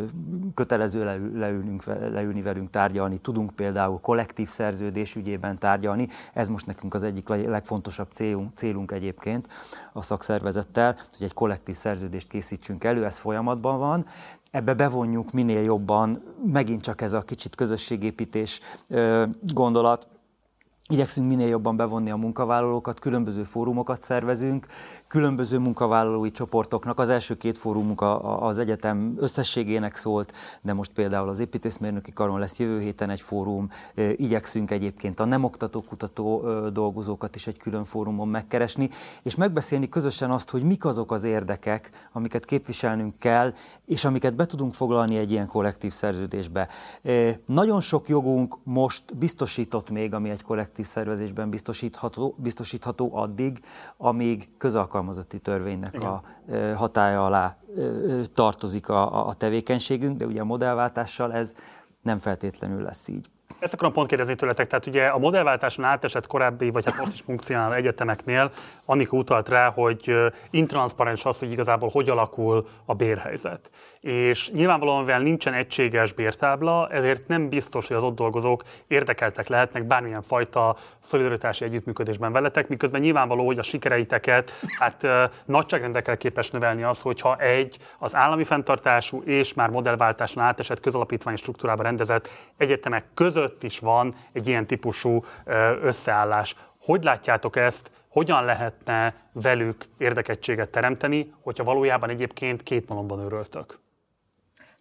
kötelező 0.55 1.05
leül, 1.05 1.39
leülünk, 1.39 1.85
leülni 1.85 2.43
velünk 2.43 2.71
tárgyalni, 2.71 3.19
tudunk 3.19 3.51
például 3.51 4.01
kollektív 4.01 4.49
szerződés 4.49 5.15
ügyében 5.15 5.59
tárgyalni, 5.59 6.09
ez 6.33 6.49
most 6.49 6.67
nekünk 6.67 6.95
az 6.95 7.03
egyik 7.03 7.29
legfontosabb 7.29 8.09
célunk, 8.13 8.51
célunk 8.55 8.91
egyébként 8.91 9.49
a 9.93 10.03
szakszervezettel, 10.03 10.97
hogy 11.17 11.27
egy 11.27 11.35
kollektív 11.35 11.77
szerződést 11.77 12.29
készítsünk 12.29 12.85
elő, 12.85 13.05
ez 13.05 13.19
folyamatban 13.19 13.79
van, 13.79 14.07
ebbe 14.51 14.75
bevonjuk 14.75 15.33
minél 15.33 15.63
jobban, 15.63 16.23
megint 16.47 16.83
csak 16.83 17.01
ez 17.01 17.13
a 17.13 17.23
kicsit 17.23 17.55
közösségépítés 17.55 18.61
gondolat, 19.41 20.09
Igyekszünk 20.91 21.29
minél 21.29 21.49
jobban 21.49 21.77
bevonni 21.77 22.11
a 22.11 22.17
munkavállalókat, 22.17 22.99
különböző 22.99 23.43
fórumokat 23.43 24.03
szervezünk, 24.03 24.67
különböző 25.09 25.59
munkavállalói 25.59 26.31
csoportoknak. 26.31 27.01
Az 27.01 27.11
első 27.11 27.37
két 27.37 27.59
fórumunk 27.59 28.03
az 28.41 28.59
egyetem 28.59 29.15
összességének 29.19 29.97
szólt, 29.97 30.33
de 30.63 30.73
most 30.73 30.91
például 30.93 31.29
az 31.29 31.39
építészmérnöki 31.39 32.13
karon 32.13 32.39
lesz 32.39 32.59
jövő 32.59 32.81
héten 32.81 33.11
egy 33.11 33.21
fórum. 33.21 33.71
Igyekszünk 34.17 34.71
egyébként 34.71 35.21
a 35.21 35.25
nem 35.25 35.45
oktató 35.45 35.83
kutató 35.83 36.43
dolgozókat 36.69 37.35
is 37.35 37.47
egy 37.47 37.57
külön 37.59 37.85
fórumon 37.85 38.29
megkeresni, 38.29 38.91
és 39.23 39.35
megbeszélni 39.35 39.89
közösen 39.89 40.31
azt, 40.31 40.51
hogy 40.51 40.63
mik 40.63 40.85
azok 40.85 41.13
az 41.13 41.25
érdekek, 41.25 41.91
amiket 42.13 42.45
képviselnünk 42.45 43.19
kell, 43.19 43.55
és 43.85 44.05
amiket 44.05 44.35
be 44.35 44.47
tudunk 44.47 44.75
foglalni 44.75 45.17
egy 45.17 45.31
ilyen 45.31 45.47
kollektív 45.47 45.93
szerződésbe. 45.93 46.69
Nagyon 47.47 47.81
sok 47.81 48.09
jogunk 48.09 48.59
most 48.63 49.17
biztosított 49.17 49.91
még, 49.91 50.15
ami 50.15 50.31
egy 50.31 50.43
kollektív 50.43 50.87
szervezésben 50.87 51.51
biztosítható, 51.51 52.35
biztosítható 52.39 53.11
addig, 53.13 53.61
amíg 53.97 54.49
közalkalmazotti 54.99 55.39
törvénynek 55.39 55.95
Igen. 55.95 56.09
a 56.09 56.23
hatája 56.75 57.25
alá 57.25 57.57
tartozik 58.35 58.89
a, 58.89 59.29
a 59.29 59.35
tevékenységünk, 59.35 60.17
de 60.17 60.27
ugye 60.27 60.41
a 60.41 60.45
modellváltással 60.45 61.33
ez 61.33 61.55
nem 62.03 62.19
feltétlenül 62.19 62.83
lesz 62.83 63.09
így. 63.09 63.31
Ezt 63.59 63.73
akarom 63.73 63.93
pont 63.93 64.09
kérdezni 64.09 64.35
tőletek, 64.35 64.67
tehát 64.67 64.87
ugye 64.87 65.07
a 65.07 65.19
modellváltáson 65.19 65.85
átesett 65.85 66.27
korábbi, 66.27 66.71
vagy 66.71 66.85
hát 66.85 66.99
most 66.99 67.13
is 67.13 67.21
funkcionáló 67.21 67.73
egyetemeknél 67.73 68.51
Annika 68.85 69.17
utalt 69.17 69.49
rá, 69.49 69.71
hogy 69.71 70.15
intranszparens 70.51 71.25
az, 71.25 71.39
hogy 71.39 71.51
igazából 71.53 71.89
hogy 71.93 72.09
alakul 72.09 72.67
a 72.85 72.95
bérhelyzet. 72.95 73.71
És 74.01 74.51
nyilvánvalóan, 74.51 75.01
mivel 75.01 75.21
nincsen 75.21 75.55
egységes 75.55 76.13
bértábla, 76.13 76.89
ezért 76.91 77.29
nem 77.29 77.49
biztos, 77.49 77.89
hogy 77.89 77.97
az 77.97 78.03
ott 78.03 78.17
dolgozók 78.17 78.63
érdekeltek 78.87 79.49
lehetnek 79.49 79.85
bármilyen 79.85 80.23
fajta 80.23 80.77
szolidaritási 80.99 81.65
együttműködésben 81.65 82.33
veletek, 82.33 82.69
miközben 82.69 83.01
nyilvánvaló, 83.01 83.47
hogy 83.47 83.59
a 83.59 83.63
sikereiteket 83.63 84.53
hát 84.79 85.07
nagyságrendekkel 85.45 86.17
képes 86.17 86.51
növelni 86.51 86.83
az, 86.83 87.01
hogyha 87.01 87.37
egy 87.37 87.79
az 87.99 88.15
állami 88.15 88.45
fenntartású 88.45 89.23
és 89.25 89.55
már 89.55 89.71
modellváltáson 89.71 90.43
átesett 90.43 90.81
közalapítványi 90.81 91.37
struktúrába 91.39 91.83
rendezett 91.83 92.29
egyetemek 92.57 93.05
között 93.15 93.48
között 93.49 93.63
is 93.63 93.79
van 93.79 94.15
egy 94.33 94.47
ilyen 94.47 94.67
típusú 94.67 95.25
összeállás. 95.83 96.57
Hogy 96.81 97.05
látjátok 97.05 97.57
ezt, 97.57 97.91
hogyan 98.09 98.45
lehetne 98.45 99.15
velük 99.33 99.85
érdekettséget 99.99 100.69
teremteni, 100.69 101.33
hogyha 101.43 101.65
valójában 101.65 102.11
egyébként 102.11 102.63
két 102.63 102.89
malomban 102.89 103.19
öröltök? 103.19 103.79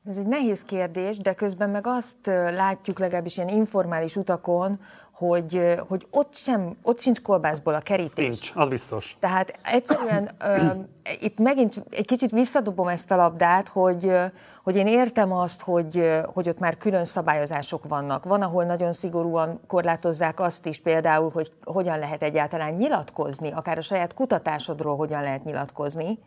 Ez 0.06 0.18
egy 0.18 0.28
nehéz 0.28 0.64
kérdés, 0.64 1.18
de 1.18 1.34
közben 1.34 1.70
meg 1.70 1.88
azt 1.88 2.26
látjuk 2.52 3.00
legalábbis 3.00 3.38
ilyen 3.38 3.50
informális 3.50 4.16
utakon, 4.16 4.80
hogy, 5.18 5.76
hogy 5.88 6.08
ott, 6.12 6.36
sem, 6.36 6.78
ott 6.84 7.00
sincs 7.00 7.22
kolbászból 7.22 7.74
a 7.74 7.80
kerítés. 7.80 8.26
Nincs, 8.26 8.52
az 8.56 8.70
biztos. 8.70 9.16
Tehát 9.20 9.60
egyszerűen 9.64 10.30
ö, 10.40 10.72
itt 11.20 11.38
megint 11.38 11.84
egy 11.90 12.06
kicsit 12.06 12.32
visszadobom 12.32 12.88
ezt 12.88 13.12
a 13.12 13.16
labdát, 13.16 13.68
hogy, 13.68 14.12
hogy 14.64 14.76
én 14.76 14.88
értem 14.88 15.32
azt, 15.32 15.62
hogy, 15.62 16.10
hogy 16.34 16.50
ott 16.50 16.60
már 16.60 16.78
külön 16.78 17.06
szabályozások 17.06 17.88
vannak. 17.88 18.26
Van, 18.26 18.42
ahol 18.42 18.64
nagyon 18.64 18.94
szigorúan 18.94 19.60
korlátozzák 19.68 20.40
azt 20.40 20.66
is 20.66 20.80
például, 20.80 21.30
hogy 21.34 21.52
hogyan 21.64 22.00
lehet 22.00 22.24
egyáltalán 22.24 22.74
nyilatkozni, 22.74 23.52
akár 23.52 23.78
a 23.78 23.82
saját 23.82 24.14
kutatásodról 24.14 24.96
hogyan 24.96 25.22
lehet 25.22 25.44
nyilatkozni. 25.44 26.20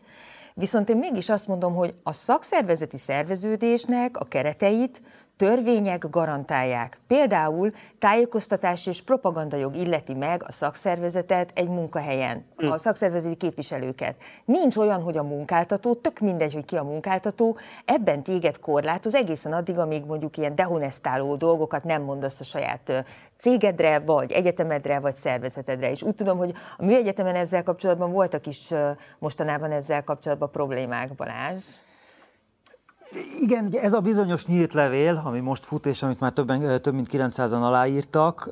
Viszont 0.53 0.89
én 0.89 0.97
mégis 0.97 1.29
azt 1.29 1.47
mondom, 1.47 1.75
hogy 1.75 1.93
a 2.03 2.11
szakszervezeti 2.13 2.97
szerveződésnek 2.97 4.17
a 4.17 4.23
kereteit 4.23 5.01
törvények 5.37 6.09
garantálják. 6.09 6.99
Például 7.07 7.71
tájékoztatás 7.99 8.85
és 8.85 9.01
propagandajog 9.01 9.75
illeti 9.75 10.13
meg 10.13 10.43
a 10.47 10.51
szakszervezetet 10.51 11.51
egy 11.55 11.67
munkahelyen, 11.67 12.45
a 12.55 12.65
hm. 12.65 12.75
szakszervezeti 12.75 13.35
képviselőket. 13.35 14.15
Nincs 14.45 14.77
olyan, 14.77 15.01
hogy 15.01 15.17
a 15.17 15.23
munkáltató, 15.23 15.93
tök 15.93 16.19
mindegy, 16.19 16.53
hogy 16.53 16.65
ki 16.65 16.75
a 16.77 16.83
munkáltató, 16.83 17.57
ebben 17.85 18.23
téged 18.23 18.59
korlátoz 18.59 19.15
egészen 19.15 19.53
addig, 19.53 19.77
amíg 19.77 20.05
mondjuk 20.05 20.37
ilyen 20.37 20.55
dehonestáló 20.55 21.35
dolgokat 21.35 21.83
nem 21.83 22.01
mondasz 22.01 22.39
a 22.39 22.43
saját 22.43 23.05
cégedre, 23.37 23.99
vagy 23.99 24.31
egyetemedre, 24.31 24.99
vagy 24.99 25.15
szervezetedre. 25.15 25.91
És 25.91 26.03
úgy 26.03 26.15
tudom, 26.15 26.37
hogy 26.37 26.53
a 26.77 26.85
műegyetemen 26.85 27.35
ezzel 27.35 27.63
kapcsolatban 27.63 28.11
voltak 28.11 28.47
is 28.47 28.69
mostanában 29.19 29.71
ezzel 29.71 30.03
kapcsolatban 30.03 30.51
problémák, 30.51 31.15
Balázs. 31.15 31.63
Igen, 33.41 33.65
ugye 33.65 33.81
ez 33.81 33.93
a 33.93 33.99
bizonyos 33.99 34.45
nyílt 34.45 34.73
levél, 34.73 35.21
ami 35.25 35.39
most 35.39 35.65
fut, 35.65 35.85
és 35.85 36.03
amit 36.03 36.19
már 36.19 36.31
többen, 36.31 36.81
több 36.81 36.93
mint 36.93 37.09
900-an 37.11 37.61
aláírtak, 37.61 38.49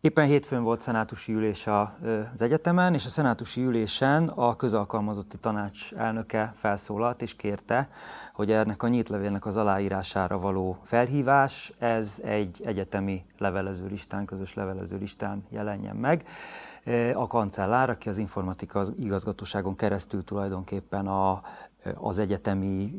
Éppen 0.00 0.26
hétfőn 0.26 0.62
volt 0.62 0.80
szenátusi 0.80 1.32
ülés 1.32 1.66
az 1.66 2.40
egyetemen, 2.40 2.94
és 2.94 3.04
a 3.04 3.08
szenátusi 3.08 3.62
ülésen 3.62 4.28
a 4.28 4.56
közalkalmazotti 4.56 5.36
tanács 5.38 5.92
elnöke 5.92 6.52
felszólalt 6.56 7.22
és 7.22 7.36
kérte, 7.36 7.88
hogy 8.34 8.52
ennek 8.52 8.82
a 8.82 8.88
nyílt 8.88 9.08
levélnek 9.08 9.46
az 9.46 9.56
aláírására 9.56 10.38
való 10.38 10.78
felhívás, 10.82 11.72
ez 11.78 12.18
egy 12.24 12.62
egyetemi 12.64 13.24
levelező 13.38 13.86
listán, 13.86 14.24
közös 14.24 14.54
levelező 14.54 14.96
listán 14.96 15.44
jelenjen 15.48 15.96
meg. 15.96 16.24
A 17.14 17.26
kancellár, 17.26 17.90
aki 17.90 18.08
az 18.08 18.18
informatika 18.18 18.84
igazgatóságon 18.98 19.76
keresztül 19.76 20.24
tulajdonképpen 20.24 21.06
a 21.06 21.40
az 21.94 22.18
egyetemi 22.18 22.94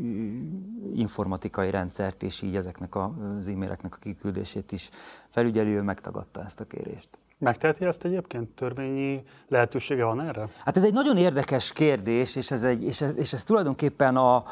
informatikai 0.96 1.70
rendszert, 1.70 2.24
és 2.24 2.42
így 2.42 2.56
ezeknek 2.56 2.96
az 2.96 3.48
e-maileknek 3.48 3.96
a 3.96 3.98
kiküldését 4.00 4.72
is 4.72 4.90
felügyelő, 5.30 5.76
ő 5.76 5.82
megtagadta 5.82 6.44
ezt 6.44 6.60
a 6.60 6.66
kérést. 6.66 7.10
Megteheti 7.38 7.86
ezt 7.86 8.06
egyébként? 8.06 8.50
Törvényi 8.50 9.24
lehetősége 9.48 10.04
van 10.04 10.22
erre? 10.22 10.48
Hát 10.66 10.78
ez 10.78 10.84
egy 10.84 10.94
nagyon 10.94 11.18
érdekes 11.18 11.72
kérdés, 11.72 12.36
és 12.36 12.52
ez, 12.52 12.64
egy, 12.64 12.84
és 12.84 13.02
ez, 13.02 13.18
és 13.18 13.34
ez 13.34 13.44
tulajdonképpen 13.44 14.16
a, 14.16 14.44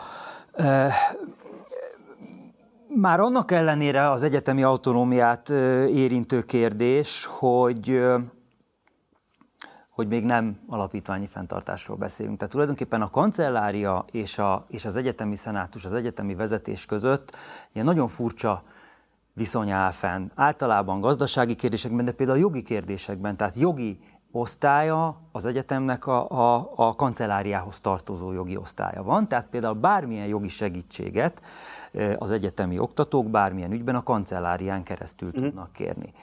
e, 0.53 0.91
már 2.95 3.19
annak 3.19 3.51
ellenére 3.51 4.09
az 4.09 4.23
egyetemi 4.23 4.63
autonómiát 4.63 5.49
érintő 5.89 6.41
kérdés, 6.41 7.25
hogy 7.25 8.01
hogy 9.99 10.07
még 10.07 10.25
nem 10.25 10.59
alapítványi 10.67 11.27
fenntartásról 11.27 11.97
beszélünk. 11.97 12.37
Tehát 12.37 12.51
tulajdonképpen 12.51 13.01
a 13.01 13.09
kancellária 13.09 14.05
és, 14.11 14.37
a, 14.37 14.65
és 14.67 14.85
az 14.85 14.95
egyetemi 14.95 15.35
szenátus, 15.35 15.85
az 15.85 15.93
egyetemi 15.93 16.35
vezetés 16.35 16.85
között 16.85 17.35
ilyen 17.73 17.85
nagyon 17.85 18.07
furcsa 18.07 18.63
viszony 19.33 19.69
áll 19.69 19.91
fenn. 19.91 20.29
Általában 20.35 20.99
gazdasági 20.99 21.55
kérdésekben, 21.55 22.05
de 22.05 22.11
például 22.11 22.37
jogi 22.37 22.61
kérdésekben, 22.61 23.35
tehát 23.35 23.55
jogi 23.55 23.99
osztálya 24.31 25.21
az 25.31 25.45
egyetemnek 25.45 26.07
a, 26.07 26.29
a, 26.29 26.71
a 26.75 26.95
kancelláriához 26.95 27.79
tartozó 27.79 28.31
jogi 28.31 28.57
osztálya 28.57 29.03
van, 29.03 29.27
tehát 29.27 29.47
például 29.47 29.73
bármilyen 29.73 30.27
jogi 30.27 30.47
segítséget 30.47 31.41
az 32.17 32.31
egyetemi 32.31 32.79
oktatók 32.79 33.29
bármilyen 33.29 33.71
ügyben 33.71 33.95
a 33.95 34.03
kancellárián 34.03 34.83
keresztül 34.83 35.29
mm. 35.29 35.43
tudnak 35.43 35.71
kérni. 35.71 36.13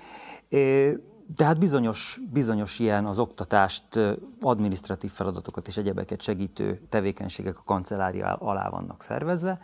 Tehát 1.37 1.59
bizonyos, 1.59 2.21
bizonyos 2.33 2.79
ilyen 2.79 3.05
az 3.05 3.19
oktatást, 3.19 3.85
administratív 4.41 5.11
feladatokat 5.11 5.67
és 5.67 5.77
egyebeket 5.77 6.23
segítő 6.23 6.81
tevékenységek 6.89 7.59
a 7.59 7.63
kancellária 7.65 8.35
alá 8.35 8.69
vannak 8.69 9.03
szervezve, 9.03 9.61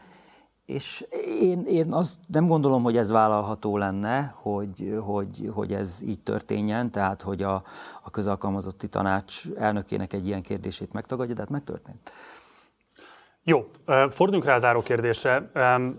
és 0.66 1.04
én, 1.40 1.64
én 1.66 1.92
azt 1.92 2.14
nem 2.26 2.46
gondolom, 2.46 2.82
hogy 2.82 2.96
ez 2.96 3.10
vállalható 3.10 3.76
lenne, 3.76 4.34
hogy, 4.36 4.98
hogy, 5.00 5.50
hogy 5.54 5.72
ez 5.72 5.98
így 6.02 6.20
történjen, 6.20 6.90
tehát 6.90 7.22
hogy 7.22 7.42
a, 7.42 7.62
a 8.02 8.10
közalkalmazotti 8.10 8.88
tanács 8.88 9.42
elnökének 9.56 10.12
egy 10.12 10.26
ilyen 10.26 10.42
kérdését 10.42 10.92
megtagadja, 10.92 11.34
de 11.34 11.40
hát 11.40 11.50
megtörtént. 11.50 12.12
Jó, 13.44 13.70
forduljunk 14.10 14.44
rá 14.44 14.54
a 14.54 14.58
záró 14.58 14.82
kérdésre. 14.82 15.50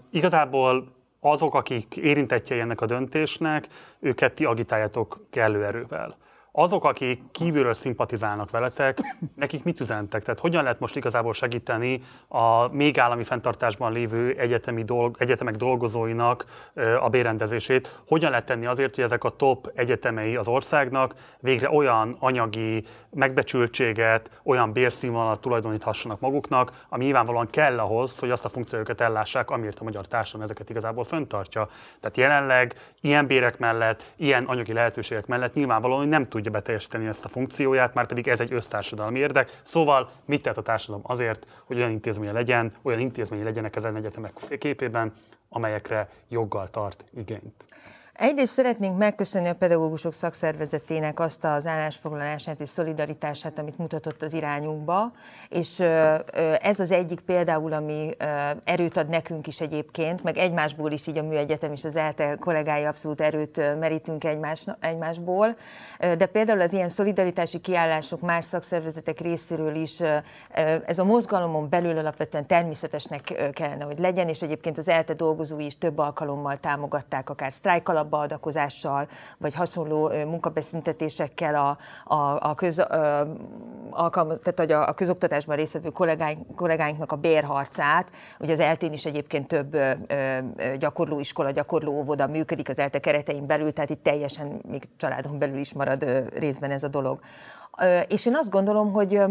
Igazából 0.10 0.96
azok, 1.26 1.56
akik 1.56 1.98
érintettjei 1.98 2.60
ennek 2.60 2.82
a 2.82 2.86
döntésnek, 2.86 3.68
őket 4.00 4.34
ti 4.34 4.46
agitáljátok 4.46 5.26
kellő 5.30 5.66
erővel 5.66 6.18
azok, 6.56 6.84
akik 6.84 7.22
kívülről 7.32 7.74
szimpatizálnak 7.74 8.50
veletek, 8.50 8.98
nekik 9.36 9.64
mit 9.64 9.80
üzentek? 9.80 10.24
Tehát 10.24 10.40
hogyan 10.40 10.64
lehet 10.64 10.80
most 10.80 10.96
igazából 10.96 11.34
segíteni 11.34 12.02
a 12.28 12.68
még 12.68 13.00
állami 13.00 13.24
fenntartásban 13.24 13.92
lévő 13.92 14.36
egyetemi 14.38 14.84
dolg, 14.84 15.16
egyetemek 15.20 15.56
dolgozóinak 15.56 16.46
a 17.00 17.10
bérendezését? 17.10 18.00
Hogyan 18.08 18.30
lehet 18.30 18.46
tenni 18.46 18.66
azért, 18.66 18.96
hogy 18.96 19.04
ezek 19.04 19.24
a 19.24 19.30
top 19.30 19.72
egyetemei 19.76 20.36
az 20.36 20.48
országnak 20.48 21.16
végre 21.40 21.70
olyan 21.70 22.16
anyagi 22.20 22.84
megbecsültséget, 23.10 24.42
olyan 24.44 24.72
bérszínvonalat 24.72 25.42
tulajdoníthassanak 25.42 26.20
maguknak, 26.20 26.86
ami 26.90 27.04
nyilvánvalóan 27.04 27.48
kell 27.48 27.80
ahhoz, 27.80 28.20
hogy 28.20 28.32
azt 28.32 28.46
a 28.46 28.50
funkciókat 28.50 29.02
ellássák, 29.02 29.50
amiért 29.50 29.80
a 29.80 29.84
magyar 29.84 30.08
társadalom 30.08 30.46
ezeket 30.46 30.70
igazából 30.70 31.04
föntartja. 31.04 31.68
Tehát 32.00 32.18
jelenleg 32.18 32.76
ilyen 33.02 33.28
bérek 33.28 33.58
mellett, 33.58 34.14
ilyen 34.16 34.44
anyagi 34.44 34.74
lehetőségek 34.74 35.26
mellett 35.26 35.54
nyilvánvalóan 35.54 36.08
nem 36.08 36.28
tud 36.28 36.42
tudja 36.44 36.60
beteljesíteni 36.60 37.08
ezt 37.08 37.26
a 37.26 37.30
funkcióját, 37.30 37.94
már 37.94 38.06
pedig 38.06 38.28
ez 38.28 38.40
egy 38.40 38.54
össztársadalmi 38.54 39.20
érdek. 39.20 39.60
Szóval 39.64 40.10
mit 40.26 40.42
tett 40.42 40.58
a 40.58 40.62
társadalom 40.62 41.02
azért, 41.06 41.48
hogy 41.66 41.78
olyan 41.78 41.92
intézménye 41.92 42.32
legyen, 42.32 42.74
olyan 42.82 43.00
intézménye 43.00 43.44
legyenek 43.44 43.76
ezen 43.76 43.96
egyetemek 43.96 44.34
képében, 44.60 45.14
amelyekre 45.50 46.10
joggal 46.30 46.70
tart 46.70 47.06
igényt. 47.16 47.66
Egyrészt 48.14 48.54
szeretnénk 48.54 48.98
megköszönni 48.98 49.48
a 49.48 49.56
pedagógusok 49.56 50.14
szakszervezetének 50.14 51.20
azt 51.20 51.44
az 51.44 51.68
állásfoglalását 51.68 52.60
és 52.60 52.70
szolidaritását, 52.70 53.60
amit 53.60 53.78
mutatott 53.78 54.22
az 54.22 54.34
irányunkba, 54.34 55.12
és 55.50 55.80
ez 56.60 56.80
az 56.80 56.92
egyik 56.92 57.20
például, 57.20 57.74
ami 57.74 58.10
erőt 58.64 58.98
ad 58.98 59.10
nekünk 59.10 59.48
is 59.48 59.62
egyébként, 59.62 60.24
meg 60.24 60.38
egymásból 60.38 60.92
is, 60.92 61.08
így 61.08 61.18
a 61.18 61.24
Műegyetem 61.24 61.72
és 61.72 61.84
az 61.84 61.96
ELTE 61.96 62.36
kollégái 62.40 62.84
abszolút 62.84 63.22
erőt 63.22 63.80
merítünk 63.80 64.24
egymás, 64.24 64.66
egymásból, 64.80 65.56
de 66.00 66.26
például 66.26 66.62
az 66.62 66.74
ilyen 66.74 66.90
szolidaritási 66.90 67.60
kiállások 67.60 68.22
más 68.22 68.46
szakszervezetek 68.46 69.20
részéről 69.20 69.76
is 69.76 70.02
ez 70.86 71.00
a 71.00 71.04
mozgalomon 71.04 71.70
belül 71.70 71.98
alapvetően 71.98 72.48
természetesnek 72.48 73.52
kellene, 73.54 73.84
hogy 73.84 74.00
legyen, 74.00 74.28
és 74.28 74.42
egyébként 74.42 74.78
az 74.78 74.88
ELTE 74.88 75.14
dolgozói 75.14 75.66
is 75.66 75.78
több 75.78 75.98
alkalommal 75.98 76.58
támogatták, 76.58 77.30
akár 77.30 77.52
sztrájk 77.52 77.90
alapba 78.04 78.20
adakozással, 78.20 79.08
vagy 79.38 79.54
hasonló 79.54 80.08
munkabeszüntetésekkel 80.08 81.56
a, 81.56 81.78
a, 82.16 82.50
a, 82.50 82.54
köz, 82.56 82.80
a, 82.80 83.28
alkalmaz, 83.90 84.40
tehát 84.44 84.72
a, 84.72 84.90
a 84.90 84.94
közoktatásban 84.94 85.56
résztvevő 85.56 85.90
kollégáink, 85.90 86.56
kollégáinknak 86.56 87.12
a 87.12 87.16
bérharcát. 87.16 88.12
Ugye 88.40 88.54
az 88.54 88.60
eltén 88.60 88.94
is 88.94 89.06
egyébként 89.06 89.48
több 89.48 89.74
ö, 89.74 89.92
gyakorlóiskola, 90.78 91.52
gyakorló 91.52 91.92
óvoda 91.92 92.28
működik 92.28 92.70
az 92.70 92.80
ELTE 92.80 93.00
keretein 93.00 93.46
belül, 93.46 93.72
tehát 93.72 93.90
itt 93.90 94.04
teljesen 94.04 94.62
még 94.70 94.90
családon 94.98 95.40
belül 95.40 95.58
is 95.58 95.74
marad 95.74 96.06
részben 96.38 96.72
ez 96.72 96.84
a 96.84 96.88
dolog. 96.88 97.20
És 98.08 98.26
én 98.26 98.36
azt 98.36 98.50
gondolom, 98.50 98.92
hogy 98.92 99.22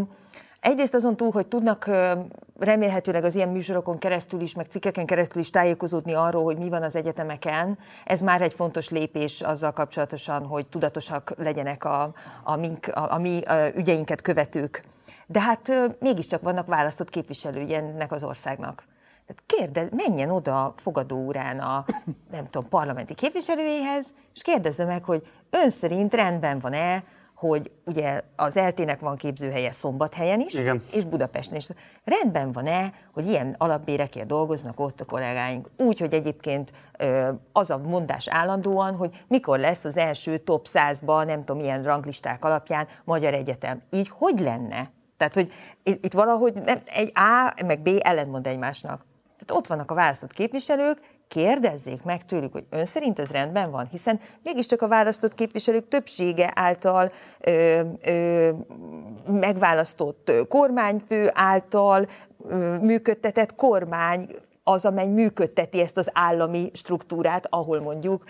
Egyrészt 0.63 0.95
azon 0.95 1.17
túl, 1.17 1.31
hogy 1.31 1.47
tudnak 1.47 1.91
remélhetőleg 2.59 3.25
az 3.25 3.35
ilyen 3.35 3.49
műsorokon 3.49 3.99
keresztül 3.99 4.41
is, 4.41 4.55
meg 4.55 4.67
cikkeken 4.71 5.07
keresztül 5.07 5.41
is 5.41 5.51
tájékozódni 5.51 6.15
arról, 6.15 6.45
hogy 6.45 6.59
mi 6.59 6.69
van 6.69 6.83
az 6.83 6.95
egyetemeken, 6.95 7.79
ez 8.05 8.21
már 8.21 8.43
egy 8.43 8.55
fontos 8.55 8.89
lépés 8.89 9.41
azzal 9.41 9.73
kapcsolatosan, 9.73 10.47
hogy 10.47 10.67
tudatosak 10.67 11.33
legyenek 11.37 11.85
a, 11.85 12.13
a, 12.43 12.57
mink, 12.57 12.87
a, 12.87 13.13
a 13.13 13.19
mi 13.19 13.43
ügyeinket 13.75 14.21
követők. 14.21 14.85
De 15.27 15.41
hát 15.41 15.73
mégiscsak 16.01 16.43
vannak 16.43 16.67
választott 16.67 17.11
képviselői 17.11 17.75
ennek 17.75 18.13
az 18.13 18.25
országnak. 18.25 18.85
Tehát 19.27 19.43
kérdez, 19.47 19.89
menjen 20.07 20.31
oda 20.31 20.65
a 20.65 20.73
fogadóórán 20.77 21.59
a, 21.59 21.85
nem 22.31 22.45
tudom, 22.45 22.69
parlamenti 22.69 23.15
képviselőjéhez, 23.15 24.07
és 24.35 24.43
kérdezze 24.43 24.85
meg, 24.85 25.05
hogy 25.05 25.27
ön 25.51 25.71
szerint 25.71 26.15
rendben 26.15 26.59
van-e, 26.59 27.05
hogy 27.49 27.71
ugye 27.85 28.21
az 28.37 28.57
eltének 28.57 29.01
van 29.01 29.17
képzőhelye 29.17 29.73
Szombathelyen 29.73 30.41
is, 30.41 30.55
Igen. 30.55 30.83
és 30.93 31.05
Budapesten 31.05 31.57
is. 31.57 31.67
Rendben 32.05 32.53
van-e, 32.53 32.93
hogy 33.13 33.27
ilyen 33.27 33.55
alapbérekért 33.59 34.27
dolgoznak 34.27 34.81
ott 34.81 35.01
a 35.01 35.05
kollégáink? 35.05 35.71
Úgy, 35.77 35.99
hogy 35.99 36.15
egyébként 36.15 36.73
az 37.53 37.71
a 37.71 37.79
mondás 37.79 38.29
állandóan, 38.29 38.95
hogy 38.95 39.25
mikor 39.29 39.59
lesz 39.59 39.85
az 39.85 39.97
első 39.97 40.39
top 40.39 40.67
100-ban, 40.73 41.27
nem 41.27 41.39
tudom, 41.45 41.63
milyen 41.63 41.83
ranglisták 41.83 42.45
alapján 42.45 42.87
Magyar 43.05 43.35
Egyetem. 43.35 43.83
Így 43.91 44.09
hogy 44.09 44.39
lenne? 44.41 44.91
Tehát, 45.17 45.35
hogy 45.35 45.53
itt 45.83 46.13
valahogy 46.13 46.55
nem, 46.65 46.79
egy 46.85 47.13
A 47.15 47.63
meg 47.67 47.81
B 47.81 47.89
ellentmond 48.01 48.47
egymásnak. 48.47 49.05
Tehát 49.39 49.63
ott 49.63 49.67
vannak 49.67 49.91
a 49.91 49.95
választott 49.95 50.33
képviselők, 50.33 50.99
kérdezzék 51.33 52.03
meg 52.03 52.25
tőlük, 52.25 52.53
hogy 52.53 52.65
ön 52.71 52.87
szerint 52.87 53.19
ez 53.19 53.31
rendben 53.31 53.71
van, 53.71 53.87
hiszen 53.91 54.21
mégiscsak 54.43 54.83
a 54.83 54.89
választott 54.89 55.35
képviselők 55.35 55.89
többsége 55.89 56.51
által 56.55 57.13
ö, 57.41 57.81
ö, 58.05 58.51
megválasztott 59.27 60.33
kormányfő 60.49 61.31
által 61.33 62.07
ö, 62.49 62.79
működtetett 62.79 63.55
kormány 63.55 64.29
az, 64.65 64.85
amely 64.85 65.07
működteti 65.07 65.81
ezt 65.81 65.97
az 65.97 66.11
állami 66.13 66.71
struktúrát, 66.73 67.47
ahol 67.51 67.81
mondjuk 67.81 68.25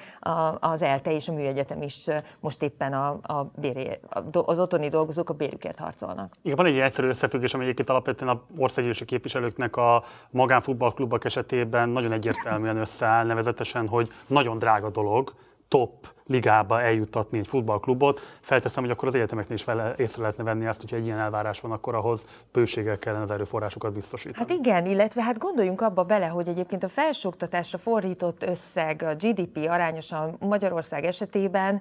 az 0.60 0.82
ELTE 0.82 1.12
és 1.12 1.28
a 1.28 1.32
Műegyetem 1.32 1.82
is 1.82 2.06
most 2.40 2.62
éppen 2.62 2.92
a, 2.92 3.08
a 3.22 3.50
béré, 3.60 4.00
az 4.32 4.58
otthoni 4.58 4.88
dolgozók 4.88 5.30
a 5.30 5.34
bérükért 5.34 5.78
harcolnak. 5.78 6.34
Igen, 6.42 6.56
van 6.56 6.66
egy 6.66 6.78
egyszerű 6.78 7.08
összefüggés, 7.08 7.54
ami 7.54 7.62
egyébként 7.62 7.90
alapvetően 7.90 8.36
a 8.36 8.42
országgyűlési 8.56 9.04
képviselőknek 9.04 9.76
a 9.76 10.04
magánfutballklubok 10.30 11.24
esetében 11.24 11.88
nagyon 11.88 12.12
egyértelműen 12.12 12.76
összeáll, 12.76 13.26
nevezetesen, 13.26 13.88
hogy 13.88 14.12
nagyon 14.26 14.58
drága 14.58 14.90
dolog, 14.90 15.34
top 15.68 16.12
ligába 16.26 16.80
eljutatni 16.80 17.38
egy 17.38 17.46
futballklubot. 17.46 18.20
Felteszem, 18.40 18.82
hogy 18.82 18.92
akkor 18.92 19.08
az 19.08 19.14
egyetemeknél 19.14 19.56
is 19.56 19.64
vele 19.64 19.94
észre 19.96 20.20
lehetne 20.20 20.44
venni 20.44 20.66
azt, 20.66 20.80
hogyha 20.80 20.96
egy 20.96 21.04
ilyen 21.04 21.18
elvárás 21.18 21.60
van, 21.60 21.72
akkor 21.72 21.94
ahhoz 21.94 22.26
bőséggel 22.52 22.98
kellene 22.98 23.22
az 23.22 23.30
erőforrásokat 23.30 23.92
biztosítani. 23.92 24.38
Hát 24.38 24.58
igen, 24.58 24.86
illetve 24.86 25.22
hát 25.22 25.38
gondoljunk 25.38 25.80
abba 25.80 26.02
bele, 26.02 26.26
hogy 26.26 26.48
egyébként 26.48 26.82
a 26.82 26.88
felsőoktatásra 26.88 27.78
fordított 27.78 28.42
összeg 28.42 29.02
a 29.02 29.14
GDP 29.14 29.66
arányosan 29.68 30.36
Magyarország 30.38 31.04
esetében 31.04 31.80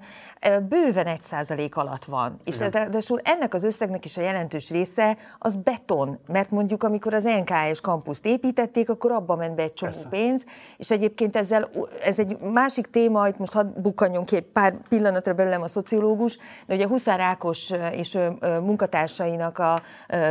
bőven 0.70 1.06
egy 1.06 1.22
százalék 1.22 1.76
alatt 1.76 2.06
van. 2.06 2.36
És 2.44 2.60
ez, 2.60 2.74
ennek 3.24 3.54
az 3.54 3.64
összegnek 3.64 4.06
is 4.06 4.18
a 4.18 4.22
jelentős 4.22 4.70
része 4.70 5.18
az 5.40 5.56
beton, 5.56 6.20
mert 6.28 6.52
mondjuk 6.52 6.84
amikor 6.84 7.14
az 7.14 7.24
NKS 7.24 7.82
kampuszt 7.82 8.26
építették, 8.26 8.90
akkor 8.90 9.12
abba 9.12 9.36
ment 9.36 9.56
be 9.56 9.64
egy 9.64 9.74
csomó 9.74 9.92
Persze. 9.92 10.10
pénz, 10.10 10.46
és 10.78 10.92
egyébként 10.92 11.36
ezzel, 11.36 11.70
ez 12.04 12.20
egy 12.20 12.38
másik 12.40 12.88
téma, 12.88 13.28
itt 13.28 13.38
most 13.38 13.54
hadd 13.54 13.82
bukkanjon 13.82 14.26
ki 14.26 14.31
egy 14.36 14.44
pár 14.44 14.76
pillanatra 14.90 15.34
belőlem 15.34 15.62
a 15.62 15.68
szociológus, 15.68 16.38
de 16.68 16.76
ugye 16.76 16.88
Huszár 16.88 17.20
Ákos 17.20 17.72
és 17.92 18.18
munkatársainak 18.42 19.58
a 19.58 19.82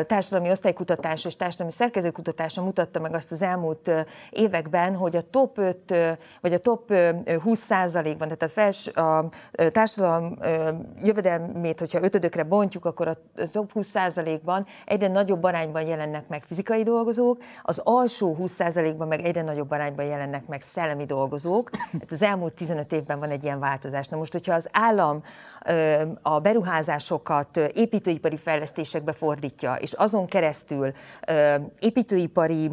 társadalmi 0.07 0.51
osztálykutatása 0.51 1.29
és 1.29 1.37
társadalmi 1.37 1.73
szerkezetkutatása 1.73 2.63
mutatta 2.63 3.01
meg 3.01 3.15
azt 3.15 3.33
az 3.33 3.43
elmúlt 3.43 3.91
években, 4.31 4.95
hogy 4.95 5.17
a 5.17 5.23
top 5.31 5.59
5 5.59 5.95
vagy 6.41 6.53
a 6.53 6.59
top 6.59 6.93
20 7.43 7.59
százalékban, 7.59 8.29
tehát 8.29 8.43
a, 8.43 8.49
fels, 8.49 8.87
a 8.87 9.29
társadalom 9.71 10.37
jövedelmét, 11.03 11.79
hogyha 11.79 12.03
ötödökre 12.03 12.43
bontjuk, 12.43 12.85
akkor 12.85 13.09
a 13.09 13.17
top 13.53 13.73
20 13.73 13.89
százalékban 13.89 14.67
egyre 14.87 15.09
nagyobb 15.09 15.43
arányban 15.43 15.83
jelennek 15.83 16.29
meg 16.29 16.45
fizikai 16.45 16.83
dolgozók, 16.83 17.39
az 17.63 17.81
alsó 17.85 18.35
20 18.35 18.53
százalékban 18.53 19.09
meg 19.09 19.21
egyre 19.21 19.43
nagyobb 19.43 19.71
arányban 19.71 20.05
jelennek 20.05 20.47
meg 20.47 20.63
szellemi 20.75 21.05
dolgozók. 21.05 21.71
Hát 21.93 22.13
az 22.13 22.23
elmúlt 22.23 22.55
15 22.55 22.93
évben 22.93 23.19
van 23.19 23.31
egy 23.31 23.45
ilyen 23.45 23.61
változás 23.61 23.90
változás. 23.91 24.07
Na 24.07 24.17
most, 24.17 24.33
hogyha 24.33 24.55
az 24.55 24.69
állam 24.73 25.23
a 26.23 26.39
beruházásokat 26.39 27.57
építőipari 27.57 28.37
fejlesztésekbe 28.37 29.13
fordítja, 29.13 29.75
és 29.75 29.93
azon 29.93 30.27
keresztül 30.27 30.93
építőipari 31.79 32.71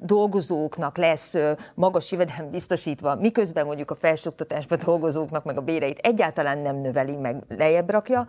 dolgozóknak 0.00 0.96
lesz 0.96 1.34
magas 1.74 2.12
jövedelem 2.12 2.50
biztosítva, 2.50 3.14
miközben 3.14 3.66
mondjuk 3.66 3.90
a 3.90 3.94
felsőoktatásban 3.94 4.78
dolgozóknak 4.84 5.44
meg 5.44 5.56
a 5.56 5.60
béreit 5.60 5.98
egyáltalán 5.98 6.58
nem 6.58 6.76
növeli, 6.76 7.16
meg 7.16 7.42
lejjebb 7.48 7.90
rakja, 7.90 8.26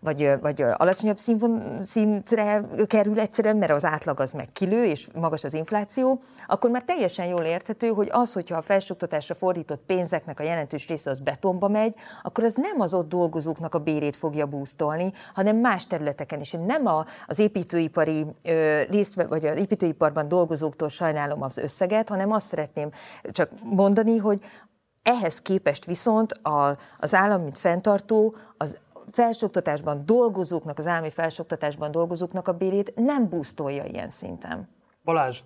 vagy, 0.00 0.30
vagy 0.40 0.62
alacsonyabb 0.62 1.16
színvon, 1.16 1.82
szintre 1.82 2.60
kerül 2.86 3.20
egyszerűen, 3.20 3.56
mert 3.56 3.72
az 3.72 3.84
átlag 3.84 4.20
az 4.20 4.32
meg 4.32 4.48
kilő, 4.52 4.84
és 4.84 5.08
magas 5.14 5.44
az 5.44 5.54
infláció, 5.54 6.20
akkor 6.46 6.70
már 6.70 6.82
teljesen 6.82 7.26
jól 7.26 7.42
érthető, 7.42 7.88
hogy 7.88 8.08
az, 8.12 8.32
hogyha 8.32 8.56
a 8.56 8.62
felsőoktatásra 8.62 9.34
fordított 9.34 9.82
pénzeknek 9.86 10.40
a 10.40 10.42
jelentős 10.42 10.86
része 10.86 11.10
az 11.10 11.20
betonba 11.20 11.68
megy, 11.68 11.94
akkor 12.22 12.44
az 12.44 12.54
nem 12.54 12.80
az 12.80 12.94
ott 12.94 13.08
dolgozóknak 13.08 13.74
a 13.74 13.78
bérét 13.78 14.16
fogja 14.16 14.46
búztolni, 14.46 15.12
hanem 15.34 15.56
más 15.56 15.86
területeken 15.86 16.40
is. 16.40 16.52
Én 16.52 16.60
nem 16.60 16.86
a, 16.86 17.04
az 17.26 17.38
építőipari 17.38 18.26
ö, 18.44 18.82
részt, 18.82 19.22
vagy 19.22 19.46
az 19.46 19.56
építőiparban 19.56 20.28
dolgozóktól 20.28 20.88
sajnálom 20.88 21.42
az 21.42 21.56
összeget, 21.56 22.08
hanem 22.08 22.32
azt 22.32 22.46
szeretném 22.46 22.90
csak 23.32 23.50
mondani, 23.62 24.16
hogy 24.16 24.40
ehhez 25.02 25.40
képest 25.40 25.84
viszont 25.84 26.32
a, 26.32 26.76
az 26.98 27.14
állam, 27.14 27.42
mint 27.42 27.58
fenntartó, 27.58 28.34
az 28.56 28.76
felsőoktatásban 29.10 30.02
dolgozóknak, 30.04 30.78
az 30.78 30.86
állami 30.86 31.10
felsőoktatásban 31.10 31.90
dolgozóknak 31.90 32.48
a 32.48 32.52
bérét 32.52 32.92
nem 32.94 33.28
busztolja 33.28 33.84
ilyen 33.84 34.10
szinten. 34.10 34.68
Balázs, 35.04 35.42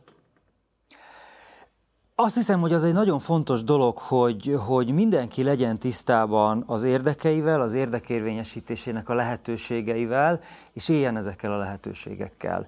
azt 2.22 2.34
hiszem, 2.34 2.61
hogy 2.61 2.72
az 2.72 2.84
egy 2.84 2.92
nagyon 2.92 3.18
fontos 3.18 3.64
dolog, 3.64 3.98
hogy, 3.98 4.56
hogy 4.66 4.92
mindenki 4.92 5.42
legyen 5.42 5.78
tisztában 5.78 6.64
az 6.66 6.82
érdekeivel, 6.82 7.61
az 7.61 7.72
érdekérvényesítésének 7.72 9.08
a 9.08 9.14
lehetőségeivel, 9.14 10.40
és 10.72 10.88
éljen 10.88 11.16
ezekkel 11.16 11.52
a 11.52 11.56
lehetőségekkel. 11.56 12.66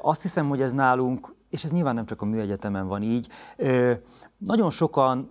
Azt 0.00 0.22
hiszem, 0.22 0.48
hogy 0.48 0.60
ez 0.60 0.72
nálunk, 0.72 1.34
és 1.50 1.64
ez 1.64 1.70
nyilván 1.70 1.94
nem 1.94 2.06
csak 2.06 2.22
a 2.22 2.24
műegyetemen 2.24 2.86
van 2.86 3.02
így, 3.02 3.28
nagyon 4.38 4.70
sokan 4.70 5.30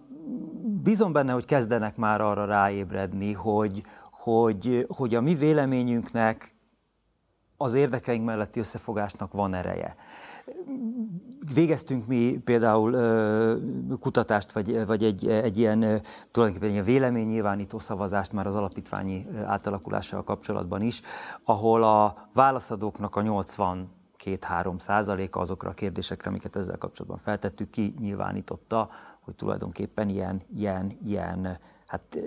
bízom 0.83 1.11
benne, 1.11 1.31
hogy 1.31 1.45
kezdenek 1.45 1.97
már 1.97 2.21
arra 2.21 2.45
ráébredni, 2.45 3.33
hogy, 3.33 3.83
hogy, 4.25 4.87
hogy 4.89 5.15
a 5.15 5.21
mi 5.21 5.35
véleményünknek 5.35 6.55
az 7.57 7.73
érdekeink 7.73 8.25
melletti 8.25 8.59
összefogásnak 8.59 9.33
van 9.33 9.53
ereje. 9.53 9.95
Végeztünk 11.53 12.07
mi 12.07 12.41
például 12.43 12.91
kutatást, 13.99 14.51
vagy, 14.51 14.85
vagy 14.85 15.03
egy, 15.03 15.27
egy 15.27 15.57
ilyen 15.57 16.01
tulajdonképpen 16.31 16.77
egy 16.77 16.85
véleménynyilvánító 16.85 17.79
szavazást 17.79 18.31
már 18.31 18.47
az 18.47 18.55
alapítványi 18.55 19.27
átalakulással 19.45 20.23
kapcsolatban 20.23 20.81
is, 20.81 21.01
ahol 21.43 21.83
a 21.83 22.29
válaszadóknak 22.33 23.15
a 23.15 23.21
80 23.21 23.89
2-3 24.23 24.79
százaléka 24.79 25.39
azokra 25.39 25.69
a 25.69 25.73
kérdésekre, 25.73 26.29
amiket 26.29 26.55
ezzel 26.55 26.77
kapcsolatban 26.77 27.17
feltettük, 27.17 27.69
ki 27.69 27.95
nyilvánította, 27.99 28.89
hogy 29.19 29.35
tulajdonképpen 29.35 30.09
ilyen, 30.09 30.41
ilyen, 30.55 30.91
ilyen 31.05 31.59
hát 31.95 32.17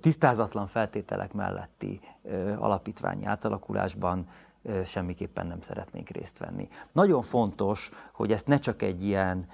tisztázatlan 0.00 0.66
feltételek 0.66 1.32
melletti 1.32 2.00
alapítványi 2.58 3.24
átalakulásban 3.24 4.26
semmiképpen 4.84 5.46
nem 5.46 5.60
szeretnénk 5.60 6.08
részt 6.08 6.38
venni. 6.38 6.68
Nagyon 6.92 7.22
fontos, 7.22 7.90
hogy 8.12 8.32
ezt 8.32 8.46
ne 8.46 8.58
csak 8.58 8.82
egy 8.82 9.04
ilyen 9.04 9.46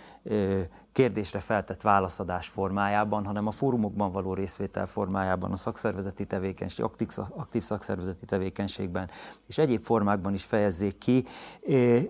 kérdésre 0.92 1.38
feltett 1.38 1.80
válaszadás 1.80 2.46
formájában, 2.46 3.24
hanem 3.24 3.46
a 3.46 3.50
fórumokban 3.50 4.12
való 4.12 4.34
részvétel 4.34 4.86
formájában, 4.86 5.52
a 5.52 5.56
szakszervezeti 5.56 6.26
tevékenység, 6.26 6.84
aktív, 6.84 7.08
aktív 7.30 7.62
szakszervezeti 7.62 8.24
tevékenységben 8.24 9.10
és 9.46 9.58
egyéb 9.58 9.84
formákban 9.84 10.34
is 10.34 10.44
fejezzék 10.44 10.98
ki. 10.98 11.24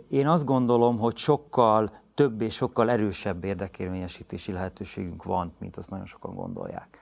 Én 0.08 0.28
azt 0.28 0.44
gondolom, 0.44 0.98
hogy 0.98 1.16
sokkal 1.16 2.00
több 2.14 2.40
és 2.40 2.54
sokkal 2.54 2.90
erősebb 2.90 3.44
érdekérvényesítési 3.44 4.52
lehetőségünk 4.52 5.24
van, 5.24 5.52
mint 5.58 5.76
azt 5.76 5.90
nagyon 5.90 6.06
sokan 6.06 6.34
gondolják. 6.34 6.98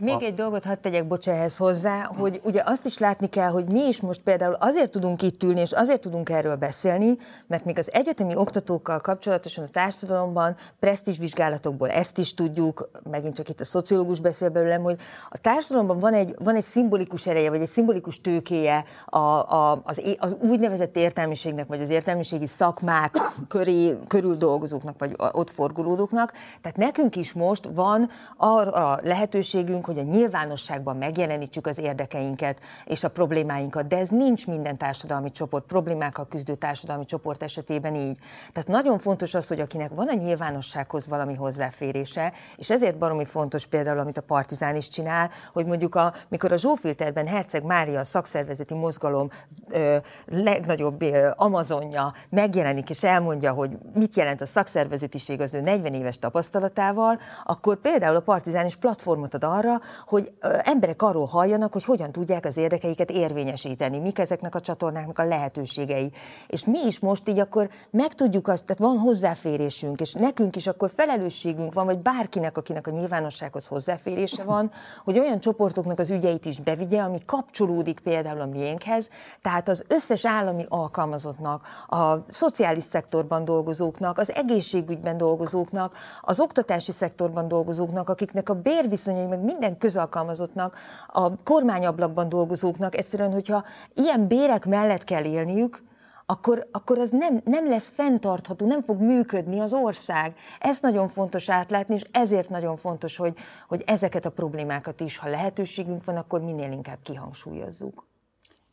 Még 0.00 0.14
a... 0.14 0.24
egy 0.24 0.34
dolgot 0.34 0.64
hadd 0.64 0.80
tegyek, 0.80 1.06
bocs, 1.06 1.28
ehhez 1.28 1.56
hozzá, 1.56 2.04
hogy 2.04 2.40
ugye 2.44 2.62
azt 2.64 2.84
is 2.84 2.98
látni 2.98 3.28
kell, 3.28 3.48
hogy 3.48 3.72
mi 3.72 3.86
is 3.86 4.00
most 4.00 4.20
például 4.20 4.54
azért 4.54 4.90
tudunk 4.90 5.22
itt 5.22 5.42
ülni, 5.42 5.60
és 5.60 5.72
azért 5.72 6.00
tudunk 6.00 6.28
erről 6.28 6.56
beszélni, 6.56 7.16
mert 7.46 7.64
még 7.64 7.78
az 7.78 7.92
egyetemi 7.92 8.36
oktatókkal 8.36 9.00
kapcsolatosan 9.00 9.64
a 9.64 9.68
társadalomban 9.68 10.56
presztízsvizsgálatokból 10.78 11.88
ezt 11.88 12.18
is 12.18 12.34
tudjuk, 12.34 12.90
megint 13.10 13.34
csak 13.34 13.48
itt 13.48 13.60
a 13.60 13.64
szociológus 13.64 14.20
beszél 14.20 14.48
belőlem, 14.48 14.82
hogy 14.82 14.98
a 15.28 15.38
társadalomban 15.38 15.98
van 15.98 16.14
egy, 16.14 16.34
van 16.38 16.54
egy 16.54 16.62
szimbolikus 16.62 17.26
ereje, 17.26 17.50
vagy 17.50 17.60
egy 17.60 17.68
szimbolikus 17.68 18.20
tőkéje 18.20 18.84
a, 19.06 19.18
a, 19.18 19.80
az, 19.84 20.02
az 20.18 20.36
úgynevezett 20.40 20.96
értelmiségnek, 20.96 21.66
vagy 21.66 21.80
az 21.80 21.88
értelmiségi 21.88 22.46
szakmák 22.46 23.16
köré, 23.48 23.98
körül 24.06 24.34
dolgozóknak, 24.34 24.98
vagy 24.98 25.16
ott 25.32 25.50
forgulódóknak. 25.50 26.32
Tehát 26.60 26.78
nekünk 26.78 27.16
is 27.16 27.32
most 27.32 27.68
van 27.74 28.08
arra 28.36 28.98
lehetőségünk, 29.02 29.88
hogy 29.90 29.98
a 29.98 30.10
nyilvánosságban 30.10 30.96
megjelenítsük 30.96 31.66
az 31.66 31.78
érdekeinket 31.78 32.60
és 32.84 33.04
a 33.04 33.08
problémáinkat, 33.08 33.86
de 33.86 33.96
ez 33.96 34.08
nincs 34.08 34.46
minden 34.46 34.76
társadalmi 34.76 35.30
csoport, 35.30 35.64
problémákkal 35.64 36.26
küzdő 36.26 36.54
társadalmi 36.54 37.04
csoport 37.04 37.42
esetében 37.42 37.94
így. 37.94 38.18
Tehát 38.52 38.68
nagyon 38.68 38.98
fontos 38.98 39.34
az, 39.34 39.46
hogy 39.46 39.60
akinek 39.60 39.90
van 39.94 40.08
a 40.08 40.14
nyilvánossághoz 40.14 41.06
valami 41.06 41.34
hozzáférése, 41.34 42.32
és 42.56 42.70
ezért 42.70 42.98
baromi 42.98 43.24
fontos 43.24 43.66
például, 43.66 43.98
amit 43.98 44.18
a 44.18 44.22
Partizán 44.22 44.76
is 44.76 44.88
csinál, 44.88 45.30
hogy 45.52 45.66
mondjuk 45.66 45.94
a, 45.94 46.12
mikor 46.28 46.52
a 46.52 46.56
Zsófilterben 46.56 47.26
Herceg 47.26 47.64
Mária 47.64 47.98
a 47.98 48.04
szakszervezeti 48.04 48.74
mozgalom 48.74 49.28
ö, 49.68 49.96
legnagyobb 50.26 51.02
ö, 51.02 51.30
amazonja 51.36 52.12
megjelenik 52.28 52.90
és 52.90 53.02
elmondja, 53.02 53.52
hogy 53.52 53.78
mit 53.94 54.14
jelent 54.14 54.40
a 54.40 54.46
szakszervezetiség 54.46 55.40
az 55.40 55.54
ő 55.54 55.60
40 55.60 55.94
éves 55.94 56.18
tapasztalatával, 56.18 57.18
akkor 57.44 57.76
például 57.76 58.16
a 58.16 58.20
Partizán 58.20 58.66
is 58.66 58.76
platformot 58.76 59.34
ad 59.34 59.44
arra, 59.44 59.79
hogy 60.06 60.32
emberek 60.62 61.02
arról 61.02 61.26
halljanak, 61.26 61.72
hogy 61.72 61.84
hogyan 61.84 62.12
tudják 62.12 62.44
az 62.44 62.56
érdekeiket 62.56 63.10
érvényesíteni, 63.10 63.98
mik 63.98 64.18
ezeknek 64.18 64.54
a 64.54 64.60
csatornáknak 64.60 65.18
a 65.18 65.24
lehetőségei. 65.24 66.12
És 66.46 66.64
mi 66.64 66.78
is 66.86 66.98
most 66.98 67.28
így 67.28 67.38
akkor 67.38 67.70
meg 67.90 68.14
tudjuk 68.14 68.48
azt, 68.48 68.64
tehát 68.64 68.92
van 68.92 68.98
hozzáférésünk, 68.98 70.00
és 70.00 70.12
nekünk 70.12 70.56
is 70.56 70.66
akkor 70.66 70.90
felelősségünk 70.96 71.72
van, 71.72 71.84
vagy 71.84 71.98
bárkinek, 71.98 72.56
akinek 72.56 72.86
a 72.86 72.90
nyilvánossághoz 72.90 73.66
hozzáférése 73.66 74.42
van, 74.42 74.70
hogy 75.04 75.18
olyan 75.18 75.40
csoportoknak 75.40 75.98
az 75.98 76.10
ügyeit 76.10 76.46
is 76.46 76.60
bevigye, 76.60 77.02
ami 77.02 77.18
kapcsolódik 77.26 78.00
például 78.00 78.40
a 78.40 78.46
miénkhez, 78.46 79.08
tehát 79.42 79.68
az 79.68 79.84
összes 79.88 80.26
állami 80.26 80.64
alkalmazottnak, 80.68 81.66
a 81.88 82.14
szociális 82.28 82.84
szektorban 82.84 83.44
dolgozóknak, 83.44 84.18
az 84.18 84.34
egészségügyben 84.34 85.16
dolgozóknak, 85.16 85.96
az 86.20 86.40
oktatási 86.40 86.92
szektorban 86.92 87.48
dolgozóknak, 87.48 88.08
akiknek 88.08 88.48
a 88.48 88.54
bérviszonyai 88.54 89.26
meg 89.26 89.40
minden 89.40 89.59
minden 89.60 89.78
közalkalmazottnak, 89.78 90.76
a 91.06 91.42
kormányablakban 91.42 92.28
dolgozóknak 92.28 92.96
egyszerűen, 92.96 93.32
hogyha 93.32 93.64
ilyen 93.94 94.26
bérek 94.26 94.66
mellett 94.66 95.04
kell 95.04 95.24
élniük, 95.24 95.82
akkor, 96.26 96.68
akkor 96.72 96.98
az 96.98 97.10
nem, 97.10 97.40
nem 97.44 97.68
lesz 97.68 97.92
fenntartható, 97.94 98.66
nem 98.66 98.82
fog 98.82 99.00
működni 99.00 99.60
az 99.60 99.72
ország. 99.72 100.34
Ezt 100.60 100.82
nagyon 100.82 101.08
fontos 101.08 101.48
átlátni, 101.48 101.94
és 101.94 102.02
ezért 102.10 102.48
nagyon 102.48 102.76
fontos, 102.76 103.16
hogy, 103.16 103.34
hogy 103.68 103.82
ezeket 103.86 104.24
a 104.24 104.30
problémákat 104.30 105.00
is, 105.00 105.16
ha 105.16 105.28
lehetőségünk 105.28 106.04
van, 106.04 106.16
akkor 106.16 106.40
minél 106.40 106.72
inkább 106.72 106.98
kihangsúlyozzuk. 107.02 108.06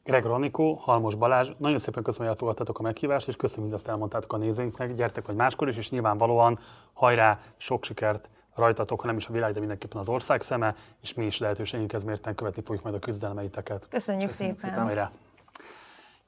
Gregor 0.04 0.32
Anikó, 0.32 0.74
Halmos 0.74 1.16
Balázs, 1.16 1.50
nagyon 1.58 1.80
szépen 1.80 2.04
köszönöm, 2.04 2.28
hogy 2.28 2.36
elfogadtatok 2.36 2.80
a 2.80 2.82
meghívást, 2.82 3.28
és 3.28 3.36
köszönöm, 3.36 3.66
hogy 3.66 3.74
azt 3.74 3.88
elmondtátok 3.88 4.34
a 4.34 4.38
nézőinknek. 4.38 4.94
Gyertek 4.94 5.26
vagy 5.26 5.36
máskor 5.36 5.68
is, 5.68 5.78
és 5.78 5.90
nyilvánvalóan 5.90 6.60
hajrá, 6.94 7.40
sok 7.58 7.84
sikert 7.84 8.30
rajtatok, 8.58 9.02
hanem 9.02 9.18
is 9.18 9.28
a 9.28 9.32
világ, 9.32 9.54
de 9.54 9.60
mindenképpen 9.60 10.00
az 10.00 10.10
ország 10.10 10.42
szeme, 10.42 10.76
és 11.02 11.14
mi 11.14 11.26
is 11.26 11.38
lehetőségünkhez 11.38 12.04
mérten 12.04 12.36
követni 12.36 12.62
fogjuk 12.62 12.84
majd 12.84 12.96
a 12.96 13.00
küzdelmeiteket. 13.00 13.88
Köszönjük, 13.90 14.30
Köszönjük 14.30 14.60
szépen! 14.60 14.88
szépen. 14.88 15.10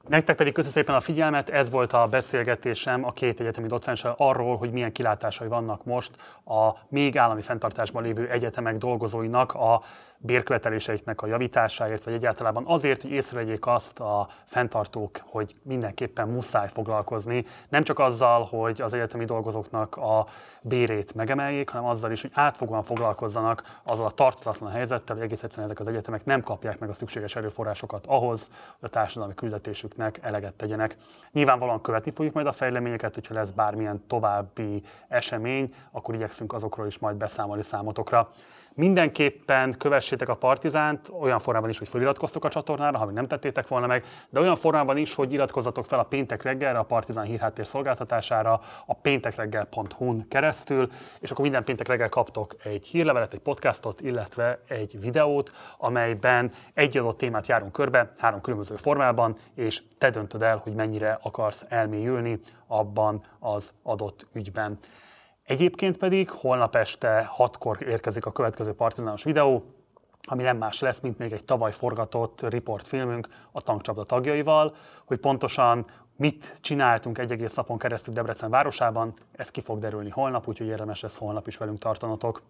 Nektek 0.08 0.36
pedig 0.36 0.52
köszönöm 0.52 0.76
szépen 0.76 0.94
a 0.94 1.00
figyelmet, 1.00 1.50
ez 1.50 1.70
volt 1.70 1.92
a 1.92 2.06
beszélgetésem 2.06 3.04
a 3.04 3.12
két 3.12 3.40
egyetemi 3.40 3.66
docenssel 3.66 4.14
arról, 4.18 4.56
hogy 4.56 4.70
milyen 4.70 4.92
kilátásai 4.92 5.48
vannak 5.48 5.84
most 5.84 6.10
a 6.44 6.70
még 6.88 7.18
állami 7.18 7.42
fenntartásban 7.42 8.02
lévő 8.02 8.28
egyetemek 8.30 8.76
dolgozóinak 8.76 9.54
a 9.54 9.82
bérköveteléseiknek 10.22 11.22
a 11.22 11.26
javításáért, 11.26 12.04
vagy 12.04 12.14
egyáltalán 12.14 12.62
azért, 12.66 13.02
hogy 13.02 13.10
észrevegyék 13.10 13.66
azt 13.66 14.00
a 14.00 14.28
fenntartók, 14.44 15.20
hogy 15.24 15.56
mindenképpen 15.62 16.28
muszáj 16.28 16.68
foglalkozni, 16.68 17.44
nem 17.68 17.82
csak 17.82 17.98
azzal, 17.98 18.44
hogy 18.44 18.80
az 18.80 18.92
egyetemi 18.92 19.24
dolgozóknak 19.24 19.96
a 19.96 20.26
bérét 20.62 21.14
megemeljék, 21.14 21.68
hanem 21.68 21.86
azzal 21.86 22.12
is, 22.12 22.20
hogy 22.20 22.30
átfogóan 22.34 22.82
foglalkozzanak 22.82 23.80
azzal 23.84 24.06
a 24.06 24.10
tartatatlan 24.10 24.70
helyzettel, 24.70 25.16
hogy 25.16 25.24
egész 25.24 25.42
egyszerűen 25.42 25.68
ezek 25.68 25.80
az 25.80 25.88
egyetemek 25.88 26.24
nem 26.24 26.42
kapják 26.42 26.78
meg 26.78 26.88
a 26.88 26.92
szükséges 26.92 27.36
erőforrásokat 27.36 28.06
ahhoz, 28.06 28.50
hogy 28.78 28.88
a 28.88 28.92
társadalmi 28.92 29.34
küldetésüknek 29.34 30.18
eleget 30.22 30.54
tegyenek. 30.54 30.96
Nyilvánvalóan 31.32 31.80
követni 31.80 32.10
fogjuk 32.10 32.34
majd 32.34 32.46
a 32.46 32.52
fejleményeket, 32.52 33.14
hogyha 33.14 33.34
lesz 33.34 33.50
bármilyen 33.50 34.04
további 34.06 34.82
esemény, 35.08 35.74
akkor 35.90 36.14
igyekszünk 36.14 36.52
azokról 36.52 36.86
is 36.86 36.98
majd 36.98 37.16
beszámolni 37.16 37.62
számotokra. 37.62 38.30
Mindenképpen 38.74 39.74
kövessétek 39.78 40.28
a 40.28 40.34
Partizánt 40.34 41.08
olyan 41.20 41.38
formában 41.38 41.70
is, 41.70 41.78
hogy 41.78 41.88
feliratkoztok 41.88 42.44
a 42.44 42.48
csatornára, 42.48 42.98
ha 42.98 43.04
még 43.04 43.14
nem 43.14 43.26
tettétek 43.26 43.68
volna 43.68 43.86
meg, 43.86 44.04
de 44.28 44.40
olyan 44.40 44.56
formában 44.56 44.96
is, 44.96 45.14
hogy 45.14 45.32
iratkozzatok 45.32 45.84
fel 45.84 45.98
a 45.98 46.02
Péntek 46.04 46.42
reggelre, 46.42 46.78
a 46.78 46.82
Partizán 46.82 47.24
hírháttér 47.24 47.66
szolgáltatására, 47.66 48.60
a 48.86 48.94
péntekreggel.hu-n 48.94 50.28
keresztül, 50.28 50.88
és 51.20 51.30
akkor 51.30 51.42
minden 51.42 51.64
péntek 51.64 51.86
reggel 51.88 52.08
kaptok 52.08 52.56
egy 52.64 52.86
hírlevelet, 52.86 53.32
egy 53.32 53.40
podcastot, 53.40 54.00
illetve 54.00 54.60
egy 54.68 55.00
videót, 55.00 55.52
amelyben 55.78 56.52
egy 56.74 56.96
adott 56.96 57.18
témát 57.18 57.46
járunk 57.46 57.72
körbe, 57.72 58.10
három 58.18 58.40
különböző 58.40 58.76
formában, 58.76 59.36
és 59.54 59.82
te 59.98 60.10
döntöd 60.10 60.42
el, 60.42 60.56
hogy 60.56 60.74
mennyire 60.74 61.18
akarsz 61.22 61.66
elmélyülni 61.68 62.38
abban 62.66 63.22
az 63.38 63.72
adott 63.82 64.26
ügyben. 64.32 64.78
Egyébként 65.50 65.96
pedig 65.96 66.30
holnap 66.30 66.76
este 66.76 67.30
6-kor 67.36 67.82
érkezik 67.82 68.26
a 68.26 68.32
következő 68.32 68.72
partizános 68.72 69.24
videó, 69.24 69.64
ami 70.22 70.42
nem 70.42 70.56
más 70.56 70.80
lesz, 70.80 71.00
mint 71.00 71.18
még 71.18 71.32
egy 71.32 71.44
tavaly 71.44 71.72
forgatott 71.72 72.40
riportfilmünk 72.48 73.28
a 73.52 73.60
tankcsapda 73.60 74.04
tagjaival, 74.04 74.74
hogy 75.04 75.18
pontosan 75.18 75.84
mit 76.16 76.56
csináltunk 76.60 77.18
egy 77.18 77.32
egész 77.32 77.54
napon 77.54 77.78
keresztül 77.78 78.14
Debrecen 78.14 78.50
városában, 78.50 79.12
ez 79.32 79.50
ki 79.50 79.60
fog 79.60 79.78
derülni 79.78 80.10
holnap, 80.10 80.48
úgyhogy 80.48 80.66
érdemes 80.66 81.00
lesz 81.00 81.18
holnap 81.18 81.46
is 81.46 81.56
velünk 81.56 81.78
tartanotok. 81.78 82.42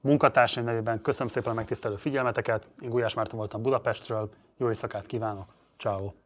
Munkatársaim 0.00 0.66
nevében 0.66 1.02
köszönöm 1.02 1.28
szépen 1.28 1.52
a 1.52 1.54
megtisztelő 1.54 1.96
figyelmeteket, 1.96 2.66
én 2.82 2.88
Gulyás 2.88 3.14
Márton 3.14 3.38
voltam 3.38 3.62
Budapestről, 3.62 4.30
jó 4.56 4.68
éjszakát 4.68 5.06
kívánok, 5.06 5.54
ciao. 5.78 6.25